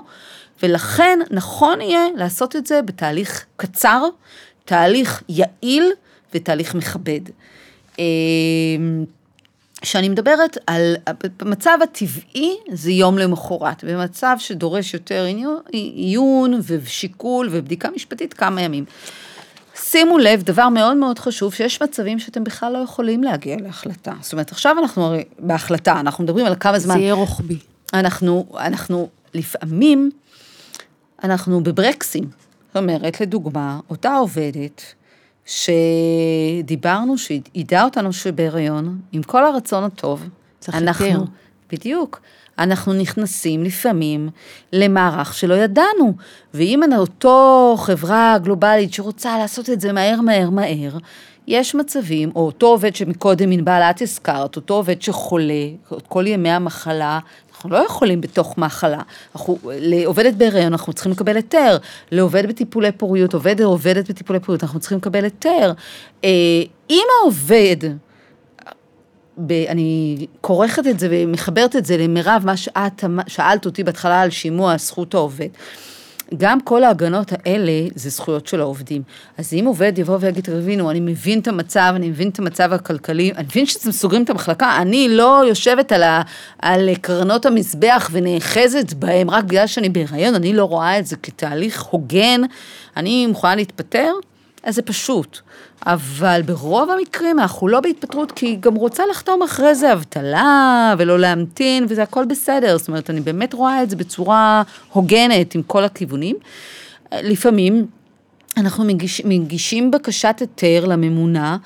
ולכן 0.63 1.19
נכון 1.31 1.81
יהיה 1.81 2.07
לעשות 2.17 2.57
את 2.57 2.67
זה 2.67 2.83
בתהליך 2.83 3.47
קצר, 3.57 4.03
תהליך 4.65 5.23
יעיל 5.29 5.93
ותהליך 6.35 6.75
מכבד. 6.75 7.21
אמ, 7.99 8.05
כשאני 9.81 10.09
מדברת 10.09 10.59
על, 10.67 10.97
במצב 11.39 11.79
הטבעי 11.83 12.57
זה 12.73 12.91
יום 12.91 13.19
למחרת, 13.19 13.85
במצב 13.85 14.37
שדורש 14.39 14.95
יותר 14.95 15.27
עיון 15.73 16.61
ושיקול 16.67 17.49
ובדיקה 17.51 17.91
משפטית 17.91 18.35
כמה 18.35 18.63
ימים. 18.63 18.85
שימו 19.75 20.19
לב, 20.19 20.43
דבר 20.43 20.69
מאוד 20.69 20.97
מאוד 20.97 21.19
חשוב, 21.19 21.55
שיש 21.55 21.83
מצבים 21.83 22.19
שאתם 22.19 22.45
בכלל 22.45 22.73
לא 22.73 22.79
יכולים 22.79 23.23
להגיע 23.23 23.57
להחלטה. 23.61 24.13
זאת 24.21 24.33
אומרת, 24.33 24.53
עכשיו 24.53 24.77
אנחנו 24.79 25.05
הרי 25.05 25.25
בהחלטה, 25.39 26.01
אנחנו 26.01 26.25
מדברים 26.25 26.47
על 26.47 26.55
כמה 26.61 26.79
זמן... 26.79 26.95
זה 26.95 27.01
יהיה 27.01 27.15
רוחבי. 27.15 27.59
אנחנו, 27.95 28.47
אנחנו 28.59 29.09
לפעמים, 29.35 30.11
אנחנו 31.25 31.61
בברקסים. 31.61 32.25
זאת 32.69 32.77
אומרת, 32.77 33.21
לדוגמה, 33.21 33.81
אותה 33.91 34.15
עובדת, 34.15 34.83
שדיברנו, 35.47 37.19
שידעה 37.19 37.85
אותנו 37.85 38.13
שבהיריון, 38.13 39.01
עם 39.13 39.23
כל 39.23 39.45
הרצון 39.45 39.85
הטוב, 39.85 40.29
צריך 40.59 40.77
אנחנו, 40.77 41.07
היתר. 41.07 41.21
בדיוק, 41.73 42.21
אנחנו 42.59 42.93
נכנסים 42.93 43.65
לפעמים 43.65 44.29
למערך 44.73 45.35
שלא 45.35 45.55
ידענו, 45.55 46.13
ואם 46.55 46.81
אותו 46.97 47.75
חברה 47.79 48.37
גלובלית 48.43 48.95
שרוצה 48.95 49.39
לעשות 49.39 49.71
את 49.71 49.81
זה 49.81 49.93
מהר, 49.93 50.21
מהר, 50.21 50.51
מהר, 50.51 50.99
יש 51.47 51.75
מצבים, 51.75 52.31
או 52.35 52.47
אותו 52.47 52.67
עובד 52.67 52.95
שמקודם 52.97 53.53
ענבל 53.53 53.81
את 53.81 54.03
הזכרת, 54.03 54.57
אותו 54.57 54.75
עובד 54.75 55.03
שחולה, 55.03 55.65
כל 56.09 56.27
ימי 56.27 56.51
המחלה, 56.51 57.19
אנחנו 57.59 57.71
לא 57.71 57.85
יכולים 57.87 58.21
בתוך 58.21 58.59
מחלה. 58.59 59.01
אנחנו, 59.35 59.59
לעובדת 59.65 60.35
בהיריון 60.35 60.67
אנחנו 60.67 60.93
צריכים 60.93 61.13
לקבל 61.13 61.37
היתר, 61.37 61.77
לעובד 62.13 62.47
בטיפולי 62.49 62.93
פוריות, 62.93 63.35
עובד 63.35 63.61
או 63.61 63.67
עובדת 63.67 64.11
בטיפולי 64.11 64.41
פוריות, 64.41 64.63
אנחנו 64.63 64.81
צריכים 64.81 64.99
לקבל 64.99 65.25
היתר. 65.25 65.73
אה, 66.25 66.31
אם 66.91 67.05
העובד, 67.21 67.77
ב, 69.39 69.53
אני 69.53 70.27
כורכת 70.41 70.87
את 70.87 70.99
זה 70.99 71.09
ומחברת 71.11 71.77
את 71.77 71.85
זה 71.85 71.97
למירב, 71.97 72.43
מה 72.45 72.57
שאת 72.57 73.05
שאלת 73.27 73.67
אותי 73.67 73.85
בהתחלה 73.85 74.21
על 74.21 74.31
שימוע 74.31 74.77
זכות 74.77 75.15
העובד. 75.15 75.49
גם 76.37 76.61
כל 76.61 76.85
ההגנות 76.85 77.33
האלה 77.33 77.73
זה 77.95 78.11
זכויות 78.11 78.47
של 78.47 78.61
העובדים. 78.61 79.03
אז 79.39 79.55
אם 79.55 79.65
עובד 79.67 79.99
יבוא 79.99 80.17
ויגיד, 80.21 80.45
תבינו, 80.45 80.91
אני 80.91 81.01
מבין 81.01 81.39
את 81.39 81.49
המצב, 81.49 81.93
אני 81.97 82.09
מבין 82.09 82.29
את 82.29 82.39
המצב 82.39 82.73
הכלכלי, 82.73 83.33
אני 83.37 83.45
מבין 83.45 83.67
שאתם 83.67 83.93
סוגרים 83.93 84.23
את 84.23 84.31
המחלקה, 84.31 84.77
אני 84.77 85.09
לא 85.09 85.43
יושבת 85.49 85.93
על, 85.93 86.03
ה, 86.03 86.23
על 86.59 86.95
קרנות 87.01 87.47
המזבח 87.47 88.11
ונאחזת 88.13 88.93
בהם 88.93 89.31
רק 89.31 89.45
בגלל 89.45 89.67
שאני 89.67 89.89
בהיריון, 89.89 90.35
אני 90.35 90.53
לא 90.53 90.65
רואה 90.65 90.99
את 90.99 91.07
זה 91.07 91.17
כתהליך 91.17 91.83
הוגן, 91.83 92.41
אני 92.97 93.27
מוכנה 93.27 93.55
להתפטר, 93.55 94.13
אז 94.63 94.75
זה 94.75 94.83
פשוט. 94.83 95.39
אבל 95.87 96.41
ברוב 96.45 96.91
המקרים 96.91 97.41
אנחנו 97.41 97.69
לא 97.69 97.81
בהתפטרות, 97.81 98.33
כי 98.33 98.47
היא 98.47 98.59
גם 98.61 98.75
רוצה 98.75 99.03
לחתום 99.11 99.43
אחרי 99.43 99.75
זה 99.75 99.93
אבטלה, 99.93 100.95
ולא 100.99 101.19
להמתין, 101.19 101.87
וזה 101.89 102.03
הכל 102.03 102.25
בסדר. 102.25 102.79
זאת 102.79 102.89
אומרת, 102.89 103.11
אני 103.11 103.21
באמת 103.21 103.55
רואה 103.55 103.83
את 103.83 103.91
זה 103.91 103.97
בצורה 103.97 104.63
הוגנת 104.93 105.55
עם 105.55 105.63
כל 105.63 105.85
הכיוונים. 105.85 106.37
לפעמים 107.13 107.87
אנחנו 108.57 108.85
מגיש, 108.85 109.23
מגישים 109.25 109.91
בקשת 109.91 110.37
היתר 110.41 110.85
לממונה 110.85 111.57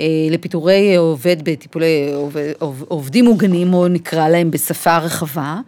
אה, 0.00 0.04
לפיטורי 0.30 0.96
עובד 0.96 1.36
בטיפולי 1.42 2.12
עובד, 2.14 2.52
עובדים 2.88 3.24
מוגנים, 3.24 3.74
או 3.74 3.88
נקרא 3.88 4.28
להם 4.28 4.50
בשפה 4.50 4.98
רחבה, 4.98 5.60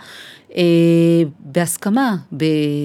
בהסכמה, 1.40 2.16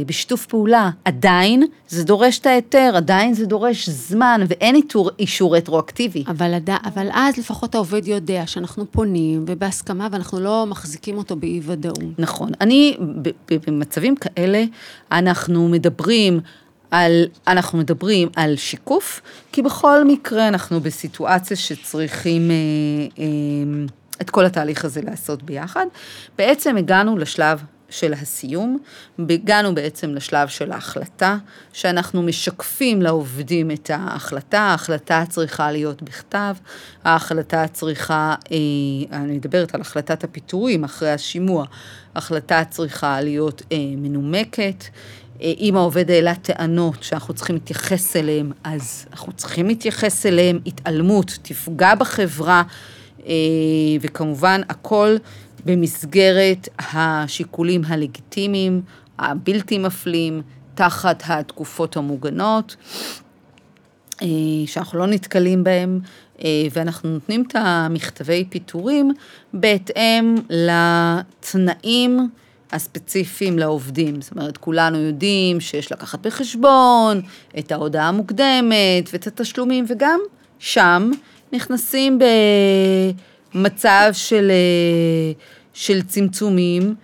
בשיתוף 0.06 0.46
פעולה. 0.46 0.90
עדיין 1.06 1.64
זה 1.88 2.04
דורש 2.04 2.40
את 2.40 2.46
ההיתר, 2.46 2.94
עדיין 2.96 3.34
זה 3.34 3.46
דורש 3.46 3.90
זמן, 3.90 4.42
ואין 4.48 4.76
איתור, 4.76 5.10
אישור 5.20 5.58
רטרואקטיבי. 5.58 6.24
אבל, 6.28 6.54
עד, 6.54 6.70
אבל 6.86 7.08
אז 7.14 7.38
לפחות 7.38 7.76
העובד 7.76 8.08
יודע 8.08 8.48
שאנחנו 8.48 8.92
פונים 8.92 9.46
ובהסכמה, 9.48 10.08
ואנחנו 10.12 10.40
לא 10.40 10.66
מחזיקים 10.68 11.18
אותו 11.18 11.36
באי 11.36 11.62
ודאות. 11.64 12.00
נכון. 12.18 12.50
אני, 12.62 12.98
במצבים 13.68 14.16
כאלה, 14.16 14.64
אנחנו 15.12 15.68
מדברים 15.68 16.40
על, 16.92 17.26
אנחנו 17.48 17.80
מדברים 17.80 18.30
על 18.36 18.56
שיקוף, 18.56 19.22
כי 19.52 19.62
בכל 19.62 20.06
מקרה 20.06 20.48
אנחנו 20.48 20.80
בסיטואציה 20.80 21.58
שצריכים... 21.58 22.52
אה, 22.52 22.56
אה, 23.20 23.26
את 24.22 24.30
כל 24.30 24.46
התהליך 24.46 24.86
הזה 24.86 25.02
לעשות 25.02 25.44
ביחד. 25.44 25.86
בעצם 26.38 26.78
הגענו 26.78 27.18
לשלב 27.18 27.64
של 27.90 28.14
הסיום. 28.14 28.78
הגענו 29.30 29.76
בעצם 29.76 30.10
לשלב 30.10 30.48
של 30.48 30.72
ההחלטה, 30.72 31.38
שאנחנו 31.74 32.24
משקפים 32.24 33.02
לעובדים 33.02 33.72
את 33.72 33.90
ההחלטה, 33.94 34.60
ההחלטה 34.60 35.24
צריכה 35.30 35.72
להיות 35.72 36.02
בכתב, 36.02 36.56
ההחלטה 37.04 37.68
צריכה, 37.68 38.36
אה, 38.52 39.18
אני 39.18 39.34
מדברת 39.34 39.76
על 39.76 39.82
החלטת 39.82 40.24
הפיטורים 40.24 40.84
אחרי 40.84 41.12
השימוע, 41.12 41.66
ההחלטה 42.16 42.64
צריכה 42.70 43.22
להיות 43.22 43.62
אה, 43.72 43.78
מנומקת. 43.98 44.84
אה, 45.42 45.54
אם 45.60 45.76
העובד 45.78 46.12
העלה 46.12 46.36
טענות 46.36 47.04
שאנחנו 47.04 47.34
צריכים 47.34 47.56
להתייחס 47.56 48.16
אליהן, 48.16 48.52
אז 48.64 49.06
אנחנו 49.12 49.32
צריכים 49.34 49.68
להתייחס 49.68 50.26
אליהן, 50.26 50.60
התעלמות 50.66 51.38
תפגע 51.42 51.96
בחברה, 51.96 52.64
וכמובן 54.02 54.62
הכל 54.70 55.16
במסגרת 55.66 56.70
השיקולים 56.80 57.82
הלגיטימיים, 57.88 58.82
הבלתי 59.20 59.78
מפלים, 59.78 60.42
תחת 60.76 61.24
התקופות 61.26 61.98
המוגנות, 61.98 62.76
אה, 64.22 64.28
שאנחנו 64.66 65.00
לא 65.00 65.08
נתקלים 65.08 65.64
בהם, 65.64 66.00
ואנחנו 66.72 67.10
נותנים 67.10 67.44
את 67.48 67.56
המכתבי 67.56 68.46
פיטורים 68.50 69.12
בהתאם 69.54 70.36
לתנאים 70.50 72.30
הספציפיים 72.72 73.60
לעובדים. 73.60 74.22
זאת 74.22 74.32
אומרת, 74.32 74.58
כולנו 74.58 74.98
יודעים 74.98 75.60
שיש 75.60 75.92
לקחת 75.92 76.20
בחשבון 76.20 77.22
את 77.60 77.72
ההודעה 77.72 78.08
המוקדמת 78.08 79.10
ואת 79.14 79.28
התשלומים, 79.28 79.86
וגם 79.88 80.20
שם 80.60 81.12
נכנסים 81.56 82.20
במצב 83.54 84.10
של, 84.14 84.52
של 85.74 86.02
צמצומים. 86.02 86.96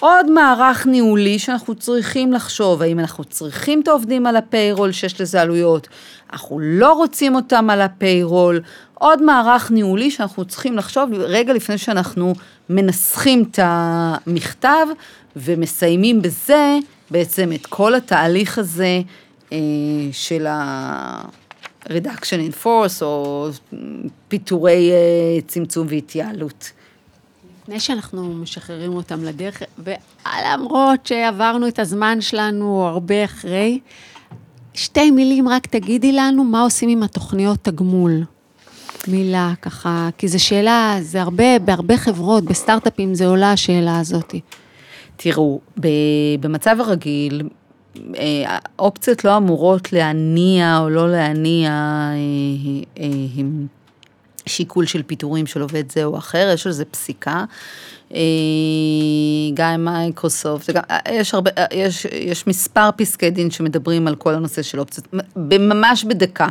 עוד 0.00 0.30
מערך 0.30 0.86
ניהולי 0.86 1.38
שאנחנו 1.38 1.74
צריכים 1.74 2.32
לחשוב, 2.32 2.82
האם 2.82 2.98
אנחנו 2.98 3.24
צריכים 3.24 3.80
את 3.80 3.88
העובדים 3.88 4.26
על 4.26 4.36
הפיירול 4.36 4.92
שיש 4.92 5.20
לזה 5.20 5.42
עלויות, 5.42 5.88
אנחנו 6.32 6.58
לא 6.60 6.92
רוצים 6.92 7.34
אותם 7.34 7.70
על 7.70 7.80
הפיירול, 7.80 8.60
עוד 8.94 9.22
מערך 9.22 9.70
ניהולי 9.70 10.10
שאנחנו 10.10 10.44
צריכים 10.44 10.76
לחשוב 10.76 11.10
רגע 11.12 11.52
לפני 11.52 11.78
שאנחנו 11.78 12.34
מנסחים 12.70 13.44
את 13.50 13.58
המכתב 13.62 14.86
ומסיימים 15.36 16.22
בזה 16.22 16.78
בעצם 17.10 17.52
את 17.52 17.66
כל 17.66 17.94
התהליך 17.94 18.58
הזה 18.58 19.00
אה, 19.52 19.58
של 20.12 20.46
ה-reduction 21.90 22.50
in 22.50 22.64
force 22.64 23.02
או 23.02 23.48
פיטורי 24.28 24.90
אה, 24.92 25.40
צמצום 25.46 25.86
והתייעלות. 25.90 26.72
לפני 27.62 27.80
שאנחנו 27.80 28.34
משחררים 28.34 28.94
אותם 28.94 29.24
לדרך, 29.24 29.62
ולמרות 29.78 31.06
שעברנו 31.06 31.68
את 31.68 31.78
הזמן 31.78 32.20
שלנו 32.20 32.86
הרבה 32.86 33.24
אחרי, 33.24 33.80
שתי 34.74 35.10
מילים 35.10 35.48
רק 35.48 35.66
תגידי 35.66 36.12
לנו 36.12 36.44
מה 36.44 36.62
עושים 36.62 36.88
עם 36.88 37.02
התוכניות 37.02 37.58
תגמול. 37.62 38.22
מילה 39.08 39.52
ככה, 39.62 40.08
כי 40.18 40.28
זו 40.28 40.44
שאלה, 40.44 40.96
זה 41.00 41.22
הרבה, 41.22 41.58
בהרבה 41.58 41.96
חברות, 41.96 42.44
בסטארט-אפים 42.44 43.14
זה 43.14 43.26
עולה 43.26 43.52
השאלה 43.52 43.98
הזאת. 43.98 44.34
תראו, 45.16 45.60
במצב 46.40 46.76
הרגיל, 46.80 47.42
האופציות 48.46 49.26
אה, 49.26 49.30
לא 49.30 49.36
אמורות 49.36 49.92
להניע 49.92 50.78
או 50.78 50.90
לא 50.90 51.10
להניע 51.12 51.70
אה, 51.70 53.02
אה, 53.02 53.06
שיקול 54.46 54.86
של 54.86 55.02
פיטורים 55.02 55.46
של 55.46 55.60
עובד 55.60 55.92
זה 55.92 56.04
או 56.04 56.18
אחר, 56.18 56.50
יש 56.54 56.66
על 56.66 56.72
זה 56.72 56.84
פסיקה. 56.84 57.44
גם 59.54 59.70
עם 59.70 59.84
מייקרוסופט, 59.84 60.70
יש, 61.10 61.34
יש, 61.72 62.04
יש 62.04 62.46
מספר 62.46 62.90
פסקי 62.96 63.30
דין 63.30 63.50
שמדברים 63.50 64.08
על 64.08 64.14
כל 64.14 64.34
הנושא 64.34 64.62
של 64.62 64.80
אופציות, 64.80 65.14
ממש 65.36 66.04
בדקה. 66.04 66.48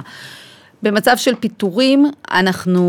במצב 0.84 1.18
של 1.18 1.36
פיטורים, 1.40 2.06
אנחנו, 2.32 2.84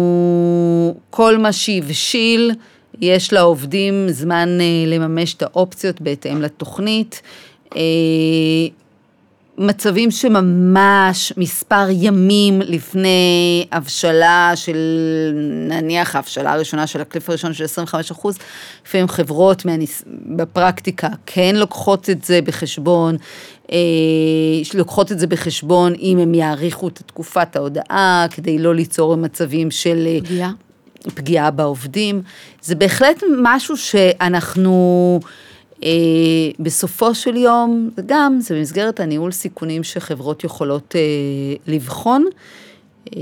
כל 1.10 1.38
מה 1.38 1.52
שהבשיל, 1.52 2.52
יש 3.00 3.32
לעובדים 3.32 4.06
זמן 4.08 4.48
אה, 4.60 4.64
לממש 4.86 5.34
את 5.34 5.42
האופציות 5.42 6.00
בהתאם 6.00 6.42
לתוכנית. 6.42 7.22
אה, 7.76 7.80
מצבים 9.58 10.10
שממש 10.10 11.32
מספר 11.36 11.86
ימים 11.90 12.60
לפני 12.60 13.66
הבשלה 13.72 14.52
של, 14.54 14.76
נניח 15.68 16.16
ההבשלה 16.16 16.52
הראשונה 16.52 16.86
של 16.86 17.00
הקליף 17.00 17.28
הראשון 17.28 17.52
של 17.52 17.64
25 17.64 18.10
אחוז, 18.10 18.38
לפעמים 18.86 19.08
חברות 19.08 19.64
מהניס... 19.64 20.02
בפרקטיקה 20.36 21.08
כן 21.26 21.56
לוקחות 21.56 22.10
את 22.10 22.24
זה 22.24 22.40
בחשבון, 22.42 23.16
אה, 23.72 23.76
לוקחות 24.74 25.12
את 25.12 25.18
זה 25.18 25.26
בחשבון 25.26 25.92
אם 26.00 26.18
הם 26.18 26.34
יאריכו 26.34 26.88
את 26.88 27.02
תקופת 27.06 27.56
ההודעה, 27.56 28.26
כדי 28.30 28.58
לא 28.58 28.74
ליצור 28.74 29.16
מצבים 29.16 29.70
של... 29.70 30.06
אה, 30.06 30.18
פגיעה. 30.20 30.50
פגיעה 31.14 31.50
בעובדים. 31.50 32.22
זה 32.62 32.74
בהחלט 32.74 33.22
משהו 33.42 33.76
שאנחנו... 33.76 35.20
אה, 35.84 35.90
בסופו 36.58 37.14
של 37.14 37.36
יום, 37.36 37.90
וגם 37.96 38.38
זה 38.40 38.54
במסגרת 38.54 39.00
הניהול 39.00 39.32
סיכונים 39.32 39.84
שחברות 39.84 40.44
יכולות 40.44 40.96
אה, 40.96 41.00
לבחון 41.66 42.24
אה, 43.16 43.20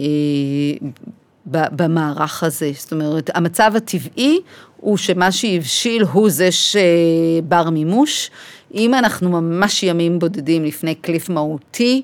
במערך 1.47 2.43
הזה. 2.43 2.71
זאת 2.79 2.93
אומרת, 2.93 3.31
המצב 3.35 3.73
הטבעי 3.77 4.41
הוא 4.77 4.97
שמה 4.97 5.33
שהבשיל 5.33 6.03
הוא 6.03 6.31
זה 6.31 6.49
שבר 6.53 7.71
מימוש. 7.71 8.31
אם 8.75 8.95
אנחנו 8.95 9.31
ממש 9.31 9.83
ימים 9.83 10.19
בודדים 10.19 10.65
לפני 10.65 10.95
קליף 10.95 11.29
מהותי, 11.29 12.03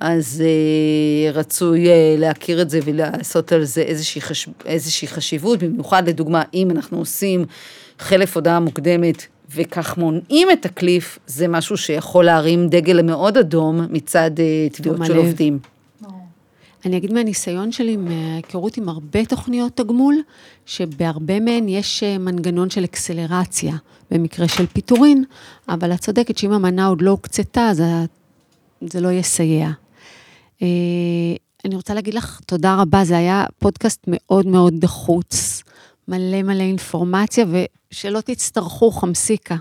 אז 0.00 0.42
uh, 0.44 1.36
רצוי 1.36 1.86
uh, 1.86 1.90
להכיר 2.20 2.62
את 2.62 2.70
זה 2.70 2.80
ולעשות 2.84 3.52
על 3.52 3.64
זה 3.64 3.80
איזושהי, 3.80 4.20
חש... 4.20 4.48
איזושהי 4.64 5.08
חשיבות, 5.08 5.62
במיוחד 5.62 6.08
לדוגמה, 6.08 6.42
אם 6.54 6.70
אנחנו 6.70 6.98
עושים 6.98 7.44
חלף 7.98 8.36
הודעה 8.36 8.60
מוקדמת 8.60 9.26
וכך 9.54 9.98
מונעים 9.98 10.48
את 10.50 10.64
ה 10.66 10.73
cliff, 10.73 11.18
זה 11.26 11.48
משהו 11.48 11.76
שיכול 11.76 12.24
להרים 12.24 12.68
דגל 12.68 13.02
מאוד 13.02 13.36
אדום 13.36 13.80
מצד 13.90 14.30
אה, 14.36 14.76
תביעות 14.76 14.98
של 15.06 15.16
עובדים. 15.16 15.58
אני 16.84 16.96
אגיד 16.96 17.12
מהניסיון 17.12 17.72
שלי, 17.72 17.96
מההיכרות 17.96 18.76
עם 18.76 18.88
הרבה 18.88 19.24
תוכניות 19.24 19.76
תגמול, 19.76 20.16
שבהרבה 20.66 21.40
מהן 21.40 21.68
יש 21.68 22.02
מנגנון 22.02 22.70
של 22.70 22.84
אקסלרציה 22.84 23.74
במקרה 24.10 24.48
של 24.48 24.66
פיטורין, 24.66 25.24
אבל 25.68 25.92
את 25.92 26.00
צודקת 26.00 26.38
שאם 26.38 26.52
המנה 26.52 26.86
עוד 26.86 27.02
לא 27.02 27.10
הוקצתה, 27.10 27.68
אז 27.68 27.82
זה 28.80 29.00
לא 29.00 29.12
יסייע. 29.12 29.70
אני 31.64 31.74
רוצה 31.74 31.94
להגיד 31.94 32.14
לך 32.14 32.40
תודה 32.46 32.74
רבה, 32.74 33.04
זה 33.04 33.16
היה 33.16 33.44
פודקאסט 33.58 34.00
מאוד 34.06 34.46
מאוד 34.46 34.74
דחוץ, 34.78 35.62
מלא 36.12 36.42
מלא 36.42 36.62
אינפורמציה, 36.62 37.44
ושלא 37.92 38.20
תצטרכו 38.20 38.90
חמסיקה. 38.90 39.56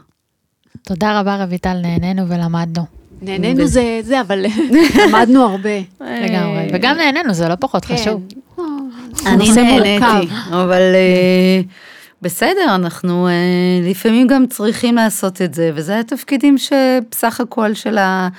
תודה 0.84 1.20
רבה, 1.20 1.44
רויטל, 1.46 1.78
נהנינו 1.82 2.28
ולמדנו. 2.28 2.86
נהנינו 3.22 3.68
זה 3.68 4.00
זה, 4.04 4.22
אבל 4.22 4.46
למדנו 5.08 5.44
הרבה. 5.44 5.80
לגמרי, 6.02 6.68
וגם 6.74 6.98
נהנינו, 6.98 7.34
זה 7.34 7.48
לא 7.48 7.56
פחות 7.60 7.86
כן. 7.86 7.96
חשוב. 7.96 8.22
אני 9.26 9.52
נהניתי, 9.52 10.34
אבל 10.50 10.82
אה, 10.82 11.62
בסדר, 12.22 12.76
אנחנו 12.76 13.28
אה, 13.28 13.34
לפעמים 13.90 14.28
גם 14.28 14.48
צריכים 14.48 14.96
לעשות 14.96 15.42
את 15.42 15.54
זה, 15.54 15.72
וזה 15.76 16.00
התפקידים 16.00 16.58
שבסך 16.58 17.42
הכל 17.42 17.74
של 17.74 17.98
ה... 17.98 18.30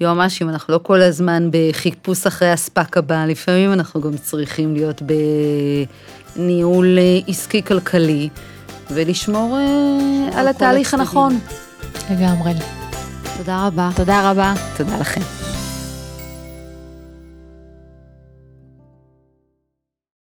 יועמ"שים, 0.00 0.48
אנחנו 0.48 0.74
לא 0.74 0.80
כל 0.82 1.02
הזמן 1.02 1.48
בחיפוש 1.52 2.26
אחרי 2.26 2.50
הספק 2.50 2.96
הבא, 2.96 3.26
לפעמים 3.26 3.72
אנחנו 3.72 4.00
גם 4.00 4.16
צריכים 4.16 4.74
להיות 4.74 5.02
בניהול 6.36 6.98
אה, 6.98 7.18
עסקי-כלכלי 7.28 8.28
ולשמור 8.90 9.58
על 10.34 10.48
התהליך 10.48 10.94
הנכון. 10.94 11.38
לגמרי. 12.10 12.52
תודה 13.36 13.66
רבה. 13.66 13.90
תודה 13.96 14.30
רבה. 14.30 14.54
תודה 14.76 14.98
לכם. 14.98 15.39